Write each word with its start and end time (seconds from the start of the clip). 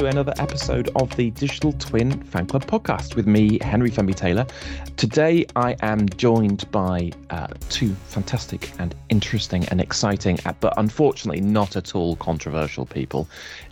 to 0.00 0.06
another 0.06 0.32
episode 0.38 0.88
of 0.96 1.14
the 1.16 1.30
Digital 1.32 1.74
Twin 1.74 2.22
Fan 2.22 2.46
Club 2.46 2.64
podcast 2.64 3.16
with 3.16 3.26
me, 3.26 3.58
Henry 3.60 3.90
Fenby 3.90 4.14
Taylor. 4.14 4.46
Today, 4.96 5.44
I 5.56 5.76
am 5.82 6.08
joined 6.08 6.70
by 6.70 7.12
uh, 7.28 7.48
two 7.68 7.90
fantastic 8.06 8.70
and 8.78 8.94
interesting 9.10 9.66
and 9.66 9.78
exciting, 9.78 10.38
uh, 10.46 10.54
but 10.60 10.72
unfortunately 10.78 11.42
not 11.42 11.76
at 11.76 11.94
all 11.94 12.16
controversial 12.16 12.86
people. 12.86 13.28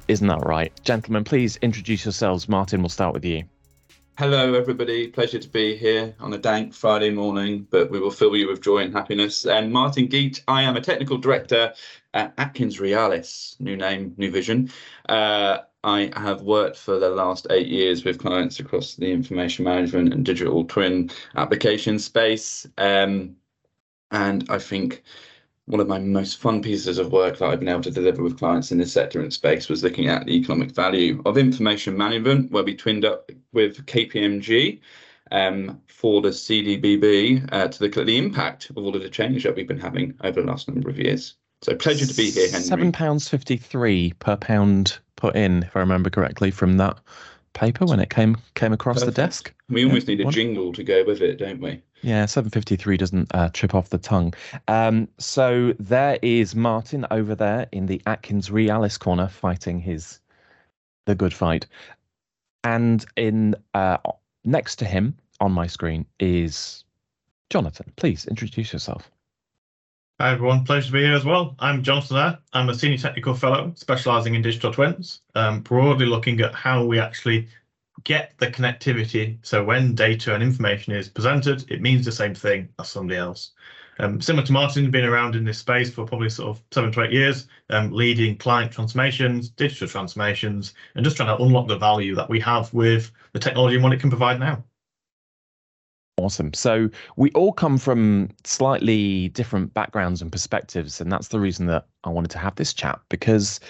Isn't 0.08 0.26
that 0.26 0.44
right? 0.44 0.70
Gentlemen, 0.84 1.24
please 1.24 1.56
introduce 1.62 2.04
yourselves. 2.04 2.46
Martin, 2.46 2.82
we'll 2.82 2.90
start 2.90 3.14
with 3.14 3.24
you. 3.24 3.44
Hello, 4.18 4.54
everybody. 4.54 5.06
Pleasure 5.06 5.38
to 5.38 5.48
be 5.48 5.76
here 5.76 6.12
on 6.18 6.32
a 6.32 6.38
dank 6.38 6.74
Friday 6.74 7.10
morning, 7.10 7.68
but 7.70 7.88
we 7.88 8.00
will 8.00 8.10
fill 8.10 8.34
you 8.34 8.48
with 8.48 8.60
joy 8.60 8.78
and 8.78 8.92
happiness. 8.92 9.46
And 9.46 9.72
Martin 9.72 10.08
Geach, 10.08 10.42
I 10.48 10.64
am 10.64 10.76
a 10.76 10.80
technical 10.80 11.18
director 11.18 11.72
at 12.14 12.34
Atkins 12.36 12.78
Realis, 12.78 13.54
new 13.60 13.76
name, 13.76 14.14
new 14.16 14.32
vision. 14.32 14.72
Uh, 15.08 15.58
I 15.84 16.10
have 16.16 16.42
worked 16.42 16.76
for 16.76 16.98
the 16.98 17.10
last 17.10 17.46
eight 17.50 17.68
years 17.68 18.04
with 18.04 18.18
clients 18.18 18.58
across 18.58 18.96
the 18.96 19.08
information 19.08 19.64
management 19.64 20.12
and 20.12 20.24
digital 20.24 20.64
twin 20.64 21.12
application 21.36 22.00
space. 22.00 22.66
Um, 22.76 23.36
and 24.10 24.44
I 24.50 24.58
think 24.58 25.04
one 25.68 25.80
of 25.80 25.86
my 25.86 25.98
most 25.98 26.38
fun 26.38 26.62
pieces 26.62 26.98
of 26.98 27.12
work 27.12 27.38
that 27.38 27.48
I've 27.48 27.60
been 27.60 27.68
able 27.68 27.82
to 27.82 27.90
deliver 27.90 28.22
with 28.22 28.38
clients 28.38 28.72
in 28.72 28.78
this 28.78 28.92
sector 28.92 29.20
and 29.20 29.32
space 29.32 29.68
was 29.68 29.82
looking 29.82 30.08
at 30.08 30.24
the 30.24 30.32
economic 30.32 30.70
value 30.74 31.22
of 31.26 31.36
information 31.36 31.96
management, 31.96 32.50
where 32.50 32.64
we 32.64 32.74
twinned 32.74 33.04
up 33.04 33.30
with 33.52 33.84
KPMG 33.84 34.80
um, 35.30 35.80
for 35.86 36.22
the 36.22 36.30
CDBB 36.30 37.50
uh, 37.52 37.68
to 37.68 37.84
look 37.84 37.98
at 37.98 38.06
the 38.06 38.16
impact 38.16 38.70
of 38.70 38.78
all 38.78 38.96
of 38.96 39.02
the 39.02 39.10
change 39.10 39.44
that 39.44 39.54
we've 39.54 39.68
been 39.68 39.78
having 39.78 40.14
over 40.24 40.40
the 40.40 40.46
last 40.46 40.68
number 40.68 40.88
of 40.88 40.98
years. 40.98 41.36
So 41.60 41.74
pleasure 41.74 42.06
to 42.06 42.14
be 42.14 42.30
here, 42.30 42.50
Henry. 42.50 42.64
Seven 42.64 42.92
pounds 42.92 43.28
fifty-three 43.28 44.14
per 44.20 44.36
pound 44.36 44.98
put 45.16 45.36
in, 45.36 45.64
if 45.64 45.76
I 45.76 45.80
remember 45.80 46.08
correctly, 46.08 46.50
from 46.50 46.78
that 46.78 46.98
paper 47.58 47.84
when 47.84 47.98
it 47.98 48.08
came 48.08 48.36
came 48.54 48.72
across 48.72 49.00
Perfect. 49.00 49.16
the 49.16 49.22
desk. 49.22 49.54
We 49.68 49.84
almost 49.84 50.08
yeah. 50.08 50.16
need 50.16 50.26
a 50.26 50.30
jingle 50.30 50.72
to 50.72 50.84
go 50.84 51.04
with 51.04 51.20
it, 51.20 51.38
don't 51.38 51.60
we? 51.60 51.82
Yeah, 52.02 52.26
753 52.26 52.96
doesn't 52.96 53.34
uh, 53.34 53.48
trip 53.52 53.74
off 53.74 53.90
the 53.90 53.98
tongue. 53.98 54.32
Um, 54.68 55.08
so 55.18 55.74
there 55.80 56.18
is 56.22 56.54
Martin 56.54 57.04
over 57.10 57.34
there 57.34 57.66
in 57.72 57.86
the 57.86 58.00
Atkins 58.06 58.50
Realis 58.50 58.98
corner 58.98 59.26
fighting 59.26 59.80
his 59.80 60.20
the 61.06 61.16
good 61.16 61.34
fight. 61.34 61.66
And 62.62 63.04
in 63.16 63.56
uh, 63.74 63.98
next 64.44 64.76
to 64.76 64.84
him 64.84 65.16
on 65.40 65.50
my 65.50 65.66
screen 65.66 66.06
is 66.20 66.84
Jonathan. 67.50 67.92
Please 67.96 68.26
introduce 68.26 68.72
yourself. 68.72 69.10
Hi 70.20 70.32
everyone, 70.32 70.64
pleasure 70.64 70.88
to 70.88 70.92
be 70.94 71.04
here 71.04 71.14
as 71.14 71.24
well. 71.24 71.54
I'm 71.60 71.84
Jonathan 71.84 72.16
Eyre. 72.16 72.38
I'm 72.52 72.68
a 72.68 72.74
senior 72.74 72.98
technical 72.98 73.34
fellow 73.34 73.72
specialising 73.76 74.34
in 74.34 74.42
digital 74.42 74.72
twins, 74.72 75.20
um, 75.36 75.60
broadly 75.60 76.06
looking 76.06 76.40
at 76.40 76.56
how 76.56 76.84
we 76.84 76.98
actually 76.98 77.46
get 78.02 78.34
the 78.38 78.48
connectivity. 78.48 79.38
So 79.42 79.62
when 79.62 79.94
data 79.94 80.34
and 80.34 80.42
information 80.42 80.92
is 80.92 81.08
presented, 81.08 81.70
it 81.70 81.80
means 81.80 82.04
the 82.04 82.10
same 82.10 82.34
thing 82.34 82.68
as 82.80 82.88
somebody 82.88 83.16
else. 83.16 83.52
Um, 84.00 84.20
similar 84.20 84.44
to 84.46 84.52
Martin, 84.52 84.90
been 84.90 85.04
around 85.04 85.36
in 85.36 85.44
this 85.44 85.58
space 85.58 85.88
for 85.88 86.04
probably 86.04 86.30
sort 86.30 86.48
of 86.48 86.64
seven 86.72 86.90
to 86.90 87.02
eight 87.02 87.12
years, 87.12 87.46
um, 87.70 87.92
leading 87.92 88.36
client 88.36 88.72
transformations, 88.72 89.50
digital 89.50 89.86
transformations, 89.86 90.74
and 90.96 91.04
just 91.04 91.16
trying 91.16 91.28
to 91.28 91.40
unlock 91.40 91.68
the 91.68 91.78
value 91.78 92.16
that 92.16 92.28
we 92.28 92.40
have 92.40 92.74
with 92.74 93.12
the 93.34 93.38
technology 93.38 93.76
and 93.76 93.84
what 93.84 93.92
it 93.92 94.00
can 94.00 94.10
provide 94.10 94.40
now. 94.40 94.64
Awesome. 96.18 96.52
So 96.52 96.90
we 97.14 97.30
all 97.30 97.52
come 97.52 97.78
from 97.78 98.30
slightly 98.42 99.28
different 99.28 99.72
backgrounds 99.72 100.20
and 100.20 100.32
perspectives, 100.32 101.00
and 101.00 101.12
that's 101.12 101.28
the 101.28 101.38
reason 101.38 101.66
that 101.66 101.86
I 102.02 102.08
wanted 102.08 102.32
to 102.32 102.38
have 102.38 102.56
this 102.56 102.74
chat 102.74 102.98
because 103.08 103.60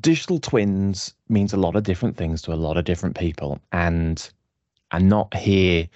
digital 0.00 0.38
twins 0.38 1.12
means 1.28 1.52
a 1.52 1.56
lot 1.56 1.74
of 1.74 1.82
different 1.82 2.16
things 2.16 2.42
to 2.42 2.52
a 2.52 2.54
lot 2.54 2.76
of 2.76 2.84
different 2.84 3.18
people, 3.18 3.58
and 3.72 4.30
I'm 4.92 5.08
not 5.08 5.34
here 5.34 5.88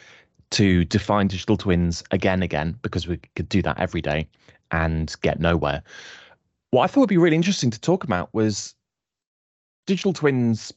to 0.51 0.85
define 0.85 1.29
digital 1.29 1.57
twins 1.57 2.03
again 2.11 2.43
again 2.43 2.77
because 2.83 3.07
we 3.07 3.19
could 3.37 3.49
do 3.49 3.63
that 3.63 3.79
every 3.79 4.03
day 4.03 4.27
and 4.73 5.15
get 5.23 5.39
nowhere. 5.39 5.81
What 6.73 6.83
I 6.83 6.87
thought 6.89 7.03
would 7.03 7.09
be 7.09 7.19
really 7.19 7.37
interesting 7.37 7.71
to 7.71 7.81
talk 7.81 8.03
about 8.03 8.35
was 8.35 8.75
digital 9.87 10.13
twins 10.13 10.73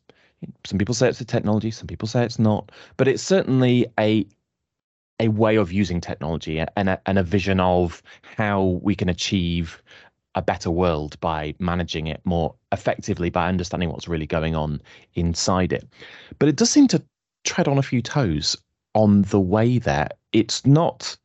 some 0.66 0.78
people 0.78 0.94
say 0.94 1.10
it's 1.10 1.20
a 1.22 1.26
technology 1.26 1.72
some 1.72 1.88
people 1.88 2.08
say 2.08 2.24
it's 2.24 2.38
not 2.38 2.72
but 2.98 3.08
it's 3.08 3.24
certainly 3.24 3.88
a 4.00 4.24
a 5.20 5.30
way 5.30 5.56
of 5.56 5.72
using 5.72 6.00
technology 6.00 6.60
and 6.60 6.90
a, 6.90 7.02
and 7.06 7.18
a 7.18 7.24
vision 7.24 7.60
of 7.60 8.04
how 8.22 8.80
we 8.82 8.96
can 8.96 9.10
achieve 9.10 9.82
a 10.36 10.42
better 10.42 10.70
world 10.70 11.20
by 11.20 11.56
managing 11.60 12.06
it 12.06 12.22
more 12.24 12.54
effectively 12.72 13.30
by 13.30 13.48
understanding 13.48 13.90
what's 13.90 14.08
really 14.08 14.28
going 14.28 14.56
on 14.56 14.80
inside 15.16 15.74
it. 15.74 15.88
But 16.38 16.50
it 16.50 16.56
does 16.56 16.70
seem 16.70 16.88
to 16.90 17.04
tread 17.44 17.68
on 17.68 17.80
a 17.80 17.84
few 17.84 18.02
toes 18.02 18.56
on 18.94 19.24
the 19.24 19.40
way 19.40 19.80
there. 19.80 20.10
It's 20.34 20.66
not 20.66 21.18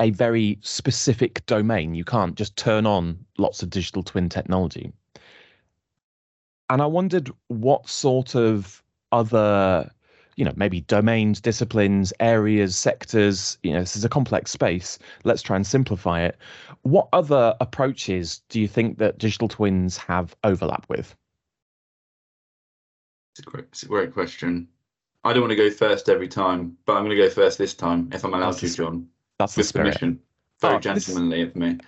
a 0.00 0.10
very 0.10 0.58
specific 0.60 1.44
domain. 1.46 1.94
You 1.94 2.04
can't 2.04 2.34
just 2.34 2.56
turn 2.56 2.84
on 2.84 3.24
lots 3.38 3.62
of 3.62 3.70
digital 3.70 4.02
twin 4.02 4.28
technology. 4.28 4.92
And 6.68 6.82
I 6.82 6.86
wondered 6.86 7.30
what 7.48 7.88
sort 7.88 8.34
of 8.34 8.82
other 9.12 9.90
you 10.36 10.44
know 10.44 10.52
maybe 10.54 10.82
domains 10.82 11.40
disciplines 11.40 12.12
areas 12.20 12.76
sectors 12.76 13.58
you 13.62 13.72
know 13.72 13.80
this 13.80 13.96
is 13.96 14.04
a 14.04 14.08
complex 14.08 14.50
space. 14.50 14.98
Let's 15.24 15.42
try 15.42 15.56
and 15.56 15.66
simplify 15.66 16.22
it. 16.22 16.36
What 16.82 17.08
other 17.12 17.56
approaches 17.60 18.42
do 18.48 18.60
you 18.60 18.68
think 18.68 18.98
that 18.98 19.18
digital 19.18 19.48
twins 19.48 19.96
have 19.96 20.36
overlap 20.44 20.86
with? 20.88 21.14
It's 23.32 23.40
a 23.40 23.50
great, 23.50 23.64
it's 23.64 23.82
a 23.82 23.86
great 23.86 24.12
question. 24.12 24.68
I 25.24 25.32
don't 25.32 25.42
want 25.42 25.50
to 25.50 25.56
go 25.56 25.70
first 25.70 26.08
every 26.08 26.28
time 26.28 26.76
but 26.84 26.96
i'm 26.96 27.04
going 27.04 27.16
to 27.16 27.22
go 27.22 27.28
first 27.28 27.58
this 27.58 27.74
time 27.74 28.08
if 28.12 28.24
i'm 28.24 28.32
allowed 28.32 28.52
that's 28.52 28.72
to 28.72 28.76
john. 28.76 29.08
That's 29.38 29.56
with 29.56 29.72
permission. 29.72 30.20
Very 30.60 30.76
oh, 30.76 30.78
gentlemanly 30.78 31.44
this, 31.44 31.50
of 31.50 31.56
me. 31.56 31.78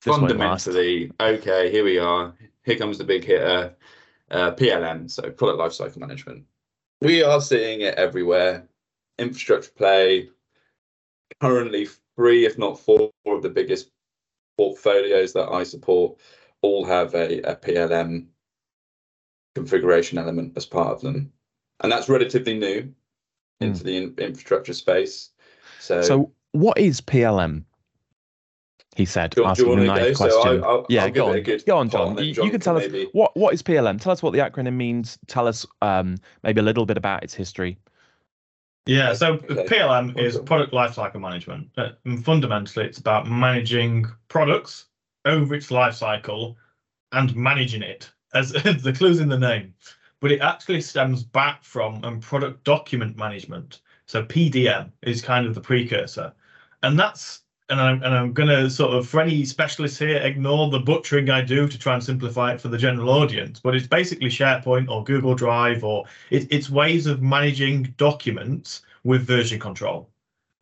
fundamentally 0.00 1.12
okay 1.20 1.70
here 1.70 1.84
we 1.84 1.98
are. 1.98 2.34
Here 2.64 2.76
comes 2.76 2.98
the 2.98 3.04
big 3.04 3.24
hitter 3.24 3.74
uh, 4.30 4.52
plm 4.52 5.10
so 5.10 5.30
product 5.30 5.60
lifecycle 5.60 5.98
management 5.98 6.44
we 7.00 7.22
are 7.22 7.40
seeing 7.40 7.80
it 7.80 7.94
everywhere. 7.94 8.66
Infrastructure 9.18 9.70
play, 9.70 10.28
currently 11.40 11.88
three, 12.16 12.46
if 12.46 12.58
not 12.58 12.78
four, 12.78 13.10
of 13.26 13.42
the 13.42 13.50
biggest 13.50 13.90
portfolios 14.56 15.32
that 15.32 15.48
I 15.50 15.62
support 15.62 16.18
all 16.62 16.84
have 16.84 17.14
a, 17.14 17.40
a 17.42 17.56
PLM 17.56 18.26
configuration 19.54 20.18
element 20.18 20.52
as 20.56 20.66
part 20.66 20.92
of 20.92 21.00
them. 21.00 21.32
And 21.80 21.90
that's 21.90 22.08
relatively 22.08 22.58
new 22.58 22.82
mm. 22.82 22.92
into 23.60 23.84
the 23.84 23.96
in, 23.96 24.14
infrastructure 24.18 24.74
space. 24.74 25.30
So, 25.78 26.02
so 26.02 26.32
what 26.52 26.78
is 26.78 27.00
PLM? 27.00 27.64
He 28.96 29.04
said, 29.04 29.30
do, 29.30 29.44
asking 29.44 29.66
do 29.66 29.82
a 29.82 29.84
nice 29.84 30.16
question. 30.16 30.42
So 30.42 30.62
I'll, 30.64 30.86
yeah, 30.88 31.04
I'll 31.04 31.10
go 31.10 31.32
on. 31.32 31.42
Go 31.66 31.78
on, 31.78 31.88
John. 31.88 32.18
You, 32.18 32.34
John 32.34 32.44
you, 32.44 32.50
can 32.50 32.60
tell 32.60 32.76
us 32.76 32.84
what, 33.12 33.36
what 33.36 33.54
is 33.54 33.62
PLM. 33.62 34.00
Tell 34.00 34.10
us 34.10 34.22
what 34.22 34.32
the 34.32 34.40
acronym 34.40 34.74
means. 34.74 35.16
Tell 35.28 35.46
us 35.46 35.64
um, 35.80 36.16
maybe 36.42 36.60
a 36.60 36.64
little 36.64 36.86
bit 36.86 36.96
about 36.96 37.22
its 37.22 37.32
history. 37.32 37.78
Yeah, 38.86 39.12
so 39.12 39.34
okay. 39.34 39.66
PLM 39.66 40.18
is 40.18 40.38
product 40.38 40.72
lifecycle 40.72 41.20
management. 41.20 41.68
Uh, 41.76 41.90
fundamentally, 42.22 42.86
it's 42.86 42.98
about 42.98 43.28
managing 43.28 44.06
products 44.28 44.86
over 45.24 45.54
its 45.54 45.68
lifecycle 45.68 46.56
and 47.12 47.34
managing 47.36 47.82
it, 47.82 48.10
as 48.34 48.52
the 48.52 48.94
clues 48.96 49.20
in 49.20 49.28
the 49.28 49.38
name. 49.38 49.74
But 50.20 50.32
it 50.32 50.40
actually 50.40 50.80
stems 50.80 51.22
back 51.22 51.62
from 51.62 52.04
um, 52.04 52.20
product 52.20 52.64
document 52.64 53.16
management. 53.16 53.80
So 54.06 54.24
PDM 54.24 54.90
is 55.02 55.22
kind 55.22 55.46
of 55.46 55.54
the 55.54 55.60
precursor, 55.60 56.32
and 56.82 56.98
that's 56.98 57.42
and 57.70 57.80
I'm 57.80 58.02
and 58.02 58.14
I'm 58.14 58.32
gonna 58.32 58.68
sort 58.68 58.94
of 58.94 59.08
for 59.08 59.20
any 59.20 59.44
specialists 59.44 59.98
here 59.98 60.16
ignore 60.16 60.70
the 60.70 60.80
butchering 60.80 61.30
I 61.30 61.40
do 61.40 61.68
to 61.68 61.78
try 61.78 61.94
and 61.94 62.02
simplify 62.02 62.52
it 62.52 62.60
for 62.60 62.68
the 62.68 62.78
general 62.78 63.10
audience. 63.10 63.60
But 63.60 63.74
it's 63.74 63.86
basically 63.86 64.28
SharePoint 64.28 64.88
or 64.88 65.04
Google 65.04 65.34
Drive 65.34 65.84
or 65.84 66.04
it, 66.30 66.48
it's 66.50 66.68
ways 66.68 67.06
of 67.06 67.22
managing 67.22 67.94
documents 67.96 68.82
with 69.04 69.26
version 69.26 69.60
control. 69.60 70.10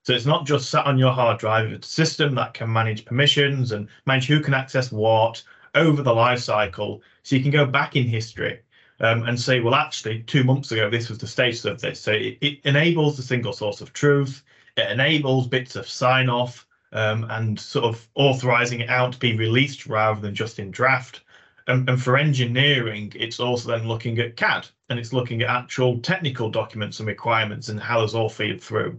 So 0.04 0.14
it's 0.14 0.26
not 0.26 0.46
just 0.46 0.70
sat 0.70 0.86
on 0.86 0.98
your 0.98 1.12
hard 1.12 1.38
drive. 1.38 1.72
It's 1.72 1.88
a 1.88 1.90
system 1.90 2.34
that 2.36 2.54
can 2.54 2.72
manage 2.72 3.04
permissions 3.04 3.72
and 3.72 3.88
manage 4.06 4.26
who 4.26 4.40
can 4.40 4.54
access 4.54 4.92
what 4.92 5.42
over 5.74 6.02
the 6.02 6.14
life 6.14 6.40
cycle. 6.40 7.02
So 7.22 7.36
you 7.36 7.42
can 7.42 7.50
go 7.50 7.66
back 7.66 7.96
in 7.96 8.04
history 8.04 8.60
um, 9.00 9.24
and 9.24 9.38
say, 9.38 9.60
well, 9.60 9.74
actually, 9.74 10.22
two 10.22 10.44
months 10.44 10.72
ago, 10.72 10.88
this 10.88 11.08
was 11.08 11.18
the 11.18 11.26
status 11.26 11.64
of 11.64 11.80
this. 11.80 12.00
So 12.00 12.12
it, 12.12 12.38
it 12.40 12.60
enables 12.64 13.16
the 13.16 13.22
single 13.22 13.52
source 13.52 13.80
of 13.80 13.92
truth. 13.92 14.42
It 14.76 14.90
enables 14.90 15.46
bits 15.46 15.76
of 15.76 15.88
sign 15.88 16.28
off 16.28 16.67
um, 16.92 17.26
and 17.30 17.58
sort 17.58 17.84
of 17.84 18.08
authorizing 18.14 18.80
it 18.80 18.88
out 18.88 19.12
to 19.12 19.18
be 19.18 19.36
released 19.36 19.86
rather 19.86 20.20
than 20.20 20.34
just 20.34 20.58
in 20.58 20.70
draft. 20.70 21.22
And, 21.66 21.88
and, 21.88 22.02
for 22.02 22.16
engineering, 22.16 23.12
it's 23.14 23.40
also 23.40 23.70
then 23.70 23.86
looking 23.86 24.18
at 24.18 24.36
CAD 24.36 24.68
and 24.88 24.98
it's 24.98 25.12
looking 25.12 25.42
at 25.42 25.50
actual 25.50 25.98
technical 25.98 26.50
documents 26.50 26.98
and 26.98 27.06
requirements 27.06 27.68
and 27.68 27.78
how 27.78 28.00
those 28.00 28.14
all 28.14 28.30
feed 28.30 28.62
through. 28.62 28.98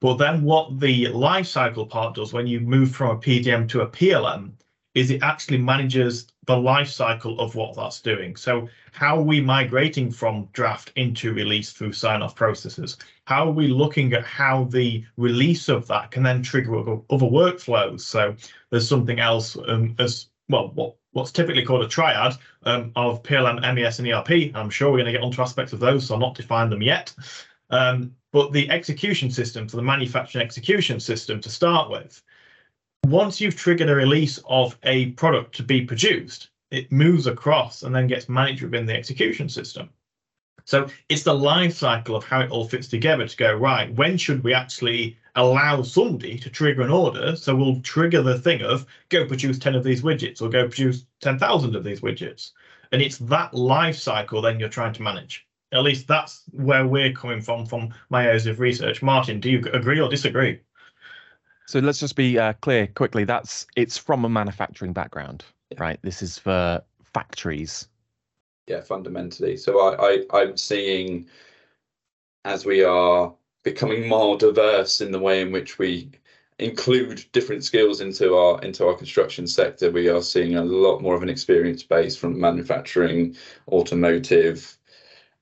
But 0.00 0.16
then 0.16 0.42
what 0.42 0.78
the 0.78 1.06
lifecycle 1.06 1.88
part 1.88 2.14
does 2.14 2.34
when 2.34 2.46
you 2.46 2.60
move 2.60 2.94
from 2.94 3.16
a 3.16 3.18
PDM 3.18 3.66
to 3.70 3.80
a 3.80 3.88
PLM 3.88 4.52
is 4.94 5.10
it 5.10 5.22
actually 5.22 5.58
manages 5.58 6.26
the 6.46 6.56
life 6.56 6.88
cycle 6.88 7.38
of 7.40 7.54
what 7.54 7.76
that's 7.76 8.00
doing. 8.00 8.36
So 8.36 8.68
how 8.92 9.18
are 9.18 9.22
we 9.22 9.40
migrating 9.40 10.10
from 10.10 10.48
draft 10.52 10.92
into 10.96 11.32
release 11.32 11.72
through 11.72 11.92
sign-off 11.92 12.34
processes? 12.34 12.96
How 13.26 13.48
are 13.48 13.52
we 13.52 13.68
looking 13.68 14.12
at 14.12 14.24
how 14.24 14.64
the 14.64 15.04
release 15.16 15.68
of 15.68 15.86
that 15.88 16.12
can 16.12 16.22
then 16.22 16.42
trigger 16.42 16.78
other 16.78 17.26
workflows? 17.26 18.00
So 18.00 18.36
there's 18.70 18.88
something 18.88 19.18
else 19.18 19.56
um, 19.66 19.94
as 19.98 20.28
well, 20.48 20.70
what 20.74 20.94
what's 21.12 21.32
typically 21.32 21.64
called 21.64 21.82
a 21.82 21.88
triad 21.88 22.34
um, 22.64 22.92
of 22.94 23.22
PLM, 23.22 23.60
MES, 23.74 23.98
and 23.98 24.08
ERP. 24.08 24.54
I'm 24.54 24.70
sure 24.70 24.90
we're 24.90 24.98
going 24.98 25.06
to 25.06 25.12
get 25.12 25.22
onto 25.22 25.40
aspects 25.40 25.72
of 25.72 25.80
those, 25.80 26.06
so 26.06 26.14
I'll 26.14 26.20
not 26.20 26.34
define 26.34 26.68
them 26.68 26.82
yet. 26.82 27.12
Um, 27.70 28.14
but 28.32 28.52
the 28.52 28.68
execution 28.70 29.30
system, 29.30 29.66
so 29.66 29.78
the 29.78 29.82
manufacturing 29.82 30.44
execution 30.44 31.00
system 31.00 31.40
to 31.40 31.48
start 31.48 31.90
with, 31.90 32.22
once 33.06 33.40
you've 33.40 33.56
triggered 33.56 33.88
a 33.88 33.94
release 33.94 34.38
of 34.46 34.78
a 34.82 35.12
product 35.12 35.54
to 35.56 35.62
be 35.62 35.80
produced, 35.80 36.50
it 36.70 36.92
moves 36.92 37.26
across 37.26 37.82
and 37.82 37.94
then 37.94 38.06
gets 38.06 38.28
managed 38.28 38.62
within 38.62 38.84
the 38.84 38.94
execution 38.94 39.48
system. 39.48 39.88
So 40.66 40.88
it's 41.08 41.22
the 41.22 41.32
life 41.32 41.74
cycle 41.74 42.16
of 42.16 42.24
how 42.24 42.40
it 42.40 42.50
all 42.50 42.68
fits 42.68 42.88
together 42.88 43.26
to 43.26 43.36
go, 43.36 43.54
right, 43.54 43.94
when 43.94 44.18
should 44.18 44.42
we 44.42 44.52
actually 44.52 45.16
allow 45.36 45.82
somebody 45.82 46.38
to 46.40 46.50
trigger 46.50 46.82
an 46.82 46.90
order? 46.90 47.36
So 47.36 47.54
we'll 47.54 47.80
trigger 47.82 48.20
the 48.20 48.38
thing 48.38 48.62
of 48.62 48.84
go 49.08 49.24
produce 49.24 49.60
10 49.60 49.76
of 49.76 49.84
these 49.84 50.02
widgets 50.02 50.42
or 50.42 50.48
go 50.48 50.66
produce 50.66 51.06
10,000 51.20 51.76
of 51.76 51.84
these 51.84 52.00
widgets. 52.00 52.50
And 52.90 53.00
it's 53.00 53.18
that 53.18 53.54
life 53.54 53.96
cycle 53.96 54.42
then 54.42 54.58
you're 54.58 54.68
trying 54.68 54.92
to 54.94 55.02
manage. 55.02 55.46
At 55.72 55.84
least 55.84 56.08
that's 56.08 56.42
where 56.50 56.86
we're 56.86 57.12
coming 57.12 57.40
from, 57.40 57.64
from 57.64 57.94
my 58.10 58.26
areas 58.26 58.46
of 58.46 58.58
research. 58.58 59.02
Martin, 59.02 59.38
do 59.38 59.50
you 59.50 59.64
agree 59.72 60.00
or 60.00 60.08
disagree? 60.08 60.60
So 61.68 61.78
let's 61.78 62.00
just 62.00 62.16
be 62.16 62.40
uh, 62.40 62.54
clear 62.54 62.88
quickly. 62.88 63.22
That's 63.22 63.66
it's 63.76 63.96
from 63.96 64.24
a 64.24 64.28
manufacturing 64.28 64.92
background, 64.92 65.44
yeah. 65.70 65.80
right? 65.80 65.98
This 66.02 66.22
is 66.22 66.38
for 66.38 66.82
factories. 67.04 67.88
Yeah, 68.66 68.80
fundamentally. 68.80 69.56
So 69.56 69.80
I, 69.80 70.24
I 70.32 70.42
I'm 70.42 70.56
seeing 70.56 71.28
as 72.44 72.64
we 72.64 72.84
are 72.84 73.34
becoming 73.64 74.08
more 74.08 74.36
diverse 74.38 75.00
in 75.00 75.12
the 75.12 75.18
way 75.18 75.40
in 75.42 75.52
which 75.52 75.78
we 75.78 76.10
include 76.58 77.24
different 77.32 77.64
skills 77.64 78.00
into 78.00 78.34
our 78.36 78.60
into 78.62 78.86
our 78.86 78.94
construction 78.94 79.46
sector, 79.46 79.90
we 79.90 80.08
are 80.08 80.22
seeing 80.22 80.56
a 80.56 80.64
lot 80.64 81.00
more 81.00 81.14
of 81.14 81.22
an 81.22 81.28
experience 81.28 81.82
base 81.82 82.16
from 82.16 82.40
manufacturing, 82.40 83.36
automotive, 83.68 84.78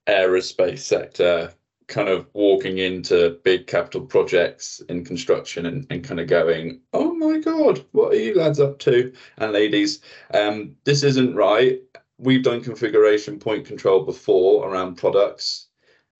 aerospace 0.07 0.81
sector, 0.81 1.53
kind 1.87 2.09
of 2.09 2.27
walking 2.35 2.79
into 2.79 3.39
big 3.45 3.67
capital 3.67 4.03
projects 4.07 4.81
in 4.89 5.05
construction 5.05 5.67
and, 5.67 5.87
and 5.91 6.05
kind 6.05 6.21
of 6.21 6.27
going, 6.27 6.81
oh 6.95 7.15
my 7.15 7.39
God, 7.39 7.85
what 7.93 8.13
are 8.13 8.17
you 8.17 8.35
lads 8.35 8.61
up 8.61 8.79
to 8.81 9.13
and 9.39 9.53
ladies? 9.53 10.01
Um, 10.33 10.77
this 10.85 11.03
isn't 11.03 11.35
right. 11.35 11.81
We've 12.25 12.43
done 12.43 12.63
configuration 12.63 13.39
point 13.39 13.67
control 13.67 14.03
before 14.03 14.67
around 14.67 14.95
products. 14.97 15.69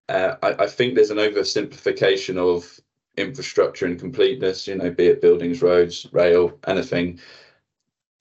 Uh, 0.07 0.35
I, 0.43 0.65
I 0.65 0.67
think 0.67 0.93
there's 0.93 1.09
an 1.09 1.17
oversimplification 1.17 2.37
of 2.37 2.79
infrastructure 3.17 3.87
and 3.87 3.99
completeness, 3.99 4.67
you 4.67 4.75
know, 4.75 4.91
be 4.91 5.07
it 5.07 5.19
buildings, 5.19 5.63
roads, 5.63 6.05
rail, 6.11 6.59
anything. 6.67 7.19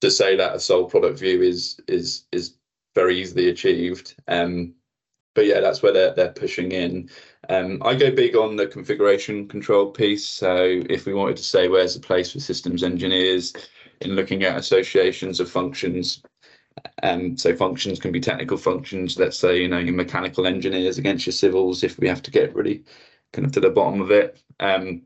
To 0.01 0.11
say 0.11 0.35
that 0.37 0.57
a 0.57 0.61
sole 0.61 0.87
product 0.87 1.19
view 1.19 1.43
is 1.43 1.79
is 1.87 2.25
is 2.33 2.55
very 2.95 3.21
easily 3.21 3.51
achieved. 3.51 4.15
Um, 4.29 4.73
but 5.35 5.45
yeah, 5.45 5.61
that's 5.61 5.83
where 5.83 5.93
they're 5.93 6.15
they're 6.15 6.33
pushing 6.33 6.73
in. 6.73 7.11
Um, 7.51 7.83
I 7.85 7.95
go 7.97 8.11
big 8.11 8.35
on 8.35 8.57
the 8.57 8.67
configuration 8.67 9.47
control 9.47 9.91
piece. 9.91 10.27
So 10.27 10.83
if 10.89 11.05
we 11.05 11.13
wanted 11.13 11.37
to 11.37 11.45
say 11.45 11.69
where's 11.69 11.93
the 11.95 12.01
place 12.01 12.33
for 12.33 12.41
systems 12.41 12.83
engineers 12.83 13.53
in 14.01 14.13
looking 14.13 14.43
at 14.45 14.57
associations 14.57 15.39
of 15.39 15.51
functions, 15.51 16.23
um, 17.03 17.37
so 17.37 17.55
functions 17.55 17.99
can 17.99 18.13
be 18.13 18.21
technical 18.21 18.57
functions. 18.57 19.19
Let's 19.19 19.39
say 19.39 19.61
you 19.61 19.69
know 19.69 19.79
your 19.79 19.95
mechanical 19.95 20.47
engineers 20.47 20.99
against 20.99 21.27
your 21.27 21.33
civils. 21.33 21.83
If 21.83 21.99
we 21.99 22.09
have 22.09 22.23
to 22.23 22.31
get 22.31 22.55
really 22.55 22.85
kind 23.33 23.47
of 23.47 23.53
to 23.53 23.61
the 23.61 23.71
bottom 23.71 24.01
of 24.01 24.11
it, 24.11 24.41
um, 24.61 25.03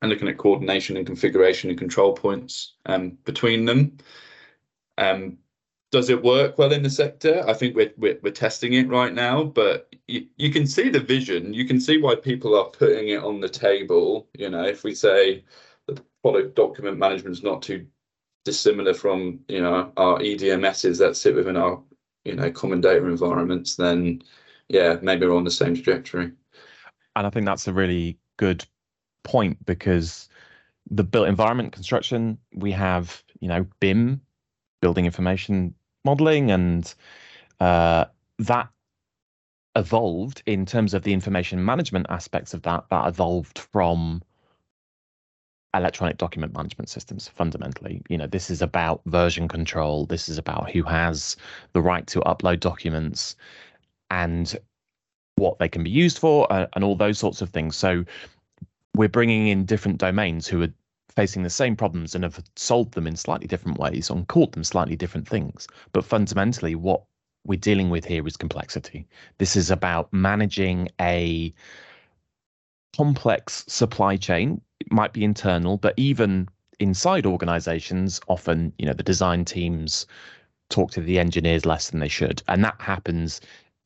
and 0.00 0.10
looking 0.10 0.28
at 0.28 0.38
coordination 0.38 0.96
and 0.96 1.06
configuration 1.06 1.70
and 1.70 1.78
control 1.78 2.12
points 2.12 2.74
um, 2.86 3.18
between 3.24 3.64
them. 3.64 3.98
Um, 4.96 5.38
does 5.90 6.10
it 6.10 6.22
work 6.22 6.58
well 6.58 6.72
in 6.72 6.82
the 6.82 6.90
sector? 6.90 7.42
I 7.48 7.54
think 7.54 7.74
we're 7.74 7.92
we're, 7.96 8.18
we're 8.22 8.32
testing 8.32 8.74
it 8.74 8.88
right 8.88 9.14
now, 9.14 9.44
but 9.44 9.94
you, 10.06 10.26
you 10.36 10.50
can 10.50 10.66
see 10.66 10.90
the 10.90 11.00
vision. 11.00 11.54
You 11.54 11.64
can 11.64 11.80
see 11.80 11.98
why 11.98 12.14
people 12.14 12.54
are 12.58 12.66
putting 12.70 13.08
it 13.08 13.22
on 13.22 13.40
the 13.40 13.48
table. 13.48 14.28
You 14.34 14.50
know, 14.50 14.64
if 14.64 14.84
we 14.84 14.94
say 14.94 15.44
the 15.86 16.00
product 16.22 16.56
document 16.56 16.98
management 16.98 17.36
is 17.36 17.42
not 17.42 17.62
too 17.62 17.86
dissimilar 18.44 18.94
from 18.94 19.40
you 19.48 19.60
know 19.60 19.92
our 19.96 20.18
EDMSs 20.18 20.98
that 20.98 21.16
sit 21.16 21.34
within 21.34 21.56
our 21.56 21.80
you 22.24 22.34
know 22.34 22.50
common 22.50 22.80
data 22.80 23.04
environments, 23.04 23.76
then 23.76 24.22
yeah, 24.68 24.96
maybe 25.02 25.26
we're 25.26 25.36
on 25.36 25.44
the 25.44 25.50
same 25.50 25.74
trajectory. 25.74 26.32
And 27.16 27.26
I 27.26 27.30
think 27.30 27.46
that's 27.46 27.66
a 27.66 27.72
really 27.72 28.18
good 28.36 28.64
point 29.24 29.64
because 29.66 30.28
the 30.90 31.04
built 31.04 31.28
environment 31.28 31.72
construction 31.72 32.38
we 32.54 32.72
have 32.72 33.22
you 33.40 33.48
know 33.48 33.66
BIM 33.80 34.20
building 34.80 35.06
information 35.06 35.74
modeling 36.04 36.50
and 36.50 36.94
uh, 37.60 38.04
that 38.38 38.68
evolved 39.76 40.42
in 40.46 40.64
terms 40.64 40.94
of 40.94 41.02
the 41.02 41.12
information 41.12 41.64
management 41.64 42.06
aspects 42.08 42.54
of 42.54 42.62
that 42.62 42.84
that 42.90 43.06
evolved 43.06 43.58
from 43.58 44.22
electronic 45.74 46.16
document 46.16 46.54
management 46.54 46.88
systems 46.88 47.28
fundamentally 47.28 48.00
you 48.08 48.16
know 48.16 48.26
this 48.26 48.48
is 48.50 48.62
about 48.62 49.02
version 49.06 49.46
control 49.46 50.06
this 50.06 50.28
is 50.28 50.38
about 50.38 50.70
who 50.70 50.82
has 50.82 51.36
the 51.74 51.82
right 51.82 52.06
to 52.06 52.20
upload 52.20 52.58
documents 52.58 53.36
and 54.10 54.56
what 55.36 55.58
they 55.58 55.68
can 55.68 55.84
be 55.84 55.90
used 55.90 56.18
for 56.18 56.50
uh, 56.50 56.66
and 56.74 56.82
all 56.82 56.96
those 56.96 57.18
sorts 57.18 57.42
of 57.42 57.50
things 57.50 57.76
so 57.76 58.04
we're 58.94 59.08
bringing 59.08 59.48
in 59.48 59.64
different 59.64 59.98
domains 59.98 60.46
who 60.46 60.62
are 60.62 60.72
facing 61.18 61.42
the 61.42 61.50
same 61.50 61.74
problems 61.74 62.14
and 62.14 62.22
have 62.24 62.40
solved 62.54 62.94
them 62.94 63.06
in 63.06 63.16
slightly 63.16 63.46
different 63.48 63.78
ways 63.78 64.08
and 64.08 64.28
called 64.28 64.52
them 64.52 64.62
slightly 64.62 64.94
different 64.94 65.26
things. 65.26 65.66
But 65.92 66.04
fundamentally, 66.04 66.76
what 66.76 67.02
we're 67.44 67.58
dealing 67.58 67.90
with 67.90 68.04
here 68.04 68.24
is 68.26 68.36
complexity. 68.36 69.06
This 69.38 69.56
is 69.56 69.70
about 69.70 70.12
managing 70.12 70.88
a 71.00 71.52
complex 72.96 73.64
supply 73.66 74.16
chain. 74.16 74.60
It 74.80 74.92
might 74.92 75.12
be 75.12 75.24
internal, 75.24 75.76
but 75.76 75.94
even 75.96 76.48
inside 76.78 77.26
organizations, 77.26 78.20
often, 78.28 78.72
you 78.78 78.86
know, 78.86 78.92
the 78.92 79.02
design 79.02 79.44
teams 79.44 80.06
talk 80.70 80.90
to 80.92 81.00
the 81.00 81.18
engineers 81.18 81.66
less 81.66 81.90
than 81.90 82.00
they 82.00 82.08
should. 82.08 82.42
And 82.48 82.62
that 82.64 82.80
happens 82.80 83.40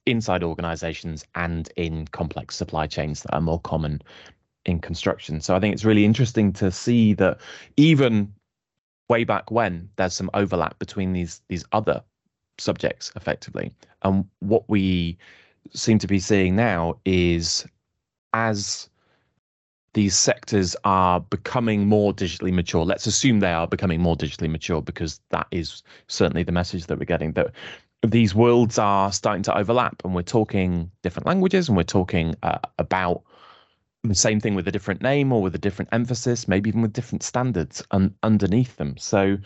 inside 0.07 0.43
organizations 0.43 1.25
and 1.35 1.71
in 1.76 2.07
complex 2.09 2.57
supply 2.57 2.87
chains 2.87 3.23
that 3.23 3.35
are 3.35 3.40
more 3.40 3.61
common 3.61 4.02
in 4.64 4.81
construction. 4.81 5.40
So 5.40 5.55
I 5.55 5.61
think 5.61 5.75
it's 5.75 5.85
really 5.85 6.05
interesting 6.05 6.52
to 6.55 6.71
see 6.71 7.14
that 7.14 7.40
even 7.76 8.33
way 9.09 9.25
back 9.25 9.50
when 9.50 9.88
there's 9.97 10.14
some 10.14 10.31
overlap 10.35 10.78
between 10.78 11.12
these 11.12 11.43
these 11.49 11.64
other 11.73 12.02
subjects 12.59 13.12
effectively. 13.16 13.73
And 14.02 14.25
what 14.40 14.69
we 14.69 15.19
seem 15.73 15.99
to 15.99 16.07
be 16.07 16.19
seeing 16.19 16.57
now 16.57 16.99
is 17.05 17.66
as 18.33 18.88
these 19.94 20.16
sectors 20.16 20.75
are 20.84 21.20
becoming 21.20 21.87
more 21.87 22.14
digitally 22.14 22.52
mature. 22.52 22.84
Let's 22.84 23.06
assume 23.06 23.40
they 23.40 23.52
are 23.52 23.66
becoming 23.66 24.00
more 24.00 24.16
digitally 24.16 24.50
mature 24.50 24.80
because 24.80 25.20
that 25.30 25.46
is 25.50 25.82
certainly 26.08 26.42
the 26.42 26.52
message 26.52 26.87
that 26.87 26.99
we're 26.99 27.04
getting 27.04 27.32
that 27.32 27.52
these 28.02 28.34
worlds 28.34 28.78
are 28.78 29.12
starting 29.12 29.42
to 29.44 29.56
overlap 29.56 30.02
and 30.04 30.14
we're 30.14 30.22
talking 30.22 30.90
different 31.02 31.26
languages 31.26 31.68
and 31.68 31.76
we're 31.76 31.84
talking 31.84 32.34
uh, 32.42 32.58
about 32.78 33.22
the 34.02 34.14
same 34.14 34.40
thing 34.40 34.54
with 34.54 34.66
a 34.66 34.72
different 34.72 35.00
name 35.02 35.32
or 35.32 35.40
with 35.40 35.54
a 35.54 35.58
different 35.58 35.88
emphasis, 35.92 36.49
maybe 36.49 36.68
even 36.68 36.82
with 36.82 36.92
different 36.92 37.22
standards 37.22 37.84
un- 37.92 38.14
underneath 38.22 38.76
them. 38.76 38.96
So 38.96 39.38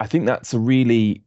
I 0.00 0.06
think 0.06 0.26
that's 0.26 0.52
a 0.52 0.58
really 0.58 1.22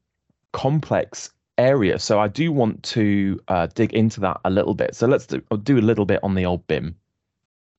complex 0.52 1.30
area. 1.58 2.00
So 2.00 2.20
I 2.20 2.28
do 2.28 2.52
want 2.52 2.84
to 2.84 3.40
uh, 3.48 3.68
dig 3.68 3.94
into 3.94 4.20
that 4.22 4.42
a 4.44 4.50
little 4.50 4.74
bit. 4.74 4.96
So 4.96 5.08
let's 5.08 5.26
do, 5.26 5.42
do 5.64 5.78
a 5.78 5.80
little 5.80 6.06
bit 6.06 6.20
on 6.24 6.36
the 6.36 6.46
old 6.46 6.68
BIM. 6.68 6.96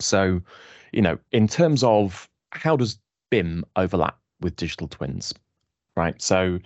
So, 0.05 0.41
you 0.93 1.03
know, 1.03 1.19
in 1.33 1.49
terms 1.49 1.83
of 1.83 2.29
how 2.51 2.77
does 2.77 2.99
BIM 3.31 3.65
overlap 3.77 4.19
with 4.41 4.57
digital 4.57 4.89
twins, 4.89 5.33
right? 5.97 6.21
So 6.21 6.59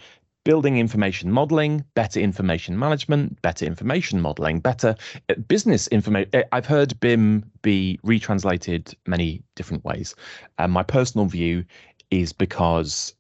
building 0.45 0.79
information 0.79 1.33
modeling, 1.33 1.85
better 1.95 2.21
information 2.21 2.79
management, 2.79 3.43
better 3.43 3.67
information 3.67 4.21
modeling, 4.21 4.61
better 4.61 4.95
uh, 5.29 5.35
business 5.49 5.89
information. 5.89 6.31
Uh, 6.33 6.43
I've 6.53 6.67
heard 6.67 6.99
BIM 7.01 7.51
be 7.63 7.99
retranslated 8.05 8.95
many 9.09 9.43
different 9.57 9.85
ways. 9.85 10.15
And 10.59 10.73
my 10.73 10.85
personal 10.85 11.27
view 11.27 11.65
is 12.13 12.33
because 12.33 13.15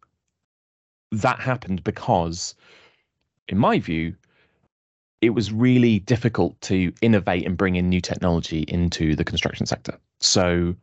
that 1.10 1.40
happened 1.40 1.82
because, 1.82 2.54
in 3.48 3.58
my 3.58 3.80
view, 3.80 4.14
it 5.26 5.34
was 5.34 5.52
really 5.52 5.98
difficult 5.98 6.58
to 6.62 6.92
innovate 7.02 7.44
and 7.44 7.56
bring 7.56 7.76
in 7.76 7.88
new 7.88 8.00
technology 8.00 8.64
into 8.68 9.14
the 9.16 9.24
construction 9.24 9.66
sector. 9.66 9.98
So 10.20 10.74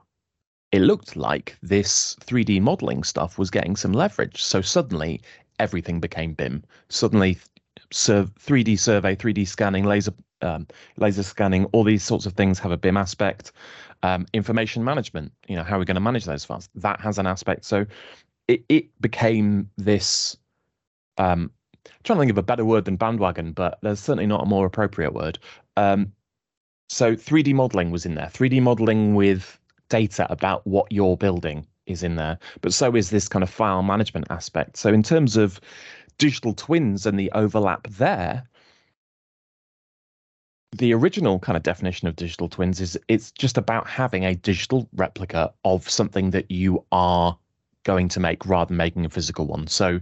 it 0.72 0.80
looked 0.82 1.16
like 1.16 1.58
this 1.62 2.16
3D 2.22 2.62
modeling 2.62 3.04
stuff 3.04 3.38
was 3.38 3.50
getting 3.50 3.76
some 3.76 3.94
leverage. 3.94 4.44
So 4.44 4.62
suddenly 4.62 5.22
everything 5.60 6.00
became 6.00 6.34
BIM. 6.34 6.64
Suddenly, 6.90 7.38
3D 7.92 8.78
survey, 8.78 9.16
3D 9.16 9.48
scanning, 9.48 9.86
laser 9.86 10.14
um, 10.42 10.68
laser 10.98 11.24
scanning, 11.24 11.66
all 11.66 11.86
these 11.86 12.04
sorts 12.04 12.26
of 12.26 12.34
things 12.34 12.60
have 12.60 12.72
a 12.72 12.78
BIM 12.78 12.98
aspect. 12.98 13.54
Um, 14.02 14.26
information 14.34 14.84
management, 14.84 15.32
you 15.48 15.56
know, 15.56 15.64
how 15.64 15.78
are 15.78 15.80
we 15.80 15.86
going 15.86 15.96
to 15.96 16.02
manage 16.02 16.26
those 16.26 16.44
files? 16.44 16.68
That 16.76 17.00
has 17.00 17.18
an 17.18 17.28
aspect. 17.28 17.64
So 17.64 17.86
it, 18.50 18.66
it 18.68 19.02
became 19.02 19.70
this. 19.78 20.36
Um, 21.18 21.52
trying 22.04 22.18
to 22.18 22.22
think 22.22 22.32
of 22.32 22.38
a 22.38 22.44
better 22.44 22.66
word 22.66 22.86
than 22.86 22.96
bandwagon, 22.96 23.52
but 23.52 23.80
there's 23.82 24.00
certainly 24.00 24.28
not 24.28 24.44
a 24.44 24.46
more 24.46 24.66
appropriate 24.66 25.14
word. 25.14 25.40
Um, 25.78 26.12
so 26.90 27.16
3D 27.16 27.54
modeling 27.54 27.92
was 27.92 28.06
in 28.06 28.16
there. 28.16 28.28
3D 28.28 28.62
modeling 28.62 29.16
with 29.16 29.60
data 29.90 30.28
about 30.32 30.66
what 30.68 30.92
you're 30.92 31.18
building 31.18 31.66
is 31.86 32.04
in 32.04 32.16
there, 32.16 32.38
but 32.62 32.74
so 32.74 32.96
is 32.96 33.10
this 33.10 33.28
kind 33.28 33.44
of 33.44 33.50
file 33.50 33.84
management 33.84 34.28
aspect. 34.30 34.78
So 34.78 34.94
in 34.94 35.04
terms 35.04 35.36
of 35.36 35.60
digital 36.18 36.54
twins 36.54 37.06
and 37.06 37.20
the 37.20 37.32
overlap 37.32 37.88
there, 37.88 38.44
the 40.78 40.94
original 40.94 41.40
kind 41.40 41.56
of 41.56 41.64
definition 41.64 42.08
of 42.08 42.16
digital 42.16 42.50
twins 42.50 42.82
is 42.82 42.98
it's 43.08 43.32
just 43.32 43.58
about 43.58 43.88
having 43.88 44.26
a 44.26 44.36
digital 44.36 44.90
replica 44.96 45.54
of 45.66 45.88
something 45.90 46.32
that 46.32 46.50
you 46.50 46.84
are 46.92 47.38
going 47.84 48.08
to 48.10 48.20
make 48.20 48.46
rather 48.46 48.70
than 48.70 48.78
making 48.78 49.06
a 49.06 49.10
physical 49.10 49.46
one. 49.46 49.68
So 49.68 50.00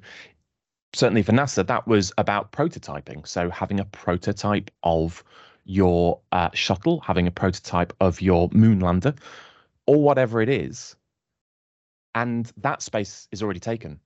certainly 0.93 1.23
for 1.23 1.31
NASA, 1.31 1.65
that 1.65 1.87
was 1.87 2.11
about 2.17 2.51
prototyping. 2.51 3.25
So 3.27 3.49
having 3.49 3.79
a 3.79 3.85
prototype 3.85 4.71
of 4.83 5.23
your 5.65 6.19
uh, 6.31 6.49
shuttle, 6.53 6.99
having 7.01 7.27
a 7.27 7.31
prototype 7.31 7.93
of 8.01 8.21
your 8.21 8.49
moon 8.51 8.79
lander, 8.79 9.13
or 9.85 10.01
whatever 10.01 10.41
it 10.41 10.49
is. 10.49 10.95
And 12.15 12.51
that 12.57 12.81
space 12.81 13.27
is 13.31 13.41
already 13.41 13.59
taken 13.59 13.99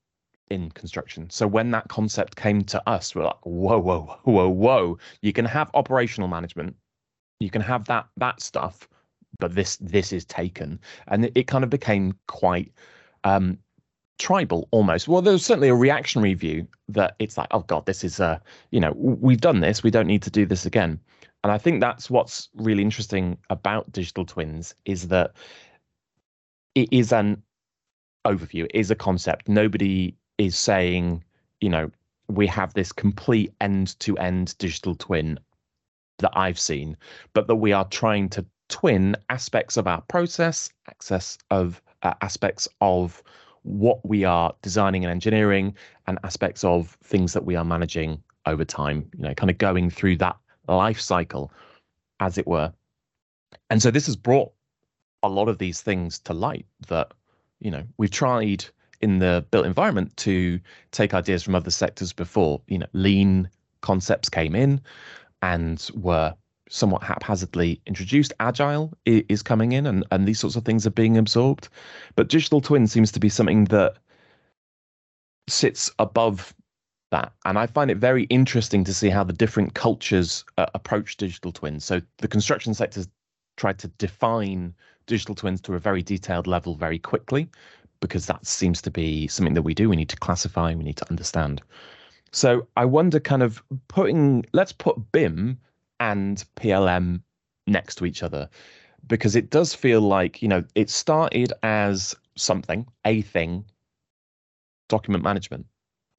in 0.50 0.70
construction. 0.72 1.30
So 1.30 1.48
when 1.48 1.72
that 1.72 1.88
concept 1.88 2.36
came 2.36 2.64
to 2.66 2.90
us, 2.90 3.16
we're 3.16 3.24
like, 3.24 3.44
whoa, 3.44 3.80
whoa, 3.80 4.20
whoa, 4.24 4.50
whoa. 4.50 4.98
You 5.22 5.34
can 5.34 5.46
have 5.46 5.72
operational 5.74 6.28
management, 6.28 6.76
you 7.40 7.50
can 7.50 7.62
have 7.62 7.86
that 7.86 8.08
that 8.18 8.42
stuff, 8.42 8.88
but 9.40 9.56
this 9.56 9.78
this 9.78 10.14
is 10.14 10.24
taken. 10.26 10.80
And 11.08 11.26
it, 11.26 11.32
it 11.36 11.48
kind 11.48 11.64
of 11.64 11.70
became 11.70 12.18
quite 12.28 12.72
um 13.24 13.58
tribal 14.18 14.68
almost. 14.72 15.08
Well, 15.08 15.22
there's 15.22 15.46
certainly 15.46 15.70
a 15.70 15.76
reactionary 15.76 16.34
view 16.34 16.68
that 16.90 17.16
it's 17.20 17.38
like, 17.38 17.48
oh 17.52 17.62
God, 17.62 17.86
this 17.86 18.04
is 18.04 18.20
uh, 18.20 18.40
you 18.72 18.80
know, 18.80 18.94
we've 18.96 19.42
done 19.42 19.60
this, 19.60 19.84
we 19.84 19.92
don't 19.92 20.08
need 20.08 20.24
to 20.24 20.30
do 20.30 20.46
this 20.46 20.66
again. 20.66 21.00
And 21.44 21.52
I 21.52 21.58
think 21.58 21.80
that's 21.80 22.10
what's 22.10 22.50
really 22.56 22.82
interesting 22.82 23.38
about 23.50 23.92
digital 23.92 24.26
twins 24.26 24.74
is 24.86 25.10
that 25.10 25.34
it 26.74 26.90
is 26.92 27.14
an 27.14 27.44
overview, 28.26 28.66
it 28.66 28.72
is 28.74 28.90
a 28.90 28.96
concept. 28.96 29.48
Nobody 29.48 30.16
is 30.38 30.58
saying, 30.58 31.24
you 31.62 31.70
know, 31.70 31.92
we 32.28 32.48
have 32.48 32.74
this 32.74 32.92
complete 32.92 33.54
end 33.62 34.00
to 34.00 34.18
end 34.18 34.58
digital 34.58 34.96
twin 34.96 35.40
that 36.20 36.32
I've 36.34 36.60
seen, 36.60 36.98
but 37.34 37.48
that 37.48 37.56
we 37.56 37.74
are 37.74 37.86
trying 37.90 38.30
to 38.30 38.46
twin 38.70 39.16
aspects 39.30 39.78
of 39.78 39.88
our 39.88 40.02
process, 40.02 40.70
access 40.90 41.38
of 41.52 41.82
uh, 42.02 42.14
aspects 42.22 42.68
of 42.82 43.22
what 43.66 44.08
we 44.08 44.24
are 44.24 44.54
designing 44.62 45.04
and 45.04 45.12
engineering, 45.12 45.76
and 46.08 46.20
aspects 46.24 46.64
of 46.64 46.98
things 47.04 47.34
that 47.34 47.46
we 47.46 47.56
are 47.56 47.66
managing 47.66 48.22
over 48.46 48.64
time. 48.64 49.10
You 49.18 49.24
know, 49.24 49.34
kind 49.34 49.50
of 49.50 49.58
going 49.58 49.90
through 49.90 50.18
that 50.18 50.38
life 50.68 51.00
cycle, 51.00 51.52
as 52.20 52.38
it 52.38 52.48
were. 52.48 52.72
And 53.70 53.82
so 53.82 53.92
this 53.92 54.06
has 54.06 54.16
brought 54.16 54.52
a 55.24 55.30
lot 55.30 55.50
of 55.50 55.58
these 55.58 55.82
things 55.82 56.20
to 56.20 56.34
light 56.34 56.66
that, 56.88 57.12
you 57.60 57.72
know, 57.72 57.84
we've 57.98 58.12
tried 58.12 58.66
in 59.02 59.20
the 59.20 59.46
built 59.52 59.66
environment 59.66 60.16
to 60.18 60.60
take 60.92 61.14
ideas 61.14 61.44
from 61.44 61.56
other 61.56 61.72
sectors 61.72 62.14
before. 62.14 62.62
You 62.68 62.80
know, 62.80 62.88
lean 62.94 63.50
concepts 63.82 64.30
came 64.30 64.56
in 64.56 64.82
and 65.42 65.90
were 65.96 66.34
somewhat 66.70 67.04
haphazardly 67.04 67.82
introduced. 67.86 68.34
Agile 68.40 68.92
is 69.06 69.44
coming 69.44 69.72
in, 69.72 69.86
and, 69.86 70.06
and 70.12 70.28
these 70.28 70.40
sorts 70.40 70.56
of 70.56 70.66
things 70.66 70.86
are 70.88 70.92
being 70.92 71.18
absorbed. 71.18 71.70
But 72.16 72.30
digital 72.30 72.62
twin 72.62 72.88
seems 72.88 73.12
to 73.14 73.20
be 73.20 73.30
something 73.30 73.66
that 73.66 73.98
sits 75.48 75.92
above 76.00 76.54
that. 77.12 77.34
And 77.46 77.58
I 77.58 77.68
find 77.68 77.92
it 77.92 77.98
very 77.98 78.24
interesting 78.24 78.84
to 78.84 78.94
see 78.94 79.10
how 79.10 79.24
the 79.24 79.34
different 79.34 79.74
cultures 79.74 80.44
uh, 80.58 80.66
approach 80.74 81.18
digital 81.18 81.52
twins. 81.52 81.86
So 81.86 82.02
the 82.18 82.28
construction 82.28 82.74
sector's 82.74 83.08
tried 83.58 83.80
to 83.80 83.88
define 83.88 84.74
digital 85.08 85.36
twins 85.36 85.62
to 85.62 85.76
a 85.76 85.80
very 85.80 86.02
detailed 86.02 86.48
level 86.48 86.76
very 86.76 87.00
quickly 87.00 87.48
because 88.02 88.26
that 88.26 88.46
seems 88.46 88.82
to 88.82 88.92
be 88.92 89.28
something 89.28 89.54
that 89.54 89.62
we 89.62 89.74
do. 89.74 89.90
We 89.90 89.96
need 89.96 90.10
to 90.10 90.18
classify, 90.18 90.74
we 90.74 90.84
need 90.84 90.98
to 90.98 91.10
understand. 91.10 91.62
So 92.32 92.68
I 92.76 92.86
wonder 92.86 93.20
kind 93.20 93.44
of 93.44 93.64
putting, 93.88 94.46
let's 94.52 94.74
put 94.74 95.12
BIM 95.12 95.58
and 96.00 96.44
PLM 96.56 97.22
next 97.68 97.96
to 97.96 98.06
each 98.06 98.24
other 98.24 98.50
because 99.08 99.36
it 99.36 99.50
does 99.50 99.74
feel 99.74 100.02
like, 100.02 100.42
you 100.42 100.48
know, 100.48 100.64
it 100.76 100.90
started 100.90 101.54
as 101.64 102.16
something, 102.36 102.86
a 103.06 103.22
thing, 103.22 103.64
document 104.90 105.24
management 105.24 105.66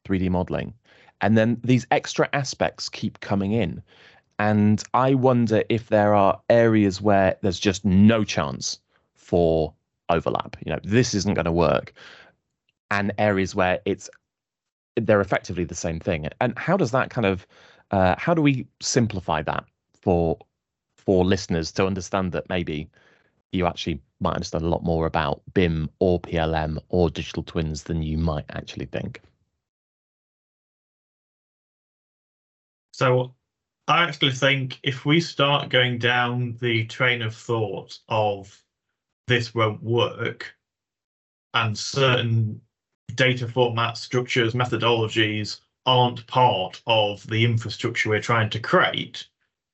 3D 0.07 0.31
modeling. 0.31 0.75
And 1.21 1.37
then 1.37 1.61
these 1.65 1.87
extra 1.91 2.29
aspects 2.33 2.89
keep 2.89 3.21
coming 3.21 3.53
in. 3.53 3.83
And 4.39 4.83
I 4.93 5.15
wonder 5.15 5.63
if 5.69 5.89
there 5.89 6.15
are 6.15 6.41
areas 6.51 7.01
where 7.01 7.37
there's 7.43 7.59
just 7.59 7.85
no 7.85 8.23
chance 8.23 8.79
for 9.15 9.73
overlap. 10.11 10.57
You 10.65 10.73
know, 10.73 10.81
this 10.85 11.15
isn't 11.15 11.35
going 11.35 11.47
to 11.47 11.53
work. 11.53 11.93
And 12.91 13.13
areas 13.19 13.55
where 13.55 13.81
it's 13.85 14.09
they're 14.97 15.21
effectively 15.21 15.65
the 15.65 15.75
same 15.75 16.01
thing. 16.01 16.29
And 16.41 16.57
how 16.59 16.77
does 16.77 16.91
that 16.93 17.11
kind 17.11 17.27
of 17.27 17.47
uh, 17.91 18.15
how 18.19 18.35
do 18.35 18.43
we 18.43 18.67
simplify 18.81 19.43
that 19.43 19.65
for 20.01 20.39
for 20.97 21.25
listeners 21.25 21.71
to 21.73 21.87
understand 21.87 22.33
that 22.33 22.49
maybe 22.49 22.91
you 23.53 23.67
actually 23.67 24.01
might 24.21 24.35
understand 24.35 24.65
a 24.65 24.69
lot 24.69 24.83
more 24.83 25.07
about 25.07 25.41
BIM 25.55 25.89
or 26.01 26.21
PLM 26.21 26.79
or 26.89 27.11
digital 27.11 27.43
twins 27.43 27.85
than 27.85 28.03
you 28.03 28.19
might 28.19 28.45
actually 28.51 28.87
think? 28.87 29.21
So 32.93 33.35
I 33.89 34.03
actually 34.03 34.33
think 34.33 34.81
if 34.83 35.05
we 35.05 35.21
start 35.21 35.69
going 35.69 35.99
down 35.99 36.57
the 36.61 36.87
train 36.87 37.23
of 37.23 37.35
thought 37.35 37.99
of 38.09 38.61
this 39.29 39.55
won't 39.55 39.83
work 39.83 40.55
and 41.55 41.77
certain 41.77 42.61
data 43.15 43.47
formats, 43.47 43.99
structures, 43.99 44.55
methodologies 44.55 45.61
aren't 45.87 46.27
part 46.27 46.83
of 46.87 47.27
the 47.29 47.45
infrastructure 47.45 48.11
we're 48.11 48.21
trying 48.21 48.51
to 48.51 48.61
create, 48.61 49.27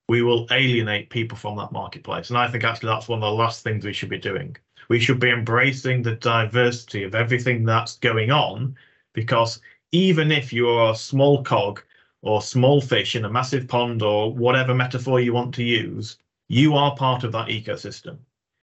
we 0.09 0.23
will 0.23 0.47
alienate 0.51 1.11
people 1.11 1.37
from 1.39 1.57
that 1.57 1.73
marketplace. 1.73 2.29
And 2.29 2.39
I 2.39 2.49
think 2.49 2.65
actually 2.65 2.89
that's 2.89 3.09
one 3.09 3.23
of 3.23 3.31
the 3.31 3.43
last 3.43 3.65
things 3.65 3.85
we 3.85 3.93
should 3.93 4.11
be 4.11 4.19
doing. 4.19 4.57
We 4.89 5.01
should 5.01 5.21
be 5.21 5.31
embracing 5.31 6.03
the 6.03 6.17
diversity 6.17 7.03
of 7.05 7.15
everything 7.15 7.65
that's 7.65 7.97
going 7.97 8.31
on 8.31 8.77
because 9.15 9.61
even 9.93 10.31
if 10.31 10.53
you 10.53 10.69
are 10.69 10.93
a 10.93 10.97
small 10.97 11.43
cog 11.43 11.83
or 12.23 12.43
small 12.43 12.81
fish 12.81 13.17
in 13.17 13.25
a 13.25 13.31
massive 13.31 13.69
pond 13.69 14.03
or 14.03 14.35
whatever 14.35 14.75
metaphor 14.75 15.21
you 15.21 15.33
want 15.33 15.55
to 15.55 15.65
use, 15.65 16.19
you 16.49 16.75
are 16.75 16.95
part 16.97 17.25
of 17.25 17.33
that 17.33 17.49
ecosystem. 17.49 18.19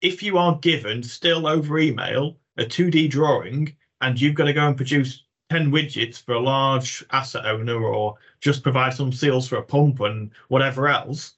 If 0.01 0.23
you 0.23 0.39
are 0.39 0.59
given 0.59 1.03
still 1.03 1.47
over 1.47 1.79
email 1.79 2.37
a 2.59 2.65
2D 2.65 3.11
drawing 3.11 3.75
and 4.01 4.21
you've 4.21 4.35
got 4.35 4.45
to 4.45 4.53
go 4.53 4.67
and 4.67 4.77
produce 4.77 5.25
10 5.51 5.71
widgets 5.71 6.23
for 6.23 6.35
a 6.35 6.41
large 6.41 7.05
asset 7.11 7.47
owner 7.47 7.83
or 7.85 8.17
just 8.41 8.63
provide 8.63 8.95
some 8.95 9.13
seals 9.13 9.47
for 9.47 9.57
a 9.57 9.63
pump 9.63 10.01
and 10.01 10.31
whatever 10.49 10.89
else, 10.89 11.35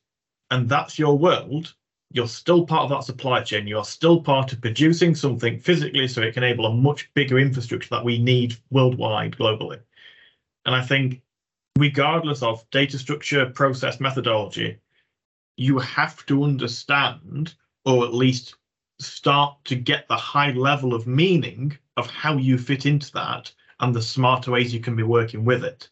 and 0.51 0.69
that's 0.69 0.99
your 0.99 1.19
world, 1.19 1.75
you're 2.13 2.29
still 2.29 2.65
part 2.65 2.85
of 2.85 2.91
that 2.91 3.05
supply 3.05 3.43
chain. 3.43 3.67
You're 3.67 3.85
still 3.85 4.21
part 4.21 4.53
of 4.53 4.61
producing 4.61 5.15
something 5.15 5.59
physically 5.59 6.07
so 6.07 6.23
it 6.23 6.35
can 6.35 6.45
enable 6.45 6.67
a 6.67 6.75
much 6.75 7.13
bigger 7.15 7.39
infrastructure 7.39 7.91
that 7.91 8.05
we 8.05 8.19
need 8.19 8.57
worldwide, 8.71 9.37
globally. 9.37 9.81
And 10.65 10.75
I 10.75 10.83
think 10.83 11.23
regardless 11.79 12.43
of 12.43 12.69
data 12.71 12.99
structure, 12.99 13.47
process, 13.47 14.01
methodology, 14.01 14.79
you 15.57 15.79
have 15.79 16.25
to 16.27 16.45
understand, 16.45 17.55
or 17.85 18.05
at 18.05 18.15
least 18.15 18.55
start 18.99 19.57
to 19.65 19.75
get 19.75 20.09
the 20.09 20.17
high 20.17 20.53
level 20.53 20.95
of 20.95 21.07
meaning 21.07 21.77
of 21.97 22.09
how 22.09 22.37
you 22.37 22.57
fit 22.57 22.87
into 22.87 23.13
that 23.13 23.53
and 23.81 23.95
the 23.95 24.03
smarter 24.03 24.51
ways 24.51 24.73
you 24.73 24.81
can 24.81 24.97
be 24.97 25.03
working 25.03 25.45
with 25.45 25.65
it. 25.65 25.89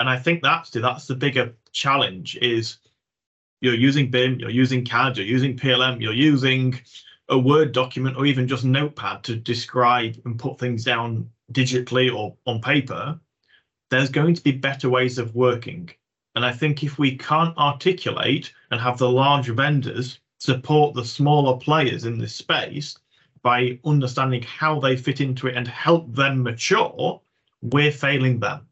And 0.00 0.08
I 0.08 0.18
think 0.18 0.42
that's 0.42 0.70
the, 0.70 0.80
that's 0.80 1.06
the 1.06 1.14
bigger 1.14 1.54
challenge 1.72 2.36
is 2.36 2.78
you're 3.60 3.74
using 3.74 4.10
BIM, 4.10 4.40
you're 4.40 4.50
using 4.50 4.84
CAD, 4.84 5.16
you're 5.16 5.26
using 5.26 5.56
PLM, 5.56 6.00
you're 6.00 6.12
using 6.12 6.80
a 7.28 7.38
Word 7.38 7.72
document 7.72 8.16
or 8.16 8.26
even 8.26 8.48
just 8.48 8.64
Notepad 8.64 9.22
to 9.24 9.36
describe 9.36 10.20
and 10.24 10.38
put 10.38 10.58
things 10.58 10.84
down 10.84 11.30
digitally 11.52 12.14
or 12.14 12.36
on 12.46 12.60
paper 12.60 13.18
there's 13.92 14.08
going 14.08 14.32
to 14.32 14.42
be 14.42 14.52
better 14.52 14.88
ways 14.88 15.18
of 15.18 15.34
working. 15.34 15.90
And 16.34 16.46
I 16.46 16.52
think 16.54 16.82
if 16.82 16.98
we 16.98 17.14
can't 17.14 17.56
articulate 17.58 18.50
and 18.70 18.80
have 18.80 18.96
the 18.96 19.10
larger 19.10 19.52
vendors 19.52 20.18
support 20.38 20.94
the 20.94 21.04
smaller 21.04 21.58
players 21.58 22.06
in 22.06 22.16
this 22.16 22.34
space 22.34 22.96
by 23.42 23.78
understanding 23.84 24.42
how 24.42 24.78
they 24.80 24.96
fit 24.96 25.20
into 25.20 25.46
it 25.48 25.56
and 25.56 25.66
help 25.66 26.14
them 26.14 26.42
mature, 26.42 27.20
we're 27.60 27.92
failing 27.92 28.40
them. 28.40 28.66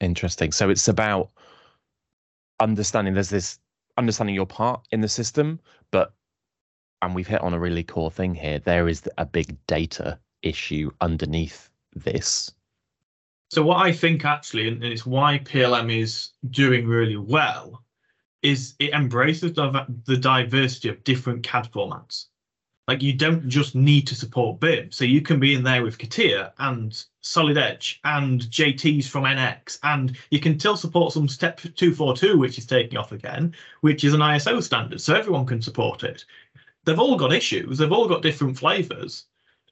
Interesting. 0.00 0.52
So 0.52 0.70
it's 0.70 0.88
about 0.88 1.30
understanding 2.58 3.14
there's 3.14 3.30
this 3.30 3.58
understanding 3.96 4.34
your 4.34 4.46
part 4.46 4.86
in 4.92 5.00
the 5.00 5.08
system, 5.08 5.60
but 5.90 6.12
and 7.02 7.14
we've 7.14 7.26
hit 7.26 7.40
on 7.40 7.54
a 7.54 7.58
really 7.58 7.82
core 7.82 8.10
thing 8.10 8.34
here. 8.34 8.58
There 8.58 8.88
is 8.88 9.08
a 9.16 9.24
big 9.24 9.56
data 9.66 10.18
issue 10.42 10.90
underneath 11.00 11.70
this. 11.94 12.52
So 13.50 13.62
what 13.62 13.78
I 13.78 13.92
think 13.92 14.24
actually, 14.24 14.68
and 14.68 14.84
it's 14.84 15.04
why 15.04 15.38
PLM 15.38 15.90
is 15.94 16.30
doing 16.50 16.86
really 16.86 17.16
well, 17.16 17.82
is 18.42 18.74
it 18.78 18.92
embraces 18.92 19.52
the 19.52 20.16
diversity 20.18 20.88
of 20.88 21.02
different 21.04 21.42
CAD 21.42 21.70
formats. 21.72 22.26
Like 22.90 23.02
you 23.02 23.12
don't 23.12 23.48
just 23.48 23.76
need 23.76 24.08
to 24.08 24.16
support 24.16 24.58
BIM. 24.58 24.90
So 24.90 25.04
you 25.04 25.20
can 25.20 25.38
be 25.38 25.54
in 25.54 25.62
there 25.62 25.84
with 25.84 25.96
CATIA 25.96 26.52
and 26.58 27.00
Solid 27.20 27.56
Edge 27.56 28.00
and 28.02 28.40
JTs 28.40 29.06
from 29.06 29.22
NX, 29.22 29.78
and 29.84 30.16
you 30.32 30.40
can 30.40 30.58
still 30.58 30.76
support 30.76 31.12
some 31.12 31.28
Step 31.28 31.60
242, 31.60 32.36
which 32.36 32.58
is 32.58 32.66
taking 32.66 32.98
off 32.98 33.12
again, 33.12 33.54
which 33.82 34.02
is 34.02 34.12
an 34.12 34.18
ISO 34.18 34.60
standard. 34.60 35.00
So 35.00 35.14
everyone 35.14 35.46
can 35.46 35.62
support 35.62 36.02
it. 36.02 36.24
They've 36.84 36.98
all 36.98 37.16
got 37.16 37.32
issues, 37.32 37.78
they've 37.78 37.92
all 37.92 38.08
got 38.08 38.22
different 38.22 38.58
flavors. 38.58 39.26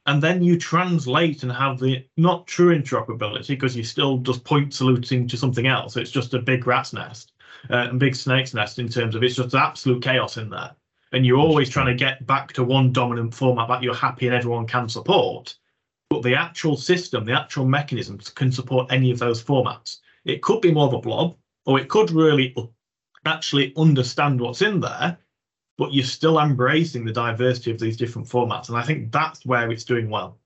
And 0.06 0.22
then 0.22 0.44
you 0.44 0.56
translate 0.56 1.42
and 1.42 1.50
have 1.50 1.80
the 1.80 2.06
not 2.16 2.46
true 2.46 2.72
interoperability 2.72 3.48
because 3.48 3.74
you're 3.74 3.84
still 3.84 4.18
just 4.18 4.44
point 4.44 4.72
saluting 4.72 5.26
to 5.26 5.36
something 5.36 5.66
else. 5.66 5.94
So 5.94 6.00
it's 6.00 6.12
just 6.12 6.34
a 6.34 6.38
big 6.38 6.68
rat's 6.68 6.92
nest 6.92 7.32
uh, 7.68 7.88
and 7.90 7.98
big 7.98 8.14
snake's 8.14 8.54
nest 8.54 8.78
in 8.78 8.88
terms 8.88 9.16
of 9.16 9.24
it's 9.24 9.34
just 9.34 9.56
absolute 9.56 10.04
chaos 10.04 10.36
in 10.36 10.50
there 10.50 10.70
and 11.12 11.24
you're 11.24 11.38
always 11.38 11.68
trying 11.68 11.86
to 11.86 11.94
get 11.94 12.26
back 12.26 12.52
to 12.54 12.64
one 12.64 12.92
dominant 12.92 13.34
format 13.34 13.68
that 13.68 13.82
you're 13.82 13.94
happy 13.94 14.26
and 14.26 14.36
everyone 14.36 14.66
can 14.66 14.88
support. 14.88 15.56
But 16.10 16.22
the 16.22 16.34
actual 16.34 16.76
system, 16.76 17.24
the 17.24 17.38
actual 17.38 17.66
mechanisms 17.66 18.30
can 18.30 18.50
support 18.50 18.90
any 18.90 19.10
of 19.10 19.18
those 19.18 19.42
formats. 19.42 19.98
It 20.24 20.42
could 20.42 20.60
be 20.60 20.72
more 20.72 20.86
of 20.86 20.94
a 20.94 21.00
blob, 21.00 21.36
or 21.66 21.78
it 21.78 21.88
could 21.88 22.10
really 22.10 22.54
actually 23.24 23.72
understand 23.76 24.40
what's 24.40 24.62
in 24.62 24.80
there, 24.80 25.18
but 25.76 25.92
you're 25.92 26.04
still 26.04 26.38
embracing 26.38 27.04
the 27.04 27.12
diversity 27.12 27.70
of 27.70 27.78
these 27.78 27.96
different 27.96 28.28
formats. 28.28 28.68
And 28.68 28.76
I 28.76 28.82
think 28.82 29.12
that's 29.12 29.44
where 29.44 29.70
it's 29.70 29.84
doing 29.84 30.10
well. 30.10 30.38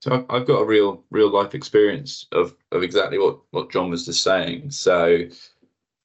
So 0.00 0.24
I've 0.30 0.46
got 0.46 0.62
a 0.62 0.64
real, 0.64 1.04
real 1.10 1.30
life 1.30 1.54
experience 1.54 2.26
of 2.32 2.56
of 2.72 2.82
exactly 2.82 3.18
what 3.18 3.40
what 3.50 3.70
John 3.70 3.90
was 3.90 4.06
just 4.06 4.22
saying. 4.22 4.70
So, 4.70 5.18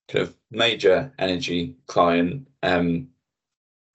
kind 0.10 0.24
of 0.24 0.36
major 0.52 1.14
energy 1.18 1.76
client, 1.88 2.48
um, 2.62 3.08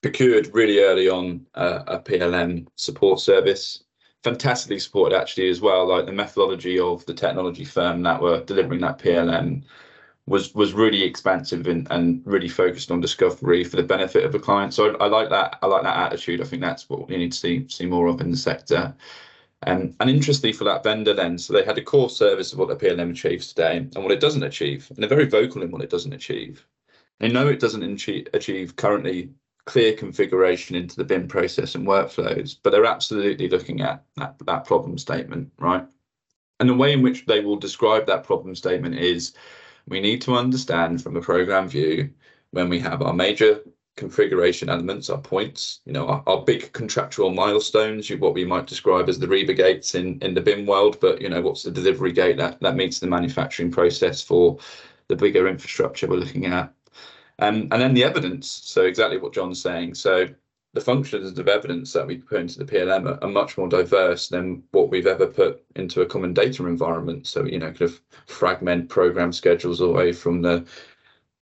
procured 0.01 0.53
really 0.53 0.79
early 0.79 1.09
on 1.09 1.45
uh, 1.55 1.83
a 1.87 1.99
PLM 1.99 2.67
support 2.75 3.19
service. 3.19 3.83
Fantastically 4.23 4.79
supported 4.79 5.15
actually 5.15 5.49
as 5.49 5.61
well. 5.61 5.87
Like 5.87 6.05
the 6.05 6.11
methodology 6.11 6.79
of 6.79 7.05
the 7.05 7.13
technology 7.13 7.65
firm 7.65 8.03
that 8.03 8.21
were 8.21 8.43
delivering 8.43 8.81
that 8.81 8.99
PLM 8.99 9.63
was 10.27 10.53
was 10.53 10.73
really 10.73 11.01
expansive 11.01 11.67
and, 11.67 11.87
and 11.91 12.21
really 12.25 12.47
focused 12.47 12.91
on 12.91 13.01
discovery 13.01 13.63
for 13.63 13.77
the 13.77 13.83
benefit 13.83 14.23
of 14.23 14.31
the 14.31 14.39
client. 14.39 14.73
So 14.73 14.95
I, 14.95 15.05
I 15.05 15.07
like 15.07 15.29
that. 15.29 15.57
I 15.61 15.65
like 15.67 15.83
that 15.83 15.97
attitude. 15.97 16.41
I 16.41 16.45
think 16.45 16.61
that's 16.61 16.89
what 16.89 17.07
we 17.07 17.17
need 17.17 17.31
to 17.31 17.37
see 17.37 17.67
see 17.67 17.85
more 17.85 18.07
of 18.07 18.21
in 18.21 18.31
the 18.31 18.37
sector. 18.37 18.95
Um, 19.67 19.95
and 19.99 20.09
interestingly 20.09 20.53
for 20.53 20.63
that 20.63 20.83
vendor 20.83 21.13
then, 21.13 21.37
so 21.37 21.53
they 21.53 21.63
had 21.63 21.77
a 21.77 21.83
core 21.83 22.09
service 22.09 22.51
of 22.51 22.57
what 22.57 22.67
the 22.67 22.75
PLM 22.75 23.11
achieves 23.11 23.49
today 23.49 23.77
and 23.77 24.03
what 24.03 24.11
it 24.11 24.19
doesn't 24.19 24.41
achieve. 24.41 24.87
And 24.89 24.97
they're 24.97 25.09
very 25.09 25.27
vocal 25.27 25.61
in 25.61 25.69
what 25.69 25.83
it 25.83 25.91
doesn't 25.91 26.13
achieve. 26.13 26.65
They 27.19 27.29
know 27.29 27.47
it 27.47 27.59
doesn't 27.59 27.83
achieve 28.33 28.75
currently 28.75 29.29
clear 29.71 29.93
configuration 29.93 30.75
into 30.75 30.97
the 30.97 31.03
BIM 31.05 31.29
process 31.29 31.75
and 31.75 31.87
workflows, 31.87 32.57
but 32.61 32.71
they're 32.71 32.83
absolutely 32.85 33.47
looking 33.47 33.79
at 33.79 34.03
that, 34.17 34.35
that 34.45 34.65
problem 34.65 34.97
statement, 34.97 35.49
right? 35.57 35.87
And 36.59 36.67
the 36.67 36.73
way 36.73 36.91
in 36.91 37.01
which 37.01 37.25
they 37.25 37.39
will 37.39 37.55
describe 37.55 38.05
that 38.07 38.25
problem 38.25 38.53
statement 38.53 38.95
is 38.95 39.31
we 39.87 40.01
need 40.01 40.21
to 40.23 40.35
understand 40.35 41.01
from 41.01 41.15
a 41.15 41.21
program 41.21 41.69
view 41.69 42.09
when 42.51 42.67
we 42.67 42.79
have 42.79 43.01
our 43.01 43.13
major 43.13 43.61
configuration 43.95 44.67
elements, 44.67 45.09
our 45.09 45.19
points, 45.19 45.79
you 45.85 45.93
know, 45.93 46.05
our, 46.05 46.21
our 46.27 46.43
big 46.43 46.73
contractual 46.73 47.29
milestones, 47.29 48.09
what 48.09 48.33
we 48.33 48.43
might 48.43 48.67
describe 48.67 49.07
as 49.07 49.19
the 49.19 49.27
RIBA 49.27 49.55
gates 49.55 49.95
in, 49.95 50.19
in 50.21 50.33
the 50.33 50.41
BIM 50.41 50.65
world, 50.65 50.97
but 50.99 51.21
you 51.21 51.29
know, 51.29 51.39
what's 51.39 51.63
the 51.63 51.71
delivery 51.71 52.11
gate 52.11 52.35
that, 52.35 52.59
that 52.59 52.75
meets 52.75 52.99
the 52.99 53.07
manufacturing 53.07 53.71
process 53.71 54.21
for 54.21 54.57
the 55.07 55.15
bigger 55.15 55.47
infrastructure 55.47 56.07
we're 56.07 56.17
looking 56.17 56.47
at. 56.47 56.73
Um, 57.41 57.67
and 57.71 57.81
then 57.81 57.95
the 57.95 58.03
evidence, 58.03 58.61
so 58.63 58.83
exactly 58.85 59.17
what 59.17 59.33
John's 59.33 59.61
saying. 59.61 59.95
So 59.95 60.27
the 60.73 60.81
functions 60.81 61.37
of 61.37 61.47
evidence 61.47 61.91
that 61.93 62.05
we 62.05 62.17
put 62.17 62.39
into 62.39 62.59
the 62.59 62.65
PLM 62.65 63.09
are, 63.09 63.23
are, 63.23 63.29
much 63.29 63.57
more 63.57 63.67
diverse 63.67 64.29
than 64.29 64.63
what 64.71 64.89
we've 64.89 65.07
ever 65.07 65.27
put 65.27 65.63
into 65.75 66.01
a 66.01 66.05
common 66.05 66.33
data 66.33 66.65
environment. 66.65 67.27
So, 67.27 67.43
you 67.43 67.59
know, 67.59 67.71
kind 67.71 67.81
of 67.81 67.99
fragment 68.27 68.89
program 68.89 69.33
schedules 69.33 69.81
away 69.81 70.13
from 70.13 70.43
the 70.43 70.65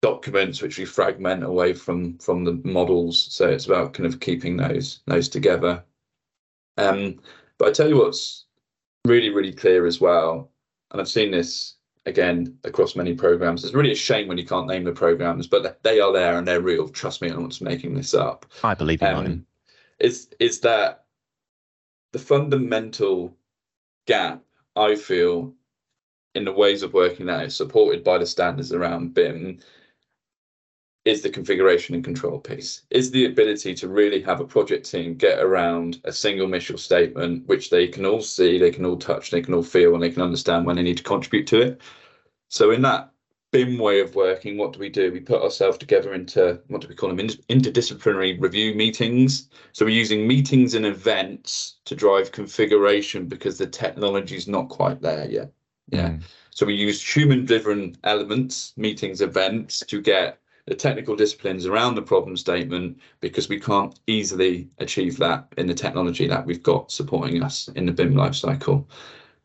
documents, 0.00 0.62
which 0.62 0.78
we 0.78 0.84
fragment 0.84 1.42
away 1.42 1.74
from 1.74 2.16
from 2.18 2.44
the 2.44 2.60
models. 2.64 3.26
So 3.30 3.48
it's 3.48 3.66
about 3.66 3.92
kind 3.92 4.06
of 4.06 4.20
keeping 4.20 4.56
those 4.56 5.00
those 5.06 5.28
together. 5.28 5.84
Um, 6.78 7.20
but 7.58 7.68
I 7.68 7.72
tell 7.72 7.88
you 7.88 7.98
what's 7.98 8.46
really, 9.06 9.30
really 9.30 9.52
clear 9.52 9.86
as 9.86 10.00
well, 10.00 10.50
and 10.92 11.00
I've 11.00 11.08
seen 11.08 11.32
this 11.32 11.74
again 12.06 12.58
across 12.64 12.96
many 12.96 13.14
programs. 13.14 13.64
It's 13.64 13.74
really 13.74 13.92
a 13.92 13.96
shame 13.96 14.28
when 14.28 14.38
you 14.38 14.46
can't 14.46 14.66
name 14.66 14.84
the 14.84 14.92
programs, 14.92 15.46
but 15.46 15.82
they 15.82 16.00
are 16.00 16.12
there 16.12 16.38
and 16.38 16.46
they're 16.46 16.60
real. 16.60 16.88
Trust 16.88 17.22
me, 17.22 17.28
I'm 17.28 17.42
not 17.42 17.60
making 17.60 17.94
this 17.94 18.14
up. 18.14 18.46
I 18.64 18.74
believe 18.74 19.02
in 19.02 19.08
um, 19.08 19.14
mine. 19.14 19.46
Is 19.98 20.28
is 20.38 20.60
that 20.60 21.04
the 22.12 22.18
fundamental 22.18 23.36
gap 24.06 24.42
I 24.76 24.94
feel 24.96 25.54
in 26.34 26.44
the 26.44 26.52
ways 26.52 26.82
of 26.82 26.94
working 26.94 27.26
that 27.26 27.44
is 27.44 27.56
supported 27.56 28.04
by 28.04 28.18
the 28.18 28.26
standards 28.26 28.72
around 28.72 29.14
BIM 29.14 29.58
is 31.10 31.22
the 31.22 31.30
configuration 31.30 31.94
and 31.94 32.04
control 32.04 32.38
piece 32.38 32.82
is 32.90 33.10
the 33.10 33.26
ability 33.26 33.74
to 33.74 33.88
really 33.88 34.22
have 34.22 34.40
a 34.40 34.44
project 34.44 34.90
team 34.90 35.14
get 35.14 35.40
around 35.40 36.00
a 36.04 36.12
single 36.12 36.46
mission 36.46 36.76
statement 36.76 37.46
which 37.46 37.70
they 37.70 37.86
can 37.86 38.06
all 38.06 38.22
see 38.22 38.58
they 38.58 38.70
can 38.70 38.86
all 38.86 38.96
touch 38.96 39.30
they 39.30 39.42
can 39.42 39.54
all 39.54 39.62
feel 39.62 39.94
and 39.94 40.02
they 40.02 40.10
can 40.10 40.22
understand 40.22 40.64
when 40.64 40.76
they 40.76 40.82
need 40.82 40.96
to 40.96 41.02
contribute 41.02 41.46
to 41.46 41.60
it 41.60 41.80
so 42.48 42.70
in 42.70 42.82
that 42.82 43.12
BIM 43.52 43.78
way 43.78 44.00
of 44.00 44.14
working, 44.14 44.56
what 44.56 44.72
do 44.72 44.78
we 44.78 44.88
do? 44.88 45.10
We 45.12 45.20
put 45.20 45.42
ourselves 45.42 45.76
together 45.76 46.14
into 46.14 46.60
what 46.68 46.80
do 46.80 46.88
we 46.88 46.94
call 46.94 47.08
them? 47.08 47.18
Interdisciplinary 47.18 48.40
review 48.40 48.74
meetings. 48.74 49.48
So 49.72 49.84
we're 49.84 49.90
using 49.90 50.26
meetings 50.26 50.74
and 50.74 50.86
events 50.86 51.78
to 51.86 51.96
drive 51.96 52.30
configuration 52.30 53.26
because 53.26 53.58
the 53.58 53.66
technology 53.66 54.36
is 54.36 54.46
not 54.46 54.68
quite 54.68 55.02
there 55.02 55.28
yet. 55.28 55.52
Yeah. 55.88 56.10
Mm. 56.10 56.22
So 56.50 56.66
we 56.66 56.74
use 56.74 57.02
human-driven 57.02 57.96
elements, 58.04 58.72
meetings, 58.76 59.20
events 59.20 59.80
to 59.80 60.00
get 60.00 60.38
the 60.66 60.74
technical 60.74 61.16
disciplines 61.16 61.66
around 61.66 61.94
the 61.94 62.02
problem 62.02 62.36
statement 62.36 62.98
because 63.20 63.48
we 63.48 63.58
can't 63.58 63.98
easily 64.06 64.68
achieve 64.78 65.16
that 65.18 65.46
in 65.56 65.66
the 65.66 65.74
technology 65.74 66.26
that 66.26 66.46
we've 66.46 66.62
got 66.62 66.90
supporting 66.90 67.42
us 67.42 67.68
in 67.68 67.86
the 67.86 67.92
BIM 67.92 68.14
lifecycle. 68.14 68.86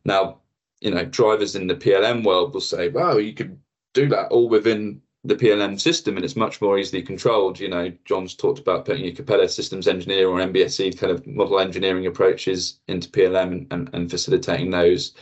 Now, 0.04 0.40
you 0.82 0.92
know, 0.92 1.06
drivers 1.06 1.56
in 1.56 1.68
the 1.68 1.76
PLM 1.76 2.24
world 2.24 2.54
will 2.54 2.62
say, 2.62 2.90
"Wow, 2.90 3.18
you 3.18 3.34
could 3.34 3.58
do 3.94 4.08
that 4.10 4.28
all 4.28 4.50
within 4.50 5.02
the 5.24 5.36
PLM 5.36 5.80
system, 5.80 6.16
and 6.16 6.24
it's 6.24 6.36
much 6.36 6.62
more 6.62 6.78
easily 6.78 7.02
controlled." 7.02 7.60
You 7.60 7.70
know, 7.70 7.92
John's 8.06 8.36
talked 8.36 8.60
about 8.60 8.86
putting 8.86 9.06
your 9.06 9.16
Capella 9.16 9.50
systems 9.50 9.88
engineer 9.88 10.30
or 10.30 10.40
MBSE 10.40 10.98
kind 10.98 11.12
of 11.12 11.26
model 11.26 11.60
engineering 11.60 12.06
approaches 12.06 12.80
into 12.88 13.10
PLM 13.10 13.52
and, 13.52 13.68
and, 13.72 13.90
and 13.94 14.12
facilitating 14.12 14.70
those. 14.70 15.14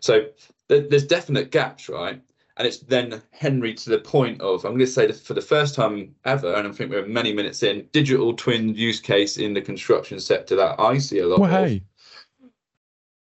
So 0.00 0.26
there's 0.68 1.06
definite 1.06 1.50
gaps, 1.50 1.88
right? 1.88 2.22
And 2.58 2.66
it's 2.66 2.78
then 2.78 3.22
Henry 3.30 3.72
to 3.72 3.90
the 3.90 4.00
point 4.00 4.40
of 4.40 4.64
I'm 4.64 4.72
going 4.72 4.80
to 4.80 4.86
say 4.86 5.06
that 5.06 5.16
for 5.16 5.34
the 5.34 5.40
first 5.40 5.76
time 5.76 6.14
ever, 6.24 6.52
and 6.54 6.66
I 6.66 6.72
think 6.72 6.90
we're 6.90 7.06
many 7.06 7.32
minutes 7.32 7.62
in, 7.62 7.88
digital 7.92 8.34
twin 8.34 8.74
use 8.74 9.00
case 9.00 9.38
in 9.38 9.54
the 9.54 9.62
construction 9.62 10.18
sector 10.18 10.56
that 10.56 10.80
I 10.80 10.98
see 10.98 11.20
a 11.20 11.26
lot 11.26 11.38
well, 11.38 11.54
of 11.54 11.68
hey. 11.68 11.84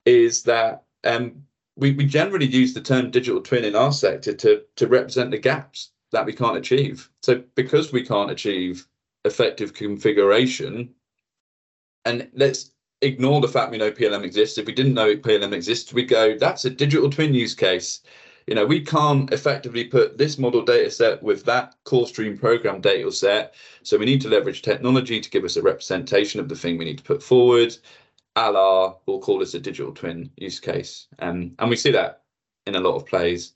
is 0.05 0.43
that 0.43 0.85
um, 1.03 1.43
we, 1.75 1.91
we 1.91 2.05
generally 2.05 2.45
use 2.45 2.73
the 2.73 2.79
term 2.79 3.11
digital 3.11 3.41
twin 3.41 3.65
in 3.65 3.75
our 3.75 3.91
sector 3.91 4.33
to 4.33 4.63
to 4.77 4.87
represent 4.87 5.31
the 5.31 5.37
gaps 5.37 5.91
that 6.13 6.25
we 6.25 6.31
can't 6.31 6.57
achieve. 6.57 7.09
So 7.21 7.43
because 7.55 7.91
we 7.91 8.05
can't 8.05 8.31
achieve 8.31 8.87
effective 9.25 9.73
configuration, 9.73 10.95
and 12.05 12.29
let's 12.33 12.71
ignore 13.01 13.41
the 13.41 13.49
fact 13.49 13.71
we 13.71 13.77
know 13.77 13.91
PLM 13.91 14.23
exists. 14.23 14.57
If 14.57 14.65
we 14.65 14.73
didn't 14.73 14.93
know 14.93 15.17
PLM 15.17 15.51
exists, 15.51 15.91
we 15.91 16.03
go, 16.03 16.37
that's 16.37 16.63
a 16.63 16.69
digital 16.69 17.09
twin 17.09 17.33
use 17.33 17.53
case. 17.53 18.01
You 18.47 18.55
know, 18.55 18.65
we 18.65 18.81
can't 18.81 19.31
effectively 19.33 19.85
put 19.85 20.17
this 20.17 20.37
model 20.37 20.63
data 20.63 20.91
set 20.91 21.23
with 21.23 21.45
that 21.45 21.75
core 21.83 22.05
stream 22.05 22.37
program 22.37 22.79
data 22.79 23.11
set. 23.11 23.55
So 23.81 23.97
we 23.97 24.05
need 24.05 24.21
to 24.21 24.29
leverage 24.29 24.61
technology 24.61 25.19
to 25.19 25.29
give 25.29 25.43
us 25.43 25.57
a 25.57 25.63
representation 25.63 26.39
of 26.39 26.47
the 26.47 26.55
thing 26.55 26.77
we 26.77 26.85
need 26.85 26.99
to 26.99 27.03
put 27.03 27.23
forward 27.23 27.75
a 28.35 28.91
we'll 29.05 29.19
call 29.19 29.39
this 29.39 29.53
a 29.53 29.59
digital 29.59 29.93
twin 29.93 30.29
use 30.37 30.59
case. 30.59 31.07
Um, 31.19 31.53
and 31.59 31.69
we 31.69 31.75
see 31.75 31.91
that 31.91 32.23
in 32.65 32.75
a 32.75 32.79
lot 32.79 32.95
of 32.95 33.05
plays, 33.05 33.53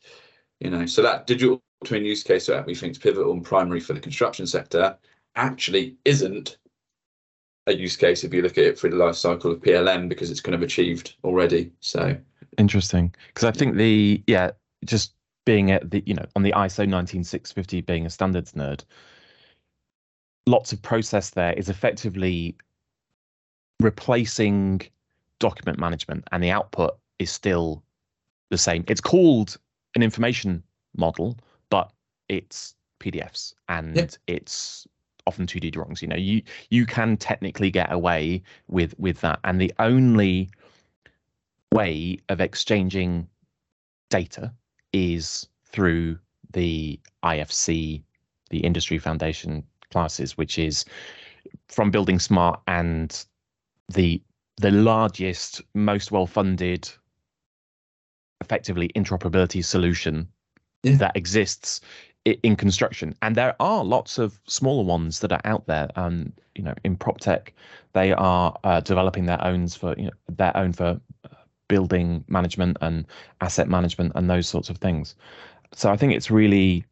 you 0.60 0.70
know, 0.70 0.86
so 0.86 1.02
that 1.02 1.28
digital 1.28 1.62
twin 1.84 2.06
use 2.06 2.24
case 2.24 2.46
that 2.48 2.66
we 2.66 2.76
think 2.76 2.92
is 2.92 2.98
pivotal 2.98 3.34
and 3.34 3.44
primary 3.44 3.80
for 3.80 3.94
the 3.94 4.00
construction 4.00 4.46
sector 4.46 4.98
actually 5.36 5.98
isn't 6.06 6.58
a 7.68 7.74
use 7.74 7.96
case 7.96 8.24
if 8.24 8.34
you 8.34 8.42
look 8.42 8.58
at 8.58 8.64
it 8.64 8.80
through 8.80 8.90
the 8.90 8.96
life 8.96 9.16
cycle 9.16 9.52
of 9.52 9.62
PLM 9.62 10.10
because 10.10 10.32
it's 10.32 10.42
kind 10.42 10.56
of 10.56 10.62
achieved 10.62 11.16
already. 11.24 11.72
So 11.80 12.18
interesting 12.58 13.14
because 13.28 13.46
I 13.46 13.52
think 13.52 13.76
the 13.76 14.24
yeah 14.28 14.52
just 14.86 15.14
being 15.46 15.72
at 15.72 15.90
the 15.90 16.04
you 16.06 16.14
know 16.14 16.26
on 16.36 16.44
the 16.44 16.52
ISO 16.52 16.88
19650 16.88 17.82
being 17.82 18.06
a 18.06 18.10
standards 18.10 18.54
nerd, 18.54 18.84
lots 20.46 20.72
of 20.72 20.82
process 20.82 21.32
there 21.32 21.54
is 21.54 21.70
effectively 21.70 22.56
replacing 23.80 24.82
document 25.40 25.80
management, 25.80 26.24
and 26.32 26.44
the 26.44 26.52
output 26.52 26.98
is 27.18 27.32
still 27.32 27.82
the 28.50 28.58
same. 28.58 28.84
It's 28.88 29.02
called 29.02 29.58
an 29.96 30.04
information 30.04 30.64
model, 30.96 31.38
but 31.70 31.92
it's 32.28 32.76
PDFs 33.00 33.54
and 33.70 33.96
yeah. 33.96 34.08
it's 34.28 34.88
often 35.26 35.46
2D 35.46 35.72
drawings. 35.72 36.02
You 36.02 36.08
know, 36.10 36.16
you 36.16 36.42
you 36.70 36.86
can 36.86 37.18
technically 37.18 37.72
get 37.72 37.92
away 37.92 38.44
with 38.68 38.94
with 39.00 39.22
that, 39.22 39.40
and 39.44 39.60
the 39.60 39.74
only 39.80 40.50
way 41.72 42.18
of 42.30 42.42
exchanging 42.42 43.28
data 44.10 44.52
is 44.94 45.48
through 45.66 46.18
the 46.52 47.00
IFC, 47.24 48.02
the 48.50 48.60
Industry 48.60 48.98
Foundation 48.98 49.64
classes, 49.92 50.38
which 50.38 50.58
is 50.58 50.86
from 51.68 51.92
Building 51.92 52.20
Smart 52.20 52.60
and 52.68 53.26
the 53.90 54.22
the 54.58 54.72
largest, 54.72 55.62
most 55.74 56.12
well 56.12 56.26
funded, 56.26 56.90
effectively 58.42 58.90
interoperability 58.96 59.64
solution 59.64 60.28
yeah. 60.84 60.98
that 60.98 61.16
exists 61.16 61.80
in 62.26 62.56
construction. 62.56 63.16
And 63.22 63.36
there 63.36 63.56
are 63.60 63.84
lots 63.84 64.18
of 64.18 64.40
smaller 64.48 64.84
ones 64.84 65.20
that 65.20 65.32
are 65.32 65.42
out 65.46 65.66
there. 65.68 65.90
Um, 65.96 66.34
you 66.56 66.64
know, 66.64 66.74
in 66.84 66.98
prop 66.98 67.20
tech, 67.20 67.54
they 67.94 68.12
are 68.12 68.58
uh, 68.64 68.82
developing 68.82 69.26
their 69.26 69.44
own 69.44 69.68
for 69.68 69.96
you 69.98 70.06
know, 70.06 70.12
their 70.28 70.56
own 70.56 70.74
for 70.74 71.00
building 71.70 72.26
management 72.28 72.76
and 72.82 73.06
asset 73.40 73.70
management 73.70 74.12
and 74.16 74.30
those 74.30 74.50
sorts 74.50 74.70
of 74.70 74.78
things. 74.78 75.16
So 75.74 75.90
I 75.90 75.96
think 75.96 76.12
it's 76.12 76.30
really 76.30 76.84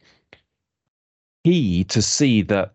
key 1.43 1.83
to 1.85 2.01
see 2.01 2.41
that 2.43 2.73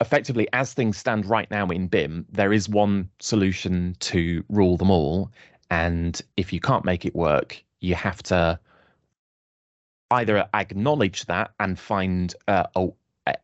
effectively, 0.00 0.48
as 0.52 0.72
things 0.72 0.96
stand 0.96 1.26
right 1.26 1.50
now 1.50 1.68
in 1.68 1.86
BIM, 1.86 2.26
there 2.30 2.52
is 2.52 2.68
one 2.68 3.10
solution 3.20 3.96
to 4.00 4.42
rule 4.48 4.76
them 4.76 4.90
all. 4.90 5.30
And 5.70 6.20
if 6.36 6.52
you 6.52 6.60
can't 6.60 6.84
make 6.84 7.04
it 7.04 7.14
work, 7.14 7.62
you 7.80 7.94
have 7.94 8.22
to 8.24 8.58
either 10.10 10.48
acknowledge 10.54 11.26
that 11.26 11.52
and 11.60 11.78
find 11.78 12.34
uh, 12.48 12.66
a, 12.76 12.88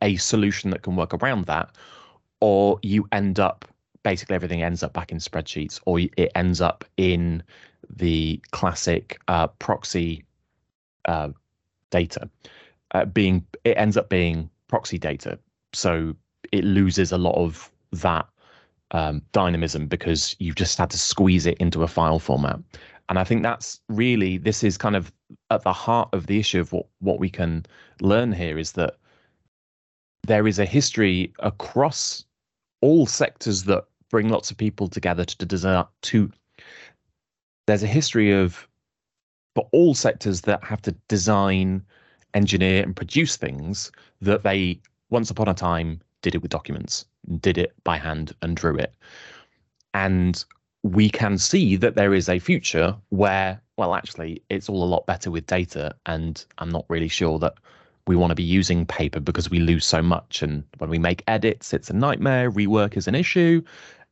a 0.01 0.15
solution 0.17 0.69
that 0.71 0.83
can 0.83 0.95
work 0.95 1.13
around 1.13 1.45
that, 1.45 1.69
or 2.39 2.79
you 2.81 3.07
end 3.11 3.39
up 3.39 3.65
basically 4.03 4.35
everything 4.35 4.63
ends 4.63 4.83
up 4.83 4.93
back 4.93 5.11
in 5.11 5.17
spreadsheets, 5.17 5.79
or 5.85 5.99
it 5.99 6.31
ends 6.35 6.61
up 6.61 6.85
in 6.97 7.43
the 7.89 8.41
classic 8.51 9.19
uh, 9.27 9.47
proxy 9.47 10.23
uh, 11.05 11.29
data. 11.89 12.29
Uh, 12.93 13.05
being 13.05 13.45
it 13.63 13.77
ends 13.77 13.97
up 13.97 14.09
being 14.09 14.49
proxy 14.67 14.97
data, 14.97 15.39
so 15.73 16.15
it 16.51 16.63
loses 16.63 17.11
a 17.11 17.17
lot 17.17 17.35
of 17.35 17.71
that 17.91 18.27
um, 18.91 19.21
dynamism 19.31 19.87
because 19.87 20.35
you've 20.39 20.55
just 20.55 20.77
had 20.77 20.89
to 20.89 20.97
squeeze 20.97 21.45
it 21.45 21.57
into 21.59 21.83
a 21.83 21.87
file 21.87 22.19
format. 22.19 22.59
And 23.09 23.19
I 23.19 23.23
think 23.23 23.43
that's 23.43 23.79
really 23.89 24.37
this 24.37 24.63
is 24.63 24.77
kind 24.77 24.95
of 24.95 25.11
at 25.49 25.63
the 25.63 25.73
heart 25.73 26.09
of 26.13 26.27
the 26.27 26.39
issue 26.39 26.59
of 26.59 26.71
what 26.71 26.85
what 26.99 27.19
we 27.19 27.29
can 27.29 27.65
learn 28.01 28.31
here 28.31 28.57
is 28.57 28.73
that 28.73 28.97
there 30.23 30.47
is 30.47 30.59
a 30.59 30.65
history 30.65 31.33
across 31.39 32.25
all 32.81 33.05
sectors 33.05 33.63
that 33.63 33.85
bring 34.11 34.29
lots 34.29 34.51
of 34.51 34.57
people 34.57 34.87
together 34.87 35.25
to 35.25 35.45
design 35.45 35.85
to 36.01 36.31
there's 37.67 37.83
a 37.83 37.87
history 37.87 38.31
of 38.31 38.67
for 39.55 39.67
all 39.71 39.93
sectors 39.93 40.41
that 40.41 40.63
have 40.63 40.81
to 40.81 40.91
design 41.07 41.83
engineer 42.33 42.83
and 42.83 42.95
produce 42.95 43.35
things 43.35 43.91
that 44.21 44.43
they 44.43 44.79
once 45.09 45.29
upon 45.29 45.47
a 45.47 45.53
time 45.53 45.99
did 46.21 46.35
it 46.35 46.41
with 46.41 46.51
documents 46.51 47.05
did 47.39 47.57
it 47.57 47.73
by 47.83 47.97
hand 47.97 48.33
and 48.41 48.55
drew 48.55 48.77
it 48.77 48.93
and 49.93 50.45
we 50.83 51.09
can 51.09 51.37
see 51.37 51.75
that 51.75 51.95
there 51.95 52.13
is 52.13 52.27
a 52.29 52.39
future 52.39 52.95
where, 53.09 53.61
well, 53.77 53.93
actually, 53.93 54.41
it's 54.49 54.69
all 54.69 54.83
a 54.83 54.85
lot 54.85 55.05
better 55.05 55.29
with 55.29 55.45
data. 55.45 55.95
And 56.05 56.43
I'm 56.57 56.69
not 56.69 56.85
really 56.89 57.07
sure 57.07 57.37
that 57.39 57.55
we 58.07 58.15
want 58.15 58.31
to 58.31 58.35
be 58.35 58.43
using 58.43 58.85
paper 58.85 59.19
because 59.19 59.49
we 59.49 59.59
lose 59.59 59.85
so 59.85 60.01
much. 60.01 60.41
And 60.41 60.63
when 60.79 60.89
we 60.89 60.97
make 60.97 61.23
edits, 61.27 61.73
it's 61.73 61.89
a 61.89 61.93
nightmare. 61.93 62.51
Rework 62.51 62.97
is 62.97 63.07
an 63.07 63.15
issue. 63.15 63.61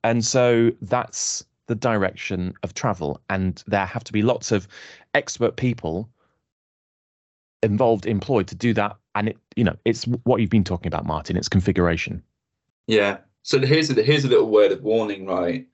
And 0.03 0.23
so 0.23 0.71
that's 0.81 1.45
the 1.67 1.75
direction 1.75 2.53
of 2.63 2.73
travel. 2.73 3.21
And 3.29 3.63
there 3.67 3.85
have 3.85 4.03
to 4.05 4.13
be 4.13 4.21
lots 4.21 4.51
of 4.51 4.67
expert 5.13 5.55
people 5.55 6.09
involved, 7.61 8.05
employed 8.05 8.47
to 8.47 8.55
do 8.55 8.73
that. 8.73 8.95
And 9.15 9.29
it, 9.29 9.37
you 9.55 9.63
know, 9.63 9.75
it's 9.85 10.05
what 10.23 10.41
you've 10.41 10.49
been 10.49 10.63
talking 10.63 10.87
about, 10.87 11.05
Martin. 11.05 11.35
It's 11.37 11.49
configuration. 11.49 12.23
Yeah. 12.87 13.17
So 13.43 13.59
here's 13.59 13.89
a, 13.89 14.01
here's 14.01 14.25
a 14.25 14.29
little 14.29 14.49
word 14.49 14.71
of 14.71 14.81
warning, 14.81 15.25
right? 15.25 15.67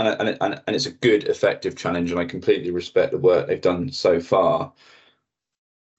and, 0.00 0.28
and, 0.28 0.38
and, 0.40 0.62
and 0.66 0.76
it's 0.76 0.86
a 0.86 0.92
good, 0.92 1.24
effective 1.24 1.76
challenge, 1.76 2.10
and 2.10 2.20
I 2.20 2.24
completely 2.24 2.70
respect 2.70 3.12
the 3.12 3.18
work 3.18 3.46
they've 3.46 3.60
done 3.60 3.90
so 3.92 4.20
far. 4.20 4.72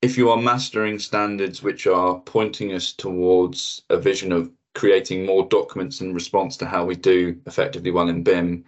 If 0.01 0.17
you 0.17 0.29
are 0.29 0.41
mastering 0.41 0.97
standards 0.97 1.61
which 1.61 1.85
are 1.85 2.19
pointing 2.21 2.73
us 2.73 2.91
towards 2.91 3.83
a 3.89 3.97
vision 3.97 4.31
of 4.31 4.51
creating 4.73 5.25
more 5.25 5.47
documents 5.47 6.01
in 6.01 6.13
response 6.13 6.57
to 6.57 6.65
how 6.65 6.85
we 6.85 6.95
do 6.95 7.39
effectively 7.45 7.91
well 7.91 8.09
in 8.09 8.23
BIM, 8.23 8.65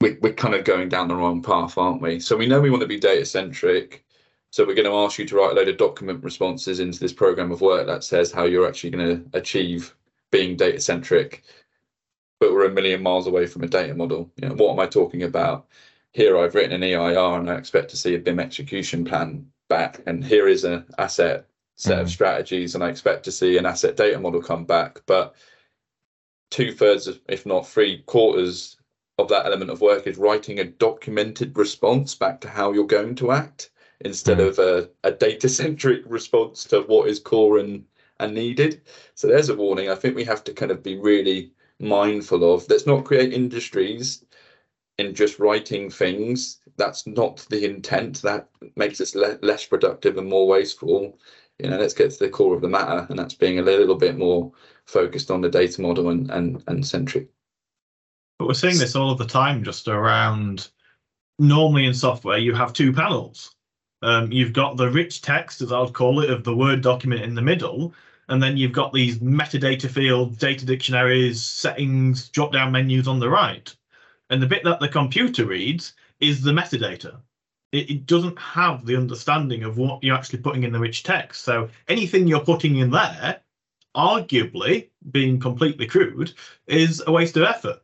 we, 0.00 0.16
we're 0.20 0.32
kind 0.32 0.54
of 0.54 0.64
going 0.64 0.88
down 0.88 1.08
the 1.08 1.16
wrong 1.16 1.42
path, 1.42 1.76
aren't 1.76 2.02
we? 2.02 2.20
So 2.20 2.36
we 2.36 2.46
know 2.46 2.60
we 2.60 2.70
want 2.70 2.82
to 2.82 2.88
be 2.88 3.00
data 3.00 3.24
centric. 3.24 4.04
So 4.50 4.64
we're 4.64 4.74
going 4.74 4.86
to 4.86 4.96
ask 4.96 5.18
you 5.18 5.26
to 5.26 5.36
write 5.36 5.52
a 5.52 5.54
load 5.54 5.68
of 5.68 5.76
document 5.76 6.24
responses 6.24 6.80
into 6.80 7.00
this 7.00 7.12
program 7.12 7.50
of 7.50 7.60
work 7.60 7.86
that 7.86 8.04
says 8.04 8.32
how 8.32 8.44
you're 8.44 8.66
actually 8.66 8.90
going 8.90 9.06
to 9.08 9.38
achieve 9.38 9.94
being 10.30 10.56
data 10.56 10.80
centric 10.80 11.42
but 12.40 12.52
we're 12.52 12.66
a 12.66 12.70
million 12.70 13.02
miles 13.02 13.26
away 13.26 13.46
from 13.46 13.62
a 13.62 13.68
data 13.68 13.94
model. 13.94 14.30
You 14.36 14.48
know, 14.48 14.54
what 14.54 14.72
am 14.72 14.80
I 14.80 14.86
talking 14.86 15.22
about? 15.22 15.66
Here 16.12 16.38
I've 16.38 16.54
written 16.54 16.72
an 16.72 16.82
EIR 16.82 17.40
and 17.40 17.50
I 17.50 17.56
expect 17.56 17.90
to 17.90 17.96
see 17.96 18.14
a 18.14 18.18
BIM 18.18 18.40
execution 18.40 19.04
plan 19.04 19.50
back. 19.68 20.00
And 20.06 20.24
here 20.24 20.48
is 20.48 20.64
an 20.64 20.86
asset 20.98 21.46
set 21.78 22.00
of 22.00 22.10
strategies 22.10 22.74
and 22.74 22.82
I 22.82 22.88
expect 22.88 23.24
to 23.24 23.32
see 23.32 23.56
an 23.56 23.64
asset 23.64 23.96
data 23.96 24.18
model 24.18 24.42
come 24.42 24.64
back. 24.64 25.00
But 25.06 25.34
two 26.50 26.72
thirds, 26.72 27.08
if 27.28 27.46
not 27.46 27.66
three 27.66 28.02
quarters 28.02 28.76
of 29.16 29.28
that 29.28 29.46
element 29.46 29.70
of 29.70 29.80
work 29.80 30.06
is 30.06 30.18
writing 30.18 30.58
a 30.58 30.64
documented 30.64 31.56
response 31.56 32.14
back 32.16 32.40
to 32.40 32.48
how 32.48 32.72
you're 32.72 32.86
going 32.86 33.14
to 33.16 33.30
act 33.30 33.70
instead 34.00 34.38
mm-hmm. 34.38 34.48
of 34.48 34.58
a, 34.58 34.90
a 35.04 35.12
data 35.12 35.48
centric 35.48 36.02
response 36.06 36.64
to 36.64 36.82
what 36.82 37.08
is 37.08 37.20
core 37.20 37.58
and, 37.58 37.84
and 38.18 38.34
needed. 38.34 38.82
So 39.14 39.28
there's 39.28 39.48
a 39.48 39.54
warning. 39.54 39.88
I 39.88 39.94
think 39.94 40.16
we 40.16 40.24
have 40.24 40.42
to 40.44 40.52
kind 40.52 40.72
of 40.72 40.82
be 40.82 40.98
really 40.98 41.52
mindful 41.78 42.54
of. 42.54 42.68
Let's 42.68 42.86
not 42.86 43.04
create 43.04 43.32
industries 43.32 44.24
in 44.98 45.14
just 45.14 45.38
writing 45.38 45.90
things. 45.90 46.60
That's 46.76 47.06
not 47.06 47.46
the 47.50 47.64
intent. 47.64 48.22
That 48.22 48.48
makes 48.74 49.00
us 49.00 49.14
le- 49.14 49.38
less 49.42 49.64
productive 49.64 50.18
and 50.18 50.28
more 50.28 50.48
wasteful. 50.48 51.18
You 51.58 51.70
know, 51.70 51.78
let's 51.78 51.94
get 51.94 52.10
to 52.10 52.18
the 52.18 52.28
core 52.28 52.54
of 52.54 52.60
the 52.60 52.68
matter, 52.68 53.06
and 53.08 53.18
that's 53.18 53.34
being 53.34 53.58
a 53.58 53.62
little 53.62 53.96
bit 53.96 54.16
more 54.16 54.52
focused 54.86 55.30
on 55.30 55.40
the 55.40 55.48
data 55.48 55.80
model 55.80 56.10
and 56.10 56.30
and, 56.30 56.62
and 56.66 56.86
centric. 56.86 57.28
But 58.38 58.48
we're 58.48 58.54
seeing 58.54 58.78
this 58.78 58.94
all 58.94 59.10
of 59.10 59.18
the 59.18 59.26
time, 59.26 59.64
just 59.64 59.88
around. 59.88 60.68
Normally 61.40 61.86
in 61.86 61.94
software, 61.94 62.38
you 62.38 62.52
have 62.54 62.72
two 62.72 62.92
panels. 62.92 63.54
Um, 64.02 64.30
you've 64.32 64.52
got 64.52 64.76
the 64.76 64.90
rich 64.90 65.22
text, 65.22 65.60
as 65.60 65.72
I 65.72 65.80
would 65.80 65.92
call 65.92 66.20
it, 66.20 66.30
of 66.30 66.44
the 66.44 66.54
Word 66.54 66.82
document 66.82 67.22
in 67.22 67.34
the 67.34 67.42
middle, 67.42 67.94
and 68.28 68.42
then 68.42 68.56
you've 68.56 68.72
got 68.72 68.92
these 68.92 69.18
metadata 69.18 69.88
fields, 69.88 70.36
data 70.36 70.66
dictionaries, 70.66 71.42
settings, 71.42 72.28
drop 72.28 72.52
down 72.52 72.72
menus 72.72 73.08
on 73.08 73.18
the 73.18 73.28
right. 73.28 73.74
And 74.30 74.42
the 74.42 74.46
bit 74.46 74.64
that 74.64 74.80
the 74.80 74.88
computer 74.88 75.46
reads 75.46 75.94
is 76.20 76.42
the 76.42 76.52
metadata. 76.52 77.20
It, 77.72 77.90
it, 77.90 78.06
doesn't 78.06 78.38
have 78.38 78.86
the 78.86 78.96
understanding 78.96 79.62
of 79.62 79.76
what 79.76 80.02
you're 80.02 80.16
actually 80.16 80.38
putting 80.38 80.62
in 80.62 80.72
the 80.72 80.78
rich 80.78 81.02
text. 81.02 81.44
So 81.44 81.68
anything 81.88 82.26
you're 82.26 82.40
putting 82.40 82.76
in 82.76 82.90
there, 82.90 83.40
arguably 83.94 84.88
being 85.10 85.38
completely 85.38 85.86
crude, 85.86 86.32
is 86.66 87.02
a 87.06 87.12
waste 87.12 87.36
of 87.36 87.42
effort. 87.42 87.80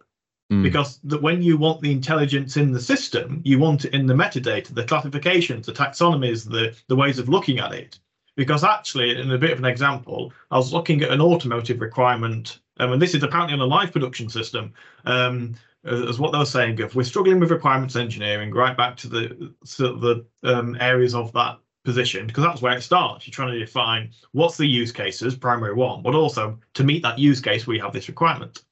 Mm. 0.51 0.63
Because 0.63 1.01
that 1.05 1.23
when 1.23 1.43
you 1.43 1.59
want 1.59 1.81
the 1.81 1.93
intelligence 1.93 2.57
in 2.57 2.73
the 2.73 2.81
system, 2.81 3.43
you 3.45 3.59
want 3.59 3.85
it 3.85 3.95
in 3.95 4.07
the 4.07 4.15
metadata, 4.15 4.75
the 4.75 4.85
classifications, 4.85 5.67
the 5.67 5.73
taxonomies, 5.73 6.49
the, 6.49 6.75
the 6.89 6.97
ways 6.97 7.19
of 7.19 7.29
looking 7.29 7.59
at 7.59 7.73
it 7.73 7.99
because 8.37 8.65
actually, 8.65 9.19
in 9.19 9.31
a 9.31 9.39
bit 9.39 9.53
of 9.53 9.59
an 9.59 9.65
example, 9.65 10.33
I 10.51 10.57
was 10.57 10.73
looking 10.73 11.03
at 11.03 11.11
an 11.11 11.21
automotive 11.21 11.81
requirement, 11.81 12.59
um, 12.79 12.93
and 12.93 13.01
this 13.01 13.15
is 13.15 13.23
apparently 13.23 13.55
on 13.55 13.61
a 13.61 13.67
live 13.67 13.93
production 13.93 14.29
system. 14.29 14.73
Um, 15.05 15.55
as 15.85 16.19
what 16.19 16.33
they 16.33 16.39
were 16.39 16.47
saying, 16.47 16.79
if 16.79 16.95
we're 16.95 17.05
struggling 17.05 17.41
with 17.41 17.51
requirements 17.51 17.97
engineering, 17.97 18.53
right 18.53 18.77
back 18.77 18.97
to 18.99 19.09
the 19.09 19.55
to 19.77 19.99
the 19.99 20.27
um, 20.43 20.77
areas 20.81 21.15
of 21.15 21.33
that 21.33 21.59
position, 21.85 22.27
because 22.27 22.45
that's 22.45 22.63
where 22.63 22.77
it 22.77 22.83
starts. 22.83 23.27
You're 23.27 23.33
trying 23.33 23.53
to 23.53 23.59
define 23.59 24.11
what's 24.33 24.57
the 24.57 24.67
use 24.67 24.93
cases, 24.93 25.37
primary 25.37 25.75
one, 25.75 26.03
but 26.03 26.15
also 26.15 26.59
to 26.75 26.85
meet 26.85 27.03
that 27.03 27.19
use 27.19 27.41
case, 27.41 27.67
we 27.67 27.79
have 27.79 27.93
this 27.93 28.09
requirement. 28.09 28.65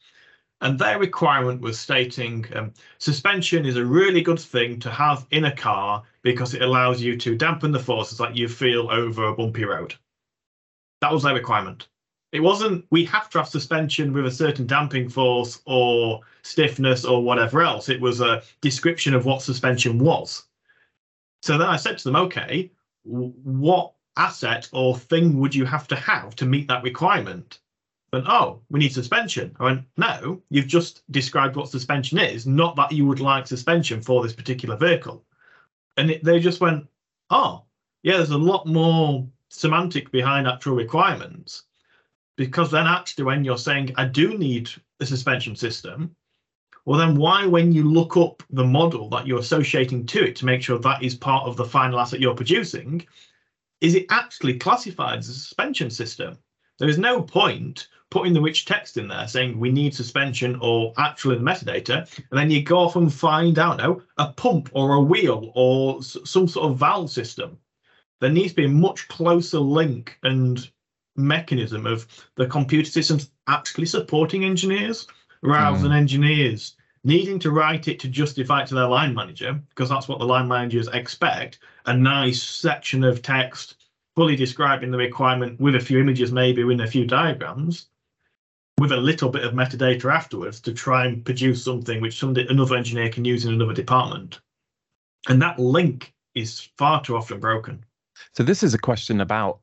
And 0.62 0.78
their 0.78 0.98
requirement 0.98 1.60
was 1.60 1.78
stating 1.78 2.46
um, 2.54 2.72
suspension 2.98 3.66
is 3.66 3.76
a 3.76 3.84
really 3.84 4.22
good 4.22 4.38
thing 4.38 4.78
to 4.80 4.90
have 4.90 5.26
in 5.32 5.44
a 5.44 5.56
car 5.56 6.04
because 6.22 6.54
it 6.54 6.62
allows 6.62 7.02
you 7.02 7.16
to 7.18 7.36
dampen 7.36 7.72
the 7.72 7.80
forces 7.80 8.16
that 8.18 8.36
you 8.36 8.48
feel 8.48 8.88
over 8.90 9.24
a 9.24 9.34
bumpy 9.34 9.64
road. 9.64 9.94
That 11.00 11.12
was 11.12 11.24
their 11.24 11.34
requirement. 11.34 11.88
It 12.32 12.40
wasn't 12.40 12.86
we 12.90 13.04
have 13.04 13.28
to 13.30 13.38
have 13.38 13.48
suspension 13.48 14.12
with 14.12 14.26
a 14.26 14.30
certain 14.30 14.66
damping 14.66 15.08
force 15.08 15.60
or 15.66 16.20
stiffness 16.42 17.04
or 17.04 17.22
whatever 17.22 17.62
else. 17.62 17.90
It 17.90 18.00
was 18.00 18.22
a 18.22 18.42
description 18.62 19.14
of 19.14 19.26
what 19.26 19.42
suspension 19.42 19.98
was. 19.98 20.44
So 21.42 21.58
then 21.58 21.68
I 21.68 21.76
said 21.76 21.98
to 21.98 22.04
them, 22.04 22.16
okay, 22.16 22.70
what 23.04 23.92
asset 24.16 24.68
or 24.72 24.96
thing 24.96 25.38
would 25.38 25.54
you 25.54 25.66
have 25.66 25.86
to 25.88 25.96
have 25.96 26.34
to 26.36 26.46
meet 26.46 26.68
that 26.68 26.82
requirement? 26.82 27.58
And 28.14 28.24
oh, 28.26 28.62
we 28.70 28.80
need 28.80 28.92
suspension. 28.92 29.54
I 29.58 29.64
went, 29.64 29.84
no, 29.96 30.42
you've 30.50 30.66
just 30.66 31.02
described 31.10 31.56
what 31.56 31.68
suspension 31.68 32.18
is, 32.18 32.46
not 32.46 32.76
that 32.76 32.92
you 32.92 33.06
would 33.06 33.20
like 33.20 33.46
suspension 33.46 34.02
for 34.02 34.22
this 34.22 34.34
particular 34.34 34.76
vehicle. 34.76 35.24
And 35.96 36.10
it, 36.10 36.24
they 36.24 36.38
just 36.38 36.60
went, 36.60 36.86
oh, 37.30 37.64
yeah, 38.02 38.18
there's 38.18 38.30
a 38.30 38.38
lot 38.38 38.66
more 38.66 39.26
semantic 39.48 40.10
behind 40.12 40.46
actual 40.46 40.74
requirements 40.74 41.64
because 42.46 42.70
then 42.70 42.86
actually 42.86 43.24
when 43.24 43.44
you're 43.44 43.58
saying 43.58 43.92
i 43.96 44.04
do 44.04 44.36
need 44.36 44.68
a 45.00 45.06
suspension 45.06 45.54
system 45.54 46.14
well 46.84 46.98
then 46.98 47.14
why 47.16 47.46
when 47.46 47.72
you 47.72 47.84
look 47.84 48.16
up 48.16 48.42
the 48.50 48.64
model 48.64 49.08
that 49.08 49.26
you're 49.26 49.38
associating 49.38 50.04
to 50.06 50.24
it 50.24 50.36
to 50.36 50.46
make 50.46 50.62
sure 50.62 50.78
that 50.78 51.02
is 51.02 51.14
part 51.14 51.46
of 51.46 51.56
the 51.56 51.64
final 51.64 52.00
asset 52.00 52.20
you're 52.20 52.34
producing 52.34 53.06
is 53.82 53.96
it 53.96 54.06
actually 54.10 54.58
classified 54.58 55.18
as 55.18 55.28
a 55.28 55.34
suspension 55.34 55.90
system? 55.90 56.38
There 56.78 56.88
is 56.88 56.98
no 56.98 57.20
point 57.20 57.88
putting 58.10 58.32
the 58.32 58.40
rich 58.40 58.64
text 58.64 58.96
in 58.96 59.08
there 59.08 59.26
saying 59.26 59.58
we 59.58 59.72
need 59.72 59.94
suspension 59.94 60.56
or 60.62 60.92
actually 60.98 61.36
the 61.36 61.44
metadata 61.44 61.96
and 62.30 62.38
then 62.38 62.50
you 62.50 62.62
go 62.62 62.78
off 62.78 62.96
and 62.96 63.12
find 63.12 63.58
out 63.58 63.78
no 63.78 64.00
a 64.18 64.32
pump 64.32 64.70
or 64.72 64.94
a 64.94 65.00
wheel 65.00 65.50
or 65.56 66.00
some 66.02 66.46
sort 66.46 66.70
of 66.70 66.78
valve 66.78 67.10
system. 67.10 67.58
There 68.20 68.30
needs 68.30 68.52
to 68.52 68.56
be 68.56 68.66
a 68.66 68.68
much 68.68 69.08
closer 69.08 69.58
link 69.58 70.16
and 70.22 70.70
mechanism 71.16 71.86
of 71.86 72.06
the 72.36 72.46
computer 72.46 72.90
systems 72.90 73.30
actually 73.48 73.86
supporting 73.86 74.44
engineers 74.44 75.06
rather 75.42 75.78
mm. 75.78 75.82
than 75.82 75.92
engineers 75.92 76.76
needing 77.04 77.38
to 77.38 77.50
write 77.50 77.88
it 77.88 77.98
to 78.00 78.08
justify 78.08 78.62
it 78.62 78.66
to 78.68 78.74
their 78.74 78.86
line 78.86 79.14
manager 79.14 79.60
because 79.70 79.88
that's 79.88 80.08
what 80.08 80.18
the 80.18 80.24
line 80.24 80.48
managers 80.48 80.88
expect 80.88 81.58
a 81.86 81.94
nice 81.94 82.42
section 82.42 83.04
of 83.04 83.22
text 83.22 83.76
fully 84.14 84.36
describing 84.36 84.90
the 84.90 84.98
requirement 84.98 85.58
with 85.60 85.74
a 85.74 85.80
few 85.80 85.98
images 85.98 86.32
maybe 86.32 86.64
with 86.64 86.80
a 86.80 86.86
few 86.86 87.06
diagrams 87.06 87.88
with 88.78 88.92
a 88.92 88.96
little 88.96 89.28
bit 89.28 89.44
of 89.44 89.52
metadata 89.52 90.12
afterwards 90.12 90.60
to 90.60 90.72
try 90.72 91.06
and 91.06 91.24
produce 91.24 91.62
something 91.62 92.00
which 92.00 92.18
somebody, 92.18 92.46
another 92.48 92.76
engineer 92.76 93.10
can 93.10 93.24
use 93.24 93.44
in 93.44 93.52
another 93.52 93.74
department 93.74 94.40
and 95.28 95.42
that 95.42 95.58
link 95.58 96.14
is 96.34 96.68
far 96.78 97.02
too 97.02 97.16
often 97.16 97.40
broken 97.40 97.84
so 98.32 98.42
this 98.42 98.62
is 98.62 98.74
a 98.74 98.78
question 98.78 99.20
about 99.20 99.60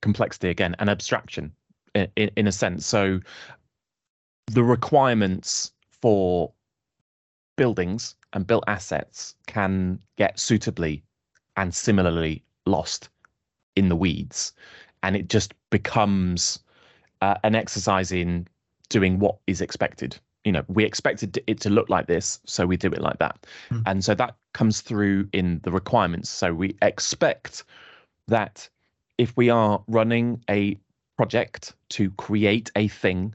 complexity 0.00 0.48
again 0.48 0.74
and 0.78 0.88
abstraction 0.88 1.52
in, 1.94 2.08
in, 2.16 2.30
in 2.36 2.46
a 2.46 2.52
sense. 2.52 2.86
So 2.86 3.20
the 4.46 4.62
requirements 4.62 5.72
for 6.00 6.52
buildings 7.56 8.14
and 8.32 8.46
built 8.46 8.64
assets 8.66 9.34
can 9.46 9.98
get 10.16 10.38
suitably 10.38 11.02
and 11.56 11.74
similarly 11.74 12.42
lost 12.66 13.08
in 13.76 13.88
the 13.88 13.96
weeds 13.96 14.52
and 15.02 15.16
it 15.16 15.28
just 15.28 15.54
becomes 15.70 16.58
uh, 17.20 17.34
an 17.44 17.54
exercise 17.54 18.12
in 18.12 18.46
doing 18.88 19.18
what 19.18 19.36
is 19.46 19.60
expected 19.60 20.18
you 20.44 20.52
know 20.52 20.62
we 20.68 20.84
expected 20.84 21.38
it 21.46 21.60
to 21.60 21.70
look 21.70 21.88
like 21.88 22.06
this 22.06 22.40
so 22.44 22.66
we 22.66 22.76
do 22.76 22.88
it 22.88 23.00
like 23.00 23.18
that 23.18 23.46
mm. 23.70 23.82
and 23.86 24.04
so 24.04 24.14
that 24.14 24.36
comes 24.54 24.80
through 24.80 25.28
in 25.32 25.60
the 25.64 25.72
requirements 25.72 26.28
so 26.30 26.54
we 26.54 26.76
expect 26.82 27.64
that 28.28 28.68
if 29.18 29.36
we 29.36 29.50
are 29.50 29.82
running 29.88 30.42
a 30.48 30.78
project 31.16 31.74
to 31.90 32.10
create 32.12 32.70
a 32.76 32.88
thing, 32.88 33.34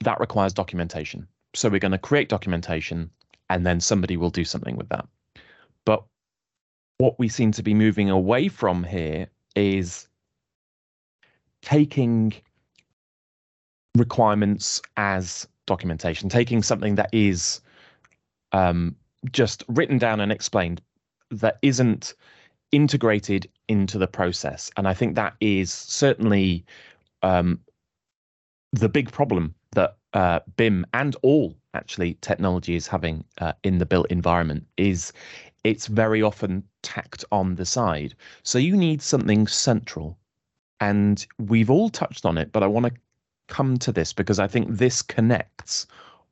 that 0.00 0.18
requires 0.20 0.52
documentation. 0.52 1.28
So 1.54 1.68
we're 1.68 1.80
going 1.80 1.92
to 1.92 1.98
create 1.98 2.28
documentation 2.28 3.10
and 3.48 3.64
then 3.64 3.80
somebody 3.80 4.16
will 4.16 4.30
do 4.30 4.44
something 4.44 4.76
with 4.76 4.88
that. 4.88 5.06
But 5.84 6.04
what 6.98 7.18
we 7.18 7.28
seem 7.28 7.52
to 7.52 7.62
be 7.62 7.74
moving 7.74 8.10
away 8.10 8.48
from 8.48 8.82
here 8.82 9.28
is 9.54 10.08
taking 11.62 12.34
requirements 13.96 14.82
as 14.96 15.46
documentation, 15.66 16.28
taking 16.28 16.62
something 16.62 16.94
that 16.96 17.10
is 17.12 17.60
um, 18.52 18.96
just 19.32 19.64
written 19.68 19.98
down 19.98 20.20
and 20.20 20.32
explained 20.32 20.80
that 21.30 21.58
isn't 21.62 22.14
integrated 22.72 23.48
into 23.68 23.98
the 23.98 24.06
process. 24.06 24.70
And 24.76 24.88
I 24.88 24.94
think 24.94 25.14
that 25.14 25.34
is 25.40 25.72
certainly 25.72 26.64
um, 27.22 27.60
the 28.72 28.88
big 28.88 29.10
problem 29.10 29.54
that 29.72 29.96
uh, 30.12 30.40
BIM 30.56 30.86
and 30.94 31.16
all 31.22 31.54
actually 31.74 32.14
technology 32.20 32.74
is 32.74 32.86
having 32.86 33.24
uh, 33.38 33.52
in 33.62 33.78
the 33.78 33.86
built 33.86 34.06
environment 34.10 34.66
is 34.76 35.12
it's 35.64 35.86
very 35.86 36.22
often 36.22 36.62
tacked 36.82 37.24
on 37.32 37.56
the 37.56 37.66
side. 37.66 38.14
So 38.42 38.58
you 38.58 38.76
need 38.76 39.02
something 39.02 39.46
central. 39.46 40.16
And 40.80 41.26
we've 41.38 41.70
all 41.70 41.88
touched 41.88 42.24
on 42.26 42.38
it, 42.38 42.52
but 42.52 42.62
I 42.62 42.66
want 42.66 42.86
to 42.86 42.92
come 43.48 43.78
to 43.78 43.92
this 43.92 44.12
because 44.12 44.38
I 44.38 44.46
think 44.46 44.68
this 44.70 45.02
connects 45.02 45.86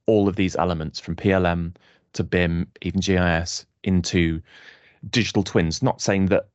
all 0.07 0.29
of 0.29 0.37
these 0.37 0.55
elements 0.57 1.01
from 1.01 1.17
PLM 1.17 1.75
to 2.13 2.25
BIM, 2.25 2.69
even 2.83 3.01
GIS, 3.01 3.67
into 3.83 4.41
digital 5.11 5.43
twins. 5.43 5.83
Not 5.83 6.01
saying 6.01 6.27
that 6.27 6.49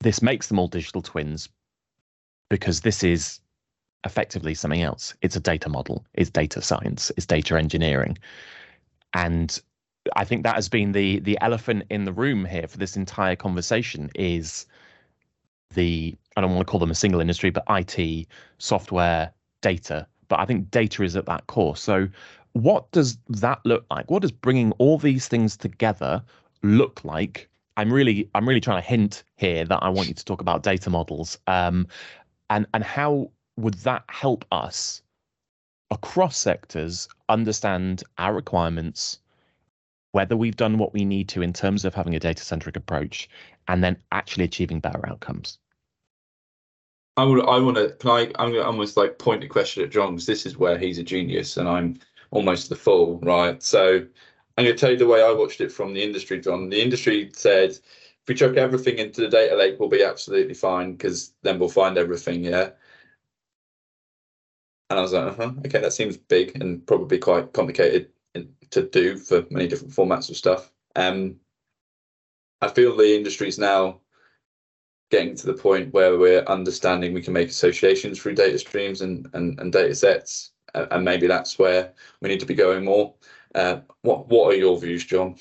this 0.00 0.22
makes 0.22 0.48
them 0.48 0.58
all 0.58 0.68
digital 0.68 1.02
twins 1.02 1.48
because 2.50 2.80
this 2.80 3.02
is 3.02 3.40
effectively 4.04 4.54
something 4.54 4.82
else. 4.82 5.14
It's 5.22 5.36
a 5.36 5.40
data 5.40 5.68
model, 5.68 6.04
it's 6.14 6.30
data 6.30 6.60
science, 6.60 7.10
it's 7.16 7.26
data 7.26 7.56
engineering. 7.56 8.18
And 9.14 9.60
I 10.16 10.24
think 10.24 10.42
that 10.42 10.56
has 10.56 10.68
been 10.68 10.92
the 10.92 11.20
the 11.20 11.38
elephant 11.40 11.84
in 11.90 12.04
the 12.04 12.12
room 12.12 12.44
here 12.44 12.68
for 12.68 12.78
this 12.78 12.96
entire 12.96 13.36
conversation 13.36 14.10
is 14.14 14.66
the 15.74 16.14
I 16.36 16.40
don't 16.40 16.54
want 16.54 16.66
to 16.66 16.70
call 16.70 16.80
them 16.80 16.90
a 16.90 16.94
single 16.94 17.20
industry, 17.20 17.50
but 17.50 17.64
IT, 17.68 18.26
software, 18.58 19.32
data. 19.62 20.06
But 20.28 20.40
I 20.40 20.46
think 20.46 20.70
data 20.70 21.02
is 21.02 21.16
at 21.16 21.26
that 21.26 21.46
core. 21.46 21.76
So 21.76 22.08
what 22.52 22.90
does 22.92 23.18
that 23.28 23.60
look 23.64 23.84
like? 23.90 24.10
What 24.10 24.22
does 24.22 24.32
bringing 24.32 24.72
all 24.72 24.98
these 24.98 25.28
things 25.28 25.56
together 25.56 26.22
look 26.62 27.04
like 27.04 27.48
I'm 27.76 27.92
really 27.92 28.30
I'm 28.34 28.48
really 28.48 28.60
trying 28.60 28.82
to 28.82 28.88
hint 28.88 29.24
here 29.36 29.64
that 29.64 29.82
I 29.82 29.88
want 29.88 30.08
you 30.08 30.14
to 30.14 30.24
talk 30.24 30.40
about 30.40 30.62
data 30.62 30.90
models. 30.90 31.38
Um, 31.46 31.88
and 32.50 32.66
and 32.74 32.84
how 32.84 33.30
would 33.56 33.74
that 33.74 34.04
help 34.08 34.44
us 34.52 35.02
across 35.90 36.36
sectors 36.36 37.08
understand 37.28 38.02
our 38.18 38.34
requirements, 38.34 39.18
whether 40.12 40.36
we've 40.36 40.56
done 40.56 40.78
what 40.78 40.92
we 40.92 41.04
need 41.04 41.28
to 41.30 41.42
in 41.42 41.52
terms 41.52 41.84
of 41.84 41.94
having 41.94 42.14
a 42.14 42.20
data 42.20 42.44
centric 42.44 42.76
approach, 42.76 43.28
and 43.68 43.82
then 43.82 43.96
actually 44.12 44.44
achieving 44.44 44.80
better 44.80 45.06
outcomes. 45.08 45.58
I 47.16 47.24
would 47.24 47.44
I 47.44 47.58
want 47.58 47.76
to 47.76 47.90
can 47.90 48.10
I 48.10 48.22
I'm 48.38 48.52
gonna 48.52 48.62
almost 48.62 48.96
like 48.96 49.18
point 49.18 49.44
a 49.44 49.48
question 49.48 49.82
at 49.84 49.90
John 49.90 50.14
because 50.14 50.26
this 50.26 50.46
is 50.46 50.56
where 50.58 50.78
he's 50.78 50.98
a 50.98 51.02
genius 51.02 51.56
and 51.56 51.68
I'm 51.68 51.98
almost 52.30 52.68
the 52.68 52.76
fool, 52.76 53.20
right? 53.22 53.62
So 53.62 54.04
I'm 54.56 54.64
going 54.64 54.76
to 54.76 54.80
tell 54.80 54.92
you 54.92 54.96
the 54.96 55.06
way 55.06 55.22
I 55.22 55.32
watched 55.32 55.60
it 55.60 55.72
from 55.72 55.94
the 55.94 56.02
industry, 56.02 56.40
John. 56.40 56.68
The 56.68 56.80
industry 56.80 57.30
said, 57.34 57.70
if 57.70 58.28
we 58.28 58.34
chuck 58.34 58.56
everything 58.56 58.98
into 58.98 59.20
the 59.20 59.28
data 59.28 59.56
lake, 59.56 59.76
we'll 59.78 59.88
be 59.88 60.04
absolutely 60.04 60.54
fine 60.54 60.92
because 60.92 61.32
then 61.42 61.58
we'll 61.58 61.68
find 61.68 61.98
everything. 61.98 62.44
Yeah. 62.44 62.70
And 64.90 64.98
I 64.98 65.02
was 65.02 65.12
like, 65.12 65.32
uh-huh, 65.32 65.52
okay, 65.66 65.80
that 65.80 65.92
seems 65.92 66.16
big 66.16 66.60
and 66.60 66.86
probably 66.86 67.18
quite 67.18 67.52
complicated 67.52 68.10
to 68.70 68.88
do 68.88 69.16
for 69.16 69.44
many 69.50 69.66
different 69.66 69.94
formats 69.94 70.30
of 70.30 70.36
stuff. 70.36 70.70
Um, 70.96 71.36
I 72.60 72.68
feel 72.68 72.96
the 72.96 73.16
industry 73.16 73.48
is 73.48 73.58
now 73.58 74.00
getting 75.10 75.36
to 75.36 75.46
the 75.46 75.54
point 75.54 75.92
where 75.92 76.18
we're 76.18 76.44
understanding 76.44 77.12
we 77.12 77.22
can 77.22 77.32
make 77.32 77.48
associations 77.48 78.18
through 78.20 78.34
data 78.34 78.58
streams 78.58 79.00
and, 79.00 79.28
and, 79.32 79.58
and 79.60 79.72
data 79.72 79.94
sets. 79.94 80.52
and 80.74 81.04
maybe 81.04 81.26
that's 81.26 81.58
where 81.58 81.92
we 82.20 82.28
need 82.28 82.40
to 82.40 82.46
be 82.46 82.54
going 82.54 82.84
more. 82.84 83.14
Uh, 83.54 83.80
what 84.02 84.28
What 84.28 84.52
are 84.52 84.56
your 84.56 84.78
views, 84.78 85.04
John? 85.04 85.36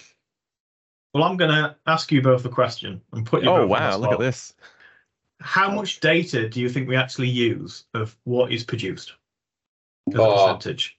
Well, 1.14 1.24
I'm 1.24 1.38
going 1.38 1.52
to 1.52 1.76
ask 1.86 2.12
you 2.12 2.22
both 2.22 2.46
a 2.46 2.50
question 2.50 3.02
and 3.12 3.26
put 3.26 3.44
you. 3.44 3.50
Oh 3.50 3.68
wow! 3.68 3.98
Look 3.98 4.14
at 4.14 4.20
this. 4.20 4.54
How 5.40 5.70
much 5.70 6.00
data 6.00 6.48
do 6.48 6.62
you 6.62 6.70
think 6.70 6.88
we 6.88 6.96
actually 6.96 7.30
use 7.30 7.86
of 7.94 8.18
what 8.24 8.52
is 8.52 8.64
produced 8.64 9.14
as 10.10 10.16
a 10.16 10.24
uh, 10.24 10.54
percentage? 10.54 10.98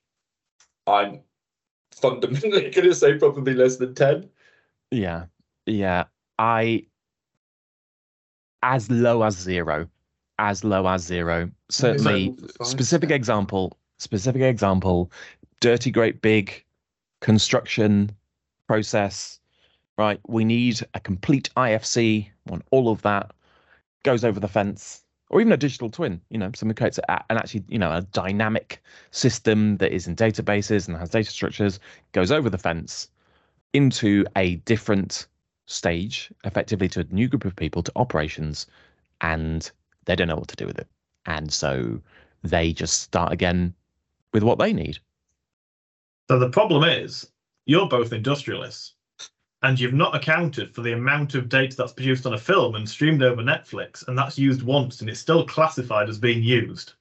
I'm 0.86 1.20
fundamentally 1.92 2.70
going 2.74 2.88
to 2.88 2.94
say 2.94 3.18
probably 3.18 3.54
less 3.54 3.76
than 3.76 3.94
ten. 3.94 4.28
Yeah, 4.90 5.24
yeah. 5.66 6.04
I 6.38 6.86
as 8.62 8.90
low 8.90 9.22
as 9.22 9.36
zero, 9.36 9.88
as 10.38 10.64
low 10.64 10.86
as 10.86 11.02
zero. 11.02 11.50
Certainly, 11.70 12.36
specific 12.62 13.10
example. 13.10 13.78
Specific 13.98 14.42
example 14.42 15.10
dirty, 15.64 15.90
great 15.90 16.20
big 16.20 16.63
construction 17.24 18.14
process, 18.66 19.40
right? 19.96 20.20
We 20.28 20.44
need 20.44 20.86
a 20.92 21.00
complete 21.00 21.48
IFC 21.56 22.28
on 22.50 22.62
all 22.70 22.90
of 22.90 23.00
that, 23.00 23.30
goes 24.02 24.24
over 24.24 24.38
the 24.38 24.46
fence, 24.46 25.02
or 25.30 25.40
even 25.40 25.50
a 25.50 25.56
digital 25.56 25.88
twin, 25.88 26.20
you 26.28 26.36
know, 26.36 26.50
something 26.54 26.76
creates 26.76 26.98
a, 26.98 27.24
an 27.30 27.38
actually, 27.38 27.64
you 27.66 27.78
know, 27.78 27.90
a 27.90 28.02
dynamic 28.02 28.82
system 29.10 29.78
that 29.78 29.90
is 29.90 30.06
in 30.06 30.14
databases 30.14 30.86
and 30.86 30.98
has 30.98 31.08
data 31.08 31.30
structures, 31.30 31.80
goes 32.12 32.30
over 32.30 32.50
the 32.50 32.58
fence 32.58 33.08
into 33.72 34.26
a 34.36 34.56
different 34.56 35.26
stage, 35.64 36.30
effectively 36.44 36.90
to 36.90 37.00
a 37.00 37.04
new 37.04 37.26
group 37.26 37.46
of 37.46 37.56
people, 37.56 37.82
to 37.82 37.92
operations, 37.96 38.66
and 39.22 39.70
they 40.04 40.14
don't 40.14 40.28
know 40.28 40.36
what 40.36 40.48
to 40.48 40.56
do 40.56 40.66
with 40.66 40.78
it. 40.78 40.88
And 41.24 41.50
so 41.50 42.02
they 42.42 42.74
just 42.74 43.00
start 43.00 43.32
again 43.32 43.72
with 44.34 44.42
what 44.42 44.58
they 44.58 44.74
need. 44.74 44.98
So 46.30 46.38
the 46.38 46.50
problem 46.50 46.84
is, 46.84 47.30
you're 47.66 47.88
both 47.88 48.12
industrialists, 48.12 48.94
and 49.62 49.78
you've 49.80 49.94
not 49.94 50.14
accounted 50.14 50.74
for 50.74 50.82
the 50.82 50.92
amount 50.92 51.34
of 51.34 51.48
data 51.48 51.76
that's 51.76 51.92
produced 51.92 52.26
on 52.26 52.34
a 52.34 52.38
film 52.38 52.74
and 52.74 52.88
streamed 52.88 53.22
over 53.22 53.42
Netflix, 53.42 54.06
and 54.06 54.16
that's 54.16 54.38
used 54.38 54.62
once, 54.62 55.00
and 55.00 55.08
it's 55.08 55.20
still 55.20 55.46
classified 55.46 56.08
as 56.08 56.18
being 56.18 56.42
used. 56.42 56.94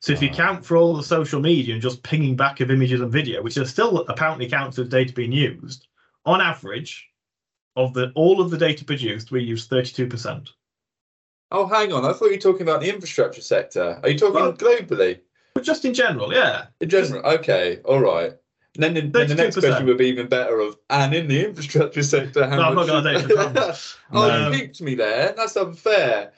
So 0.00 0.12
if 0.12 0.20
you 0.20 0.30
ah. 0.32 0.34
count 0.34 0.66
for 0.66 0.76
all 0.76 0.96
the 0.96 1.02
social 1.02 1.40
media 1.40 1.74
and 1.74 1.82
just 1.82 2.02
pinging 2.02 2.34
back 2.34 2.60
of 2.60 2.70
images 2.70 3.00
and 3.00 3.10
video, 3.10 3.42
which 3.42 3.56
are 3.56 3.64
still 3.64 3.98
apparently 4.08 4.48
counts 4.48 4.78
as 4.78 4.88
data 4.88 5.12
being 5.12 5.32
used, 5.32 5.86
on 6.26 6.40
average, 6.40 7.08
of 7.76 7.94
the 7.94 8.10
all 8.14 8.40
of 8.40 8.50
the 8.50 8.58
data 8.58 8.84
produced, 8.84 9.30
we 9.30 9.42
use 9.42 9.68
32%. 9.68 10.48
Oh, 11.50 11.66
hang 11.66 11.92
on. 11.92 12.04
I 12.04 12.12
thought 12.12 12.26
you 12.26 12.32
were 12.32 12.38
talking 12.38 12.62
about 12.62 12.80
the 12.80 12.92
infrastructure 12.92 13.42
sector. 13.42 14.00
Are 14.02 14.08
you 14.08 14.18
talking 14.18 14.34
Well- 14.34 14.52
globally? 14.52 15.20
But 15.54 15.64
just 15.64 15.84
in 15.84 15.92
general, 15.92 16.32
yeah. 16.32 16.66
In 16.80 16.88
general, 16.88 17.24
okay, 17.26 17.78
all 17.84 18.00
right. 18.00 18.32
And 18.74 18.82
then, 18.84 18.94
the- 18.94 19.00
then 19.02 19.28
the 19.28 19.34
next 19.34 19.58
question 19.58 19.86
would 19.86 19.98
be 19.98 20.06
even 20.06 20.28
better 20.28 20.58
of, 20.60 20.76
and 20.88 21.12
in 21.14 21.28
the 21.28 21.46
infrastructure 21.46 22.02
sector, 22.02 22.46
how 22.46 22.56
No, 22.56 22.62
I'm 22.62 22.74
much? 22.74 22.86
not 22.88 23.04
gonna 23.04 23.18
take 23.18 23.28
the 23.28 23.78
oh, 24.12 24.28
No. 24.28 24.50
you 24.50 24.58
picked 24.58 24.80
me 24.80 24.94
there. 24.94 25.34
That's 25.36 25.56
unfair. 25.56 26.32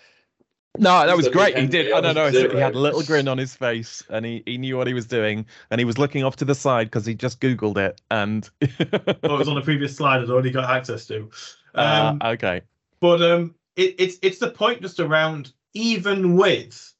No, 0.76 1.06
that 1.06 1.16
was 1.16 1.26
So 1.26 1.30
great. 1.32 1.56
He 1.56 1.68
did. 1.68 1.92
I 1.92 2.00
don't 2.00 2.16
know. 2.16 2.28
He 2.30 2.58
had 2.58 2.74
a 2.74 2.78
little 2.78 3.02
grin 3.04 3.28
on 3.28 3.38
his 3.38 3.54
face, 3.54 4.02
and 4.08 4.26
he, 4.26 4.42
he 4.44 4.58
knew 4.58 4.76
what 4.76 4.88
he 4.88 4.94
was 4.94 5.06
doing, 5.06 5.46
and 5.70 5.80
he 5.80 5.84
was 5.84 5.98
looking 5.98 6.24
off 6.24 6.34
to 6.36 6.44
the 6.44 6.54
side 6.56 6.88
because 6.88 7.06
he 7.06 7.14
just 7.14 7.40
googled 7.40 7.76
it. 7.76 8.00
And 8.10 8.50
Oh, 8.60 8.66
it 8.90 9.22
was 9.38 9.46
on 9.46 9.56
a 9.56 9.62
previous 9.62 9.96
slide 9.96 10.20
I'd 10.22 10.30
already 10.30 10.50
got 10.50 10.68
access 10.68 11.06
to. 11.06 11.30
uh, 11.76 12.16
Um, 12.20 12.32
okay, 12.32 12.62
But 12.98 13.22
um, 13.22 13.54
it, 13.76 13.94
it's 13.98 14.18
it's 14.22 14.38
the 14.38 14.50
point 14.50 14.82
just 14.82 14.98
around 14.98 15.52
even 15.74 16.34
with 16.36 16.92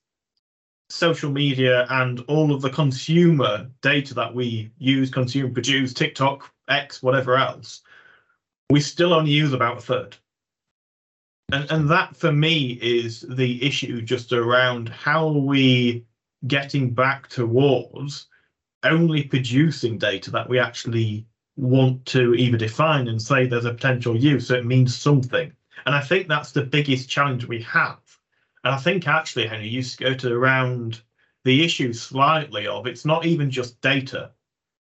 social 0.95 1.31
media 1.31 1.87
and 1.91 2.25
all 2.29 2.55
of 2.55 2.63
the 2.63 2.71
consumer 2.71 3.69
data 3.83 4.15
that 4.15 4.35
we 4.35 4.71
use, 4.79 5.11
consume, 5.11 5.53
produce, 5.53 5.93
TikTok, 5.93 6.51
X, 6.69 7.03
whatever 7.03 7.37
else, 7.37 7.83
we 8.71 8.81
still 8.81 9.13
only 9.13 9.31
use 9.31 9.53
about 9.53 9.79
a 9.79 9.81
third. 9.81 10.17
And 11.53 11.71
and 11.71 11.91
that 11.91 12.17
for 12.17 12.33
me 12.33 12.79
is 12.81 13.21
the 13.29 13.63
issue 13.65 14.01
just 14.03 14.33
around 14.33 14.89
how 14.89 15.29
are 15.29 15.39
we 15.39 16.05
getting 16.47 16.93
back 16.95 17.29
towards 17.29 18.27
only 18.83 19.25
producing 19.25 19.99
data 19.99 20.31
that 20.31 20.49
we 20.49 20.59
actually 20.59 21.27
want 21.57 22.05
to 22.07 22.35
either 22.35 22.59
define 22.59 23.09
and 23.09 23.21
say 23.21 23.47
there's 23.47 23.65
a 23.65 23.73
potential 23.73 24.17
use 24.17 24.49
so 24.49 24.55
it 24.55 24.67
means 24.67 24.97
something. 24.97 25.53
And 25.87 25.95
I 25.95 26.01
think 26.01 26.29
that's 26.29 26.53
the 26.53 26.63
biggest 26.63 27.09
challenge 27.09 27.47
we 27.47 27.63
have. 27.63 28.01
And 28.65 28.75
I 28.75 28.79
think 28.79 29.07
actually, 29.07 29.47
Henry, 29.47 29.69
you 29.69 29.83
skirted 29.83 30.33
around 30.33 31.03
the 31.45 31.63
issue 31.63 31.93
slightly 31.93 32.67
of 32.67 32.87
it's 32.87 33.05
not 33.05 33.27
even 33.27 33.51
just 33.51 33.79
data, 33.83 34.31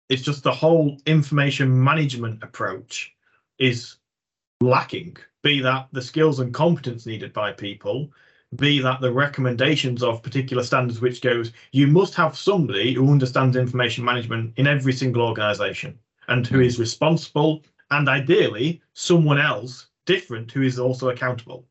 it's 0.10 0.22
just 0.22 0.44
the 0.44 0.52
whole 0.52 0.98
information 1.06 1.82
management 1.82 2.44
approach 2.44 3.16
is 3.58 3.96
lacking. 4.60 5.16
Be 5.44 5.62
that 5.62 5.88
the 5.94 6.02
skills 6.02 6.42
and 6.42 6.54
competence 6.54 7.06
needed 7.06 7.32
by 7.32 7.54
people, 7.54 8.12
be 8.58 8.80
that 8.80 9.00
the 9.00 9.14
recommendations 9.14 10.04
of 10.04 10.24
particular 10.24 10.64
standards, 10.64 11.00
which 11.00 11.22
goes, 11.22 11.54
you 11.72 11.88
must 11.88 12.16
have 12.16 12.36
somebody 12.38 12.94
who 12.94 13.10
understands 13.10 13.56
information 13.56 14.04
management 14.04 14.54
in 14.58 14.68
every 14.68 14.92
single 14.92 15.22
organization 15.22 15.98
and 16.28 16.46
who 16.46 16.60
is 16.60 16.80
responsible, 16.80 17.64
and 17.92 18.10
ideally, 18.10 18.82
someone 18.94 19.40
else 19.40 19.88
different 20.06 20.52
who 20.52 20.64
is 20.64 20.80
also 20.80 21.10
accountable. 21.10 21.69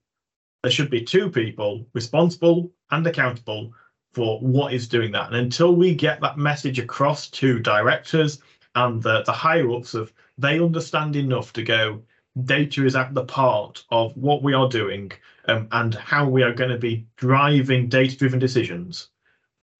There 0.62 0.72
should 0.72 0.90
be 0.90 1.02
two 1.02 1.30
people 1.30 1.86
responsible 1.94 2.72
and 2.90 3.06
accountable 3.06 3.72
for 4.12 4.40
what 4.40 4.72
is 4.72 4.88
doing 4.88 5.12
that. 5.12 5.28
And 5.28 5.36
until 5.36 5.74
we 5.74 5.94
get 5.94 6.20
that 6.20 6.38
message 6.38 6.78
across 6.78 7.28
to 7.30 7.60
directors 7.60 8.40
and 8.74 9.02
the, 9.02 9.22
the 9.24 9.32
higher 9.32 9.70
ups 9.70 9.94
of 9.94 10.12
they 10.36 10.60
understand 10.60 11.16
enough 11.16 11.52
to 11.54 11.62
go, 11.62 12.02
data 12.44 12.84
is 12.84 12.96
at 12.96 13.14
the 13.14 13.24
part 13.24 13.84
of 13.90 14.16
what 14.16 14.42
we 14.42 14.54
are 14.54 14.68
doing 14.68 15.12
um, 15.46 15.68
and 15.72 15.94
how 15.94 16.28
we 16.28 16.42
are 16.42 16.52
going 16.52 16.70
to 16.70 16.78
be 16.78 17.06
driving 17.16 17.88
data 17.88 18.16
driven 18.16 18.38
decisions, 18.38 19.08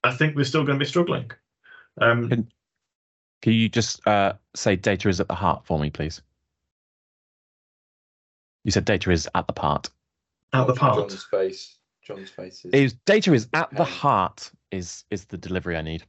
I 0.05 0.13
think 0.13 0.37
we're 0.37 0.45
still 0.45 0.65
going 0.65 0.79
to 0.79 0.85
be 0.85 0.89
struggling. 0.89 1.31
Um, 2.01 2.29
Can- 2.29 2.53
can 3.41 3.53
you 3.53 3.69
just 3.69 4.05
uh, 4.07 4.33
say 4.55 4.75
data 4.75 5.09
is 5.09 5.21
at 5.21 5.29
the 5.29 5.35
heart 5.35 5.65
for 5.65 5.79
me, 5.79 5.91
please? 5.91 6.23
You 8.65 8.73
said 8.73 8.85
data 8.85 9.11
is 9.13 9.29
at 9.35 9.47
the 9.47 9.53
part. 9.53 9.91
At 10.53 10.67
the 10.67 10.75
part. 10.75 10.97
John's 10.97 11.25
face. 11.25 11.79
John's 12.03 12.31
face 12.31 12.65
is. 12.65 12.73
Is 12.73 12.93
data 13.05 13.35
is 13.35 13.49
at 13.55 13.71
the 13.75 13.85
heart 13.85 14.51
is 14.71 15.05
is 15.11 15.25
the 15.27 15.37
delivery 15.37 15.77
I 15.77 15.83
need. 15.83 16.05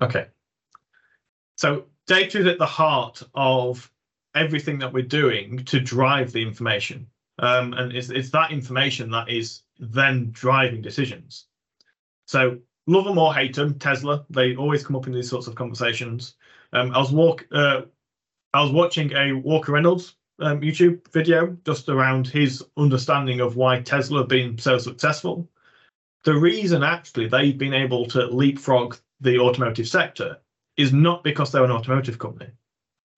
Okay. 0.00 0.26
So 1.56 1.84
data 2.06 2.40
is 2.40 2.46
at 2.46 2.58
the 2.58 2.66
heart 2.66 3.22
of 3.34 3.90
everything 4.34 4.78
that 4.78 4.92
we're 4.92 5.02
doing 5.02 5.64
to 5.64 5.80
drive 5.80 6.32
the 6.32 6.42
information. 6.42 7.06
Um, 7.38 7.72
and 7.74 7.92
it's, 7.92 8.10
it's 8.10 8.30
that 8.30 8.50
information 8.50 9.10
that 9.10 9.28
is 9.28 9.62
then 9.78 10.30
driving 10.32 10.82
decisions. 10.82 11.46
So 12.26 12.58
love 12.86 13.04
them 13.04 13.18
or 13.18 13.34
hate 13.34 13.54
them, 13.54 13.78
Tesla, 13.78 14.24
they 14.30 14.56
always 14.56 14.84
come 14.84 14.96
up 14.96 15.06
in 15.06 15.12
these 15.12 15.28
sorts 15.28 15.46
of 15.46 15.54
conversations. 15.54 16.34
Um, 16.72 16.92
I 16.92 16.98
was 16.98 17.12
walk, 17.12 17.46
uh, 17.52 17.82
I 18.52 18.62
was 18.62 18.72
watching 18.72 19.12
a 19.12 19.32
Walker 19.32 19.72
Reynolds 19.72 20.15
um, 20.40 20.60
YouTube 20.60 21.06
video 21.12 21.56
just 21.64 21.88
around 21.88 22.28
his 22.28 22.64
understanding 22.76 23.40
of 23.40 23.56
why 23.56 23.80
Tesla 23.80 24.20
have 24.20 24.28
been 24.28 24.58
so 24.58 24.78
successful. 24.78 25.48
The 26.24 26.34
reason 26.36 26.82
actually 26.82 27.28
they've 27.28 27.56
been 27.56 27.74
able 27.74 28.06
to 28.06 28.26
leapfrog 28.26 28.96
the 29.20 29.38
automotive 29.38 29.88
sector 29.88 30.38
is 30.76 30.92
not 30.92 31.24
because 31.24 31.52
they're 31.52 31.64
an 31.64 31.70
automotive 31.70 32.18
company. 32.18 32.50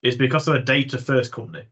It's 0.01 0.15
because 0.15 0.45
they're 0.45 0.55
a 0.55 0.63
data 0.63 0.97
first 0.97 1.31
company. 1.31 1.65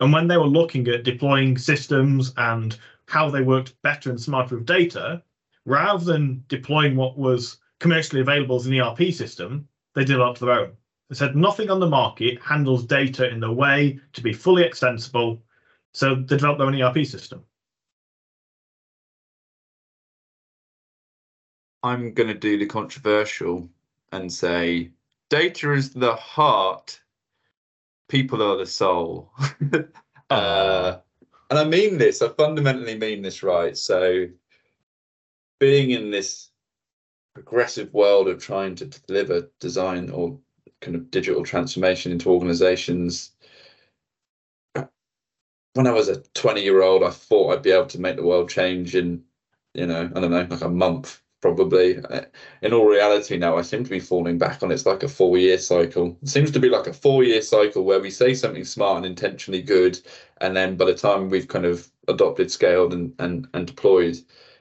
And 0.00 0.12
when 0.12 0.28
they 0.28 0.36
were 0.36 0.46
looking 0.46 0.88
at 0.88 1.02
deploying 1.02 1.58
systems 1.58 2.32
and 2.36 2.78
how 3.06 3.28
they 3.28 3.42
worked 3.42 3.80
better 3.82 4.10
and 4.10 4.20
smarter 4.20 4.56
with 4.56 4.66
data, 4.66 5.22
rather 5.66 6.04
than 6.04 6.44
deploying 6.48 6.96
what 6.96 7.18
was 7.18 7.58
commercially 7.80 8.20
available 8.20 8.56
as 8.56 8.66
an 8.66 8.78
ERP 8.78 9.12
system, 9.12 9.68
they 9.94 10.04
developed 10.04 10.40
their 10.40 10.52
own. 10.52 10.72
They 11.08 11.16
said 11.16 11.36
nothing 11.36 11.70
on 11.70 11.80
the 11.80 11.88
market 11.88 12.40
handles 12.42 12.84
data 12.84 13.28
in 13.30 13.40
the 13.40 13.52
way 13.52 13.98
to 14.12 14.22
be 14.22 14.32
fully 14.32 14.62
extensible. 14.62 15.42
So 15.92 16.14
they 16.14 16.36
developed 16.36 16.58
their 16.58 16.66
own 16.66 16.80
ERP 16.80 17.06
system. 17.06 17.44
I'm 21.82 22.12
going 22.12 22.28
to 22.28 22.34
do 22.34 22.58
the 22.58 22.66
controversial 22.66 23.70
and 24.12 24.32
say 24.32 24.90
data 25.30 25.72
is 25.72 25.90
the 25.90 26.14
heart, 26.14 27.00
people 28.08 28.42
are 28.42 28.56
the 28.56 28.66
soul. 28.66 29.30
uh, 30.30 30.98
and 31.50 31.58
I 31.58 31.64
mean 31.64 31.96
this, 31.96 32.20
I 32.20 32.28
fundamentally 32.28 32.98
mean 32.98 33.22
this 33.22 33.42
right. 33.42 33.76
So, 33.76 34.26
being 35.60 35.90
in 35.90 36.10
this 36.10 36.50
progressive 37.34 37.94
world 37.94 38.28
of 38.28 38.42
trying 38.42 38.74
to 38.76 38.86
deliver 38.86 39.48
design 39.60 40.10
or 40.10 40.38
kind 40.80 40.94
of 40.96 41.10
digital 41.10 41.44
transformation 41.44 42.12
into 42.12 42.30
organizations. 42.30 43.32
When 45.74 45.86
I 45.86 45.92
was 45.92 46.08
a 46.08 46.22
20 46.34 46.62
year 46.62 46.82
old, 46.82 47.02
I 47.02 47.10
thought 47.10 47.52
I'd 47.52 47.62
be 47.62 47.70
able 47.70 47.86
to 47.86 48.00
make 48.00 48.16
the 48.16 48.22
world 48.24 48.50
change 48.50 48.94
in, 48.94 49.24
you 49.74 49.86
know, 49.86 50.10
I 50.14 50.20
don't 50.20 50.30
know, 50.30 50.46
like 50.50 50.60
a 50.62 50.68
month 50.68 51.22
probably. 51.40 51.98
Uh, 51.98 52.22
In 52.62 52.72
all 52.72 52.86
reality, 52.86 53.36
now 53.38 53.56
I 53.56 53.62
seem 53.62 53.84
to 53.84 53.90
be 53.90 54.00
falling 54.00 54.38
back 54.38 54.62
on 54.62 54.72
it's 54.72 54.86
like 54.86 55.02
a 55.04 55.08
four 55.08 55.38
year 55.38 55.56
cycle. 55.58 56.18
It 56.22 56.28
seems 56.28 56.50
to 56.52 56.60
be 56.60 56.68
like 56.68 56.86
a 56.88 56.92
four 56.92 57.22
year 57.24 57.42
cycle 57.42 57.84
where 57.84 58.00
we 58.00 58.10
say 58.10 58.34
something 58.34 58.64
smart 58.64 58.98
and 58.98 59.06
intentionally 59.06 59.62
good, 59.62 59.98
and 60.40 60.56
then 60.56 60.76
by 60.76 60.84
the 60.86 60.94
time 60.94 61.30
we've 61.30 61.48
kind 61.48 61.64
of 61.64 61.88
adopted, 62.08 62.50
scaled, 62.50 62.92
and 62.92 63.14
and, 63.20 63.48
and 63.54 63.66
deployed, 63.66 64.18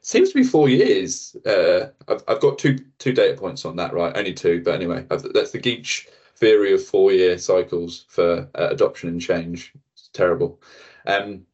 seems 0.08 0.30
to 0.30 0.36
be 0.40 0.44
four 0.44 0.70
years. 0.70 1.36
Uh, 1.46 1.88
I've 2.08 2.24
I've 2.28 2.40
got 2.40 2.58
two 2.58 2.80
two 2.98 3.14
data 3.14 3.38
points 3.38 3.66
on 3.66 3.76
that, 3.76 3.94
right? 3.94 4.18
Only 4.18 4.34
two, 4.34 4.64
but 4.64 4.74
anyway, 4.74 5.06
I've, 5.12 5.22
that's 5.34 5.52
the 5.52 5.60
Geach 5.60 6.08
theory 6.36 6.74
of 6.74 6.84
four 6.84 7.12
year 7.12 7.38
cycles 7.38 8.06
for 8.08 8.50
uh, 8.56 8.70
adoption 8.70 9.10
and 9.10 9.22
change. 9.22 9.74
It's 9.94 10.10
terrible. 10.14 10.62
Um, 11.06 11.46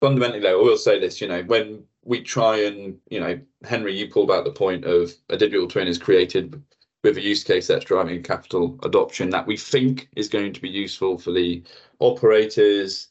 fundamentally, 0.00 0.40
though, 0.40 0.60
I 0.60 0.62
will 0.62 0.78
say 0.78 1.00
this: 1.00 1.20
you 1.20 1.26
know, 1.26 1.42
when 1.42 1.84
we 2.04 2.22
try 2.22 2.58
and 2.58 2.98
you 3.10 3.18
know 3.18 3.38
henry 3.64 3.98
you 3.98 4.08
pulled 4.08 4.30
out 4.30 4.44
the 4.44 4.50
point 4.52 4.84
of 4.84 5.12
a 5.28 5.36
digital 5.36 5.66
twin 5.66 5.88
is 5.88 5.98
created 5.98 6.62
with 7.02 7.16
a 7.16 7.20
use 7.20 7.42
case 7.42 7.66
that's 7.66 7.84
driving 7.84 8.22
capital 8.22 8.78
adoption 8.84 9.30
that 9.30 9.46
we 9.46 9.56
think 9.56 10.08
is 10.14 10.28
going 10.28 10.52
to 10.52 10.60
be 10.60 10.68
useful 10.68 11.18
for 11.18 11.32
the 11.32 11.62
operators. 11.98 13.08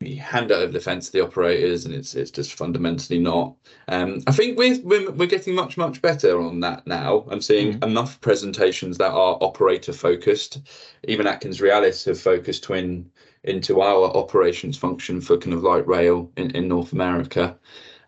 We 0.00 0.16
hand 0.16 0.50
it 0.50 0.54
over 0.54 0.72
the 0.72 0.80
fence 0.80 1.06
to 1.06 1.12
the 1.12 1.24
operators, 1.24 1.84
and 1.84 1.94
it's 1.94 2.14
it's 2.14 2.30
just 2.30 2.54
fundamentally 2.54 3.18
not. 3.18 3.54
Um, 3.88 4.22
I 4.26 4.32
think 4.32 4.58
we're, 4.58 4.80
we're 4.82 5.10
we're 5.12 5.26
getting 5.26 5.54
much 5.54 5.76
much 5.76 6.02
better 6.02 6.40
on 6.40 6.60
that 6.60 6.86
now. 6.86 7.24
I'm 7.30 7.40
seeing 7.40 7.78
mm. 7.78 7.84
enough 7.84 8.20
presentations 8.20 8.98
that 8.98 9.12
are 9.12 9.38
operator 9.40 9.92
focused. 9.92 10.60
Even 11.06 11.26
AtkinsRéalis 11.26 12.04
have 12.06 12.20
focused 12.20 12.64
Twin 12.64 13.10
into 13.44 13.80
our 13.82 14.10
operations 14.16 14.76
function 14.76 15.20
for 15.20 15.38
kind 15.38 15.54
of 15.54 15.62
light 15.62 15.86
rail 15.86 16.30
in, 16.36 16.50
in 16.52 16.66
North 16.66 16.92
America, 16.92 17.56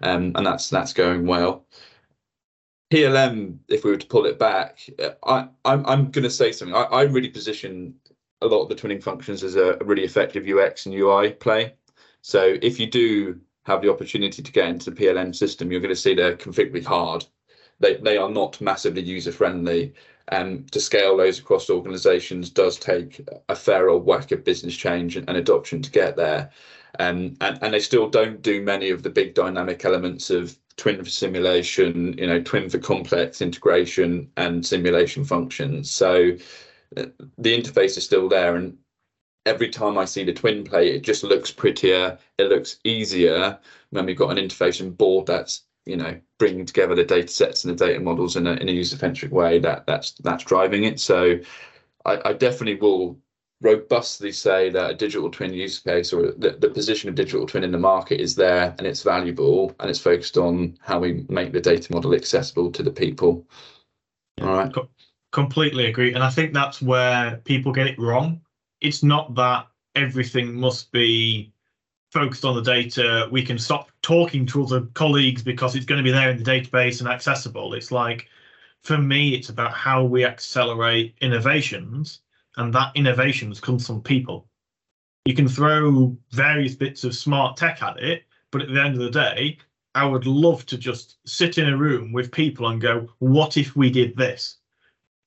um, 0.03 0.33
and 0.35 0.45
that's 0.45 0.69
that's 0.69 0.93
going 0.93 1.27
well. 1.27 1.67
PLM, 2.93 3.59
if 3.69 3.85
we 3.85 3.91
were 3.91 3.97
to 3.97 4.07
pull 4.07 4.27
it 4.27 4.39
back, 4.39 4.79
I, 5.25 5.49
I'm, 5.65 5.85
I'm 5.87 6.11
going 6.11 6.23
to 6.23 6.31
say 6.31 6.53
something. 6.53 6.75
I, 6.75 6.83
I 6.83 7.03
really 7.03 7.29
position 7.29 7.95
a 8.43 8.47
lot 8.47 8.63
of 8.63 8.69
the 8.69 8.75
twinning 8.75 9.03
functions 9.03 9.43
as 9.43 9.57
a, 9.57 9.79
really 9.85 10.05
effective 10.05 10.47
UX 10.47 10.87
and 10.87 10.95
UI 10.95 11.33
play. 11.33 11.75
So 12.23 12.57
if 12.61 12.79
you 12.79 12.87
do 12.87 13.41
have 13.65 13.83
the 13.83 13.91
opportunity 13.91 14.43
to 14.43 14.53
get 14.53 14.69
into 14.69 14.91
the 14.91 14.97
PLM 14.97 15.35
system, 15.35 15.71
you're 15.71 15.81
going 15.81 15.95
to 15.95 16.01
see 16.01 16.15
they're 16.15 16.37
configured 16.37 16.85
hard. 16.85 17.25
They, 17.81 17.97
they 17.97 18.17
are 18.17 18.31
not 18.31 18.61
massively 18.61 19.03
user 19.03 19.33
friendly. 19.33 19.95
And 20.29 20.71
to 20.73 20.81
scale 20.81 21.17
those 21.17 21.39
across 21.39 21.71
organizations 21.71 22.51
does 22.51 22.79
take 22.79 23.21
a 23.49 23.55
fair 23.55 23.89
old 23.89 24.05
whack 24.05 24.33
of 24.33 24.45
business 24.45 24.77
change 24.77 25.17
and, 25.17 25.29
and 25.29 25.39
adoption 25.39 25.83
to 25.83 25.91
get 25.91 26.17
there. 26.17 26.51
Um, 26.99 27.37
and, 27.41 27.59
and 27.63 27.75
they 27.75 27.81
still 27.81 28.09
don't 28.09 28.43
do 28.43 28.63
many 28.63 28.91
of 28.91 29.03
the 29.03 29.11
big 29.11 29.35
dynamic 29.35 29.85
elements 29.85 30.31
of 30.31 30.57
twin 30.77 31.03
for 31.03 31.11
simulation, 31.11 32.17
you 32.19 32.27
know, 32.27 32.41
twin 32.41 32.69
for 32.69 32.79
complex 32.79 33.41
integration 33.41 34.31
and 34.37 34.65
simulation 34.65 35.25
functions. 35.25 35.91
So 35.91 36.37
the 36.97 37.63
interface 37.63 37.97
is 37.97 38.05
still 38.05 38.29
there. 38.29 38.57
And 38.57 38.77
every 39.45 39.69
time 39.69 39.99
I 39.99 40.05
see 40.05 40.25
the 40.25 40.33
twin 40.33 40.65
play, 40.65 40.89
it 40.89 41.03
just 41.03 41.23
looks 41.23 41.51
prettier. 41.51 42.19
It 42.39 42.49
looks 42.49 42.79
easier 42.85 43.59
when 43.91 44.07
we've 44.07 44.17
got 44.17 44.37
an 44.37 44.45
interface 44.45 44.81
and 44.81 44.97
board 44.97 45.27
that's, 45.27 45.65
you 45.85 45.97
know, 45.97 46.19
bringing 46.39 46.67
together 46.67 46.95
the 46.95 47.05
data 47.05 47.29
sets 47.29 47.65
and 47.65 47.79
the 47.79 47.87
data 47.87 48.01
models 48.01 48.37
in 48.37 48.47
a, 48.47 48.55
in 48.55 48.69
a 48.69 48.73
user-centric 48.73 49.33
way 49.33 49.59
that 49.61 49.87
that's 49.87 50.13
that's 50.25 50.45
driving 50.45 50.85
it. 50.85 50.99
So 50.99 51.39
I, 52.05 52.21
I 52.25 52.33
definitely 52.33 52.77
will 52.77 53.19
robustly 53.63 54.33
say 54.33 54.69
that 54.69 54.91
a 54.91 54.95
digital 54.95 55.31
twin 55.31 55.53
use 55.55 55.79
case 55.79 56.13
or 56.13 56.33
the, 56.33 56.57
the 56.59 56.69
position 56.69 57.09
of 57.09 57.15
digital 57.15 57.47
twin 57.47 57.65
in 57.65 57.73
the 57.73 57.79
market 57.79 58.21
is 58.21 58.35
there 58.35 58.75
and 58.79 58.87
it's 58.87 59.03
valuable 59.03 59.75
and 59.81 59.89
it's 59.89 59.99
focused 59.99 60.37
on 60.37 60.77
how 60.81 60.99
we 60.99 61.25
make 61.29 61.53
the 61.53 61.61
data 61.61 61.91
model 61.93 62.15
accessible 62.15 62.71
to 62.71 62.83
the 62.83 62.91
people. 62.91 63.47
All 64.43 64.49
right. 64.49 64.73
Completely 65.37 65.85
agree. 65.85 66.15
And 66.15 66.25
I 66.25 66.31
think 66.31 66.55
that's 66.55 66.81
where 66.81 67.43
people 67.45 67.71
get 67.71 67.87
it 67.87 67.99
wrong. 67.99 68.41
It's 68.81 69.03
not 69.03 69.35
that 69.35 69.67
everything 69.95 70.55
must 70.55 70.91
be 70.93 71.53
focused 72.11 72.47
on 72.47 72.57
the 72.57 72.63
data. 72.63 73.29
We 73.31 73.43
can 73.43 73.59
stop 73.59 73.91
talking 74.01 74.47
to 74.47 74.65
other 74.65 74.87
colleagues 74.95 75.43
because 75.43 75.77
it's 75.77 75.85
going 75.85 75.99
to 75.99 76.03
be 76.03 76.11
there 76.11 76.31
in 76.31 76.43
the 76.43 76.51
database 76.51 77.01
and 77.01 77.09
accessible. 77.09 77.75
It's 77.75 77.93
like, 77.93 78.29
for 78.83 78.97
me, 78.97 79.35
it's 79.35 79.51
about 79.51 79.75
how 79.75 80.05
we 80.05 80.25
accelerate 80.25 81.15
innovations 81.21 82.21
and 82.57 82.73
that 82.73 82.93
innovations 82.95 83.61
comes 83.61 83.87
from 83.87 84.01
people. 84.01 84.49
You 85.27 85.35
can 85.35 85.49
throw 85.49 86.17
various 86.31 86.75
bits 86.75 87.05
of 87.05 87.15
smart 87.15 87.59
tech 87.59 87.83
at 87.83 88.03
it, 88.03 88.25
but 88.51 88.63
at 88.63 88.73
the 88.73 88.83
end 88.83 88.95
of 88.95 89.01
the 89.01 89.11
day, 89.11 89.59
I 89.95 90.07
would 90.07 90.25
love 90.25 90.65
to 90.65 90.79
just 90.79 91.19
sit 91.27 91.59
in 91.59 91.69
a 91.69 91.77
room 91.77 92.11
with 92.11 92.33
people 92.33 92.69
and 92.69 92.81
go, 92.81 93.11
what 93.19 93.59
if 93.59 93.77
we 93.77 93.91
did 93.91 94.17
this? 94.17 94.57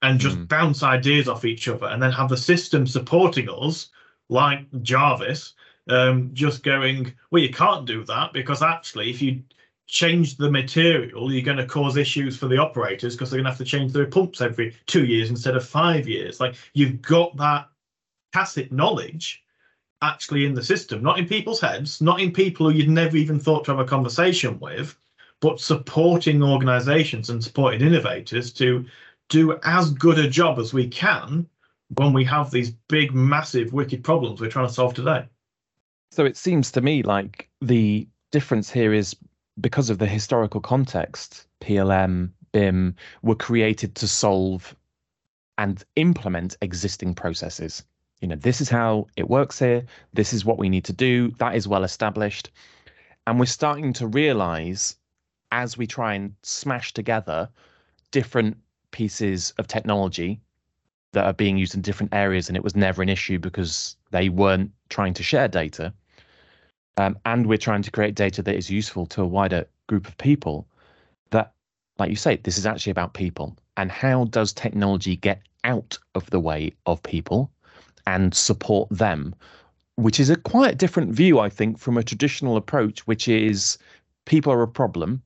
And 0.01 0.19
just 0.19 0.37
mm. 0.37 0.47
bounce 0.47 0.81
ideas 0.81 1.27
off 1.27 1.43
each 1.43 1.67
other 1.67 1.87
and 1.87 2.01
then 2.01 2.11
have 2.11 2.29
the 2.29 2.37
system 2.37 2.87
supporting 2.87 3.49
us, 3.49 3.89
like 4.29 4.65
Jarvis, 4.81 5.55
um, 5.89 6.29
just 6.33 6.63
going, 6.63 7.13
well, 7.31 7.41
you 7.41 7.51
can't 7.51 7.85
do 7.85 8.05
that 8.05 8.31
because 8.31 8.61
actually, 8.61 9.09
if 9.09 9.21
you 9.21 9.43
change 9.87 10.37
the 10.37 10.51
material, 10.51 11.33
you're 11.33 11.41
going 11.41 11.57
to 11.57 11.65
cause 11.65 11.97
issues 11.97 12.37
for 12.37 12.47
the 12.47 12.57
operators 12.57 13.15
because 13.15 13.29
they're 13.29 13.39
going 13.39 13.45
to 13.45 13.51
have 13.51 13.57
to 13.57 13.65
change 13.65 13.91
their 13.91 14.05
pumps 14.05 14.39
every 14.39 14.75
two 14.85 15.03
years 15.03 15.31
instead 15.31 15.57
of 15.57 15.67
five 15.67 16.07
years. 16.07 16.39
Like 16.39 16.55
you've 16.73 17.01
got 17.01 17.35
that 17.37 17.69
tacit 18.31 18.71
knowledge 18.71 19.43
actually 20.01 20.45
in 20.45 20.53
the 20.53 20.63
system, 20.63 21.01
not 21.01 21.17
in 21.17 21.27
people's 21.27 21.59
heads, 21.59 22.01
not 22.01 22.21
in 22.21 22.31
people 22.31 22.69
who 22.69 22.77
you'd 22.77 22.87
never 22.87 23.17
even 23.17 23.39
thought 23.39 23.65
to 23.65 23.71
have 23.71 23.79
a 23.79 23.85
conversation 23.85 24.59
with, 24.59 24.95
but 25.41 25.59
supporting 25.59 26.43
organizations 26.43 27.31
and 27.31 27.43
supporting 27.43 27.81
innovators 27.81 28.53
to 28.53 28.85
do 29.30 29.57
as 29.63 29.91
good 29.91 30.19
a 30.19 30.27
job 30.27 30.59
as 30.59 30.73
we 30.73 30.88
can 30.88 31.47
when 31.95 32.13
we 32.13 32.23
have 32.25 32.51
these 32.51 32.71
big, 32.88 33.13
massive, 33.13 33.73
wicked 33.73 34.03
problems 34.03 34.41
we're 34.41 34.49
trying 34.49 34.67
to 34.67 34.73
solve 34.73 34.93
today. 34.93 35.25
So 36.11 36.25
it 36.25 36.38
seems 36.38 36.71
to 36.71 36.82
me 36.82 37.03
like 37.03 37.49
the 37.61 38.07
difference 38.32 38.69
here 38.69 38.93
is 38.93 39.15
because 39.61 39.89
of 39.89 39.97
the 39.97 40.07
historical 40.07 40.61
context, 40.61 41.47
PLM, 41.61 42.32
BIM 42.51 42.95
were 43.21 43.36
created 43.36 43.95
to 43.95 44.07
solve 44.07 44.75
and 45.57 45.84
implement 45.95 46.57
existing 46.61 47.13
processes. 47.13 47.84
You 48.21 48.27
know, 48.27 48.36
this 48.36 48.61
is 48.61 48.69
how 48.69 49.07
it 49.15 49.30
works 49.30 49.59
here. 49.59 49.86
This 50.13 50.34
is 50.34 50.45
what 50.45 50.57
we 50.57 50.69
need 50.69 50.86
to 50.86 50.93
do. 50.93 51.32
That 51.38 51.55
is 51.55 51.67
well 51.67 51.84
established. 51.84 52.49
And 53.27 53.39
we're 53.39 53.45
starting 53.45 53.93
to 53.93 54.07
realize 54.07 54.95
as 55.51 55.77
we 55.77 55.86
try 55.86 56.13
and 56.13 56.34
smash 56.43 56.93
together 56.93 57.49
different 58.11 58.57
pieces 58.91 59.53
of 59.57 59.67
technology 59.67 60.39
that 61.13 61.25
are 61.25 61.33
being 61.33 61.57
used 61.57 61.75
in 61.75 61.81
different 61.81 62.13
areas, 62.13 62.47
and 62.47 62.55
it 62.55 62.63
was 62.63 62.75
never 62.75 63.01
an 63.01 63.09
issue 63.09 63.39
because 63.39 63.95
they 64.11 64.29
weren't 64.29 64.71
trying 64.89 65.13
to 65.15 65.23
share 65.23 65.47
data. 65.47 65.93
Um, 66.97 67.17
and 67.25 67.47
we're 67.47 67.57
trying 67.57 67.81
to 67.83 67.91
create 67.91 68.15
data 68.15 68.41
that 68.43 68.55
is 68.55 68.69
useful 68.69 69.05
to 69.07 69.21
a 69.21 69.27
wider 69.27 69.65
group 69.87 70.07
of 70.07 70.17
people 70.17 70.67
that 71.31 71.53
like 71.97 72.09
you 72.09 72.15
say 72.15 72.37
this 72.37 72.57
is 72.57 72.65
actually 72.65 72.91
about 72.91 73.13
people. 73.13 73.55
And 73.77 73.91
how 73.91 74.25
does 74.25 74.53
technology 74.53 75.15
get 75.15 75.41
out 75.63 75.97
of 76.15 76.29
the 76.29 76.39
way 76.39 76.73
of 76.85 77.01
people 77.03 77.51
and 78.07 78.33
support 78.33 78.89
them? 78.89 79.35
Which 79.95 80.19
is 80.19 80.29
a 80.29 80.35
quite 80.35 80.77
different 80.77 81.11
view 81.11 81.39
i 81.39 81.49
think 81.49 81.77
from 81.77 81.97
a 81.97 82.03
traditional 82.03 82.55
approach 82.55 83.05
which 83.05 83.27
is 83.27 83.77
people 84.25 84.51
are 84.53 84.61
a 84.61 84.67
problem. 84.67 85.21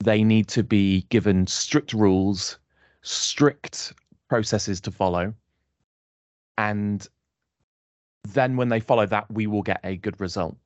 They 0.00 0.24
need 0.24 0.48
to 0.48 0.62
be 0.62 1.02
given 1.08 1.46
strict 1.46 1.92
rules 1.92 2.58
strict 3.04 3.92
processes 4.28 4.80
to 4.80 4.90
follow. 4.90 5.32
And 6.58 7.06
then 8.28 8.56
when 8.56 8.70
they 8.70 8.80
follow 8.80 9.06
that 9.06 9.30
we 9.30 9.46
will 9.46 9.62
get 9.62 9.80
a 9.84 9.96
good 9.96 10.18
result. 10.20 10.56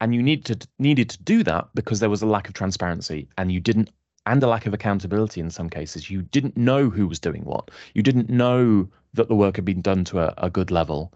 And 0.00 0.14
you 0.14 0.22
need 0.22 0.44
to 0.46 0.56
needed 0.78 1.10
to 1.10 1.22
do 1.22 1.42
that 1.44 1.68
because 1.74 2.00
there 2.00 2.10
was 2.10 2.22
a 2.22 2.26
lack 2.26 2.48
of 2.48 2.54
transparency 2.54 3.28
and 3.36 3.52
you 3.52 3.60
didn't 3.60 3.90
and 4.26 4.42
a 4.42 4.46
lack 4.46 4.66
of 4.66 4.72
accountability 4.72 5.40
in 5.40 5.50
some 5.50 5.68
cases. 5.68 6.08
You 6.08 6.22
didn't 6.22 6.56
know 6.56 6.88
who 6.88 7.06
was 7.06 7.20
doing 7.20 7.44
what. 7.44 7.70
You 7.94 8.02
didn't 8.02 8.30
know 8.30 8.88
that 9.12 9.28
the 9.28 9.34
work 9.34 9.56
had 9.56 9.64
been 9.64 9.82
done 9.82 10.04
to 10.04 10.20
a, 10.20 10.34
a 10.38 10.50
good 10.50 10.70
level. 10.70 11.12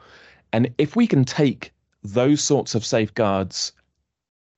And 0.52 0.72
if 0.78 0.94
we 0.94 1.06
can 1.06 1.24
take 1.24 1.72
those 2.02 2.42
sorts 2.42 2.74
of 2.74 2.84
safeguards 2.84 3.72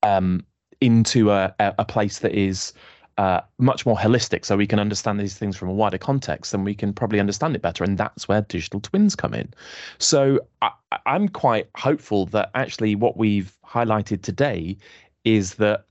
um, 0.02 0.44
into 0.80 1.30
a, 1.30 1.54
a 1.60 1.84
place 1.84 2.18
that 2.20 2.32
is 2.32 2.72
uh, 3.18 3.40
much 3.58 3.84
more 3.84 3.96
holistic 3.96 4.44
so 4.44 4.56
we 4.56 4.66
can 4.66 4.78
understand 4.78 5.20
these 5.20 5.36
things 5.36 5.56
from 5.56 5.68
a 5.68 5.72
wider 5.72 5.98
context 5.98 6.54
and 6.54 6.64
we 6.64 6.74
can 6.74 6.92
probably 6.92 7.20
understand 7.20 7.54
it 7.54 7.62
better 7.62 7.84
and 7.84 7.98
that's 7.98 8.28
where 8.28 8.42
digital 8.42 8.80
twins 8.80 9.14
come 9.14 9.34
in. 9.34 9.52
So 9.98 10.40
I, 10.62 10.70
i'm 11.06 11.28
quite 11.28 11.68
hopeful 11.76 12.26
that 12.26 12.50
actually 12.54 12.94
what 12.94 13.16
we've 13.16 13.56
highlighted 13.64 14.22
today 14.22 14.76
is 15.24 15.54
that 15.54 15.84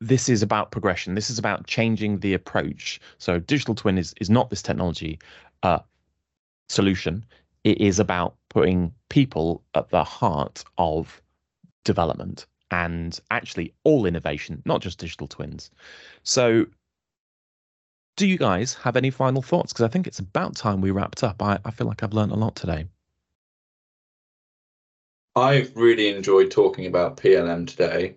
this 0.00 0.28
is 0.28 0.42
about 0.42 0.70
progression. 0.70 1.14
This 1.14 1.30
is 1.30 1.38
about 1.38 1.66
changing 1.66 2.20
the 2.20 2.34
approach. 2.34 3.00
So 3.18 3.38
digital 3.38 3.74
twin 3.74 3.98
is, 3.98 4.14
is 4.20 4.30
not 4.30 4.48
this 4.48 4.62
technology 4.62 5.18
uh, 5.62 5.80
solution. 6.68 7.24
It 7.64 7.80
is 7.80 7.98
about 7.98 8.36
putting 8.48 8.92
people 9.08 9.62
at 9.74 9.90
the 9.90 10.04
heart 10.04 10.64
of 10.78 11.20
development 11.84 12.46
and 12.70 13.18
actually 13.30 13.74
all 13.84 14.06
innovation, 14.06 14.62
not 14.64 14.80
just 14.80 14.98
digital 14.98 15.26
twins. 15.26 15.70
So, 16.22 16.66
do 18.16 18.26
you 18.26 18.36
guys 18.36 18.74
have 18.74 18.96
any 18.96 19.10
final 19.10 19.42
thoughts? 19.42 19.72
Because 19.72 19.84
I 19.84 19.88
think 19.88 20.06
it's 20.06 20.18
about 20.18 20.56
time 20.56 20.80
we 20.80 20.90
wrapped 20.90 21.22
up. 21.22 21.40
I, 21.42 21.58
I 21.64 21.70
feel 21.70 21.86
like 21.86 22.02
I've 22.02 22.12
learned 22.12 22.32
a 22.32 22.36
lot 22.36 22.56
today. 22.56 22.86
I've 25.36 25.74
really 25.76 26.08
enjoyed 26.08 26.50
talking 26.50 26.86
about 26.86 27.16
PLM 27.16 27.66
today. 27.68 28.16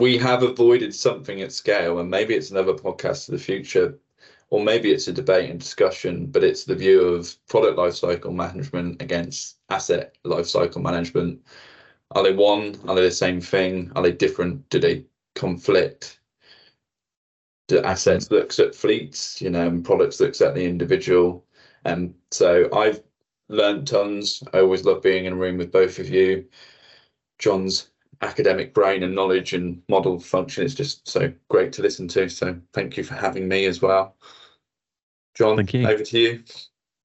We 0.00 0.18
have 0.18 0.42
avoided 0.42 0.94
something 0.94 1.40
at 1.42 1.52
scale, 1.52 2.00
and 2.00 2.10
maybe 2.10 2.34
it's 2.34 2.50
another 2.50 2.74
podcast 2.74 3.28
of 3.28 3.32
the 3.32 3.38
future, 3.38 4.00
or 4.50 4.64
maybe 4.64 4.90
it's 4.90 5.06
a 5.06 5.12
debate 5.12 5.48
and 5.48 5.60
discussion, 5.60 6.26
but 6.26 6.42
it's 6.42 6.64
the 6.64 6.74
view 6.74 7.02
of 7.02 7.36
product 7.46 7.78
lifecycle 7.78 8.34
management 8.34 9.00
against 9.00 9.58
asset 9.70 10.16
lifecycle 10.24 10.82
management 10.82 11.40
are 12.14 12.22
they 12.22 12.32
one? 12.32 12.78
Are 12.88 12.94
they 12.94 13.02
the 13.02 13.10
same 13.10 13.40
thing? 13.40 13.90
Are 13.96 14.02
they 14.02 14.12
different? 14.12 14.68
Do 14.70 14.78
they 14.78 15.04
conflict? 15.34 16.20
The 17.68 17.84
assets 17.86 18.30
looks 18.30 18.58
at 18.58 18.74
fleets, 18.74 19.40
you 19.40 19.50
know, 19.50 19.66
and 19.66 19.84
products 19.84 20.20
looks 20.20 20.40
at 20.40 20.54
the 20.54 20.64
individual. 20.64 21.44
And 21.84 22.14
so 22.30 22.68
I've 22.74 23.02
learned 23.48 23.86
tons. 23.86 24.42
I 24.52 24.60
always 24.60 24.84
love 24.84 25.02
being 25.02 25.24
in 25.24 25.32
a 25.32 25.36
room 25.36 25.58
with 25.58 25.72
both 25.72 25.98
of 25.98 26.08
you. 26.08 26.46
John's 27.38 27.90
academic 28.20 28.72
brain 28.72 29.02
and 29.02 29.14
knowledge 29.14 29.52
and 29.52 29.82
model 29.88 30.18
function 30.18 30.64
is 30.64 30.74
just 30.74 31.08
so 31.08 31.32
great 31.48 31.72
to 31.74 31.82
listen 31.82 32.08
to. 32.08 32.28
So 32.28 32.56
thank 32.72 32.96
you 32.96 33.04
for 33.04 33.14
having 33.14 33.48
me 33.48 33.66
as 33.66 33.82
well. 33.82 34.16
John, 35.34 35.56
Thank 35.56 35.74
you. 35.74 35.88
over 35.88 36.04
to 36.04 36.18
you. 36.18 36.44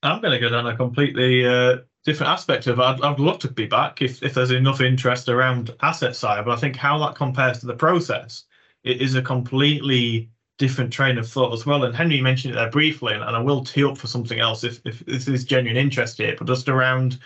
I'm 0.04 0.22
going 0.22 0.34
to 0.34 0.40
go 0.40 0.50
down 0.50 0.68
a 0.68 0.76
completely 0.76 1.46
uh, 1.46 1.78
different 2.08 2.32
aspect 2.32 2.68
of. 2.68 2.80
I'd, 2.80 3.02
I'd 3.02 3.20
love 3.20 3.38
to 3.40 3.52
be 3.52 3.66
back 3.68 4.02
if, 4.02 4.24
if 4.24 4.34
there's 4.34 4.52
enough 4.52 4.80
interest 4.80 5.28
around 5.28 5.76
asset 5.82 6.16
side, 6.16 6.46
but 6.46 6.52
I 6.52 6.56
think 6.56 6.78
how 6.78 6.98
that 7.00 7.16
compares 7.16 7.60
to 7.60 7.66
the 7.66 7.76
process, 7.76 8.46
it 8.86 9.02
is 9.02 9.16
a 9.16 9.22
completely 9.22 10.30
different 10.58 10.94
train 10.94 11.18
of 11.18 11.28
thought 11.30 11.54
as 11.54 11.66
well. 11.66 11.84
And 11.84 11.94
Henry 11.94 12.22
mentioned 12.22 12.54
it 12.54 12.56
there 12.56 12.72
briefly, 12.72 13.14
and, 13.14 13.22
and 13.24 13.36
I 13.36 13.40
will 13.40 13.62
tee 13.62 13.84
up 13.84 13.98
for 13.98 14.08
something 14.08 14.40
else 14.40 14.64
if, 14.64 14.80
if 14.86 15.06
this 15.06 15.28
is 15.28 15.44
genuine 15.44 15.76
interest 15.76 16.18
here, 16.18 16.34
but 16.38 16.48
just 16.48 16.70
around 16.70 17.20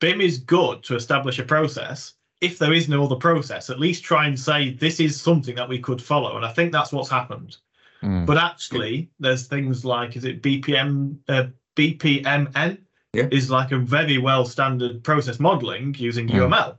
BIM 0.00 0.22
is 0.22 0.38
good 0.38 0.82
to 0.84 0.96
establish 0.96 1.38
a 1.38 1.44
process. 1.44 2.14
If 2.40 2.58
there 2.58 2.72
is 2.72 2.88
no 2.88 3.04
other 3.04 3.16
process, 3.16 3.68
at 3.68 3.78
least 3.78 4.02
try 4.02 4.26
and 4.26 4.40
say 4.40 4.70
this 4.70 4.98
is 4.98 5.20
something 5.20 5.54
that 5.56 5.68
we 5.68 5.78
could 5.78 6.00
follow. 6.00 6.36
And 6.36 6.44
I 6.44 6.52
think 6.54 6.72
that's 6.72 6.92
what's 6.92 7.10
happened. 7.10 7.58
Mm. 8.02 8.24
But 8.24 8.38
actually, 8.38 9.10
there's 9.20 9.46
things 9.46 9.84
like 9.84 10.16
is 10.16 10.24
it 10.24 10.42
BPM 10.42 11.18
uh, 11.28 11.48
BPMN 11.76 12.78
Yeah. 13.16 13.28
is 13.30 13.50
like 13.50 13.72
a 13.72 13.78
very 13.78 14.18
well 14.18 14.44
standard 14.44 15.02
process 15.02 15.40
modeling 15.40 15.94
using. 15.98 16.28
UML 16.28 16.76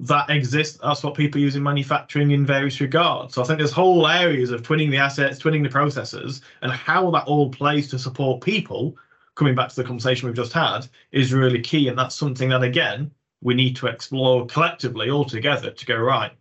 that 0.00 0.30
exists. 0.30 0.78
That's 0.82 1.02
what 1.02 1.14
people 1.14 1.40
use 1.40 1.56
in 1.56 1.62
manufacturing 1.62 2.30
in 2.30 2.46
various 2.46 2.80
regards. 2.80 3.34
So 3.34 3.42
I 3.42 3.46
think 3.46 3.58
there's 3.58 3.72
whole 3.72 4.06
areas 4.06 4.50
of 4.50 4.62
twinning 4.62 4.90
the 4.90 4.98
assets, 4.98 5.38
twinning 5.38 5.62
the 5.62 5.68
processes, 5.68 6.40
and 6.62 6.70
how 6.70 7.10
that 7.10 7.26
all 7.26 7.50
plays 7.50 7.88
to 7.88 7.98
support 7.98 8.40
people. 8.40 8.96
Coming 9.34 9.54
back 9.54 9.68
to 9.68 9.76
the 9.76 9.84
conversation 9.84 10.26
we've 10.26 10.36
just 10.36 10.52
had, 10.52 10.86
is 11.12 11.32
really 11.32 11.60
key, 11.60 11.88
and 11.88 11.98
that's 11.98 12.16
something 12.16 12.48
that 12.48 12.62
again 12.62 13.10
we 13.40 13.54
need 13.54 13.76
to 13.76 13.86
explore 13.86 14.46
collectively 14.46 15.10
all 15.10 15.24
together 15.24 15.70
to 15.70 15.86
go 15.86 15.96
right. 15.96 16.32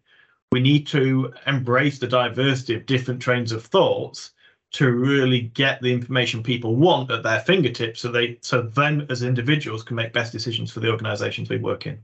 We 0.52 0.62
need 0.62 0.88
to 0.88 1.34
embrace 1.46 2.00
the 2.00 2.08
diversity 2.08 2.74
of 2.74 2.86
different 2.88 3.22
trains 3.22 3.52
of 3.52 3.64
thoughts 3.64 4.32
to 4.74 4.92
really 4.92 5.42
get 5.42 5.82
the 5.82 5.92
information 5.92 6.44
people 6.44 6.76
want 6.76 7.10
at 7.10 7.24
their 7.24 7.40
fingertips 7.40 8.02
so 8.02 8.12
they 8.12 8.38
so 8.42 8.62
them 8.62 9.06
as 9.10 9.24
individuals 9.24 9.84
can 9.84 9.96
make 9.96 10.14
best 10.14 10.32
decisions 10.32 10.72
for 10.72 10.80
the 10.80 10.90
organizations 10.90 11.50
we 11.50 11.58
work 11.58 11.86
in. 11.88 12.00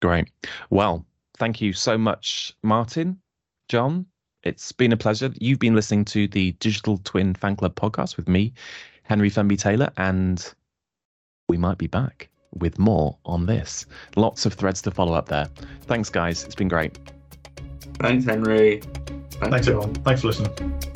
Great. 0.00 0.30
Well, 0.70 1.04
thank 1.38 1.60
you 1.60 1.72
so 1.72 1.98
much, 1.98 2.54
Martin, 2.62 3.18
John. 3.68 4.06
It's 4.42 4.70
been 4.70 4.92
a 4.92 4.96
pleasure. 4.96 5.32
You've 5.40 5.58
been 5.58 5.74
listening 5.74 6.04
to 6.06 6.28
the 6.28 6.52
Digital 6.52 6.98
Twin 6.98 7.34
Fan 7.34 7.56
Club 7.56 7.74
podcast 7.74 8.16
with 8.16 8.28
me, 8.28 8.52
Henry 9.02 9.30
Fenby 9.30 9.58
Taylor, 9.58 9.90
and 9.96 10.54
we 11.48 11.56
might 11.56 11.78
be 11.78 11.88
back 11.88 12.28
with 12.54 12.78
more 12.78 13.18
on 13.24 13.46
this. 13.46 13.86
Lots 14.14 14.46
of 14.46 14.54
threads 14.54 14.80
to 14.82 14.90
follow 14.90 15.14
up 15.14 15.28
there. 15.28 15.48
Thanks, 15.82 16.10
guys. 16.10 16.44
It's 16.44 16.54
been 16.54 16.68
great. 16.68 16.98
Thanks, 17.98 18.24
Henry. 18.24 18.82
Thanks 19.32 19.66
everyone. 19.66 19.94
Thanks 19.94 20.20
for 20.20 20.28
listening. 20.28 20.95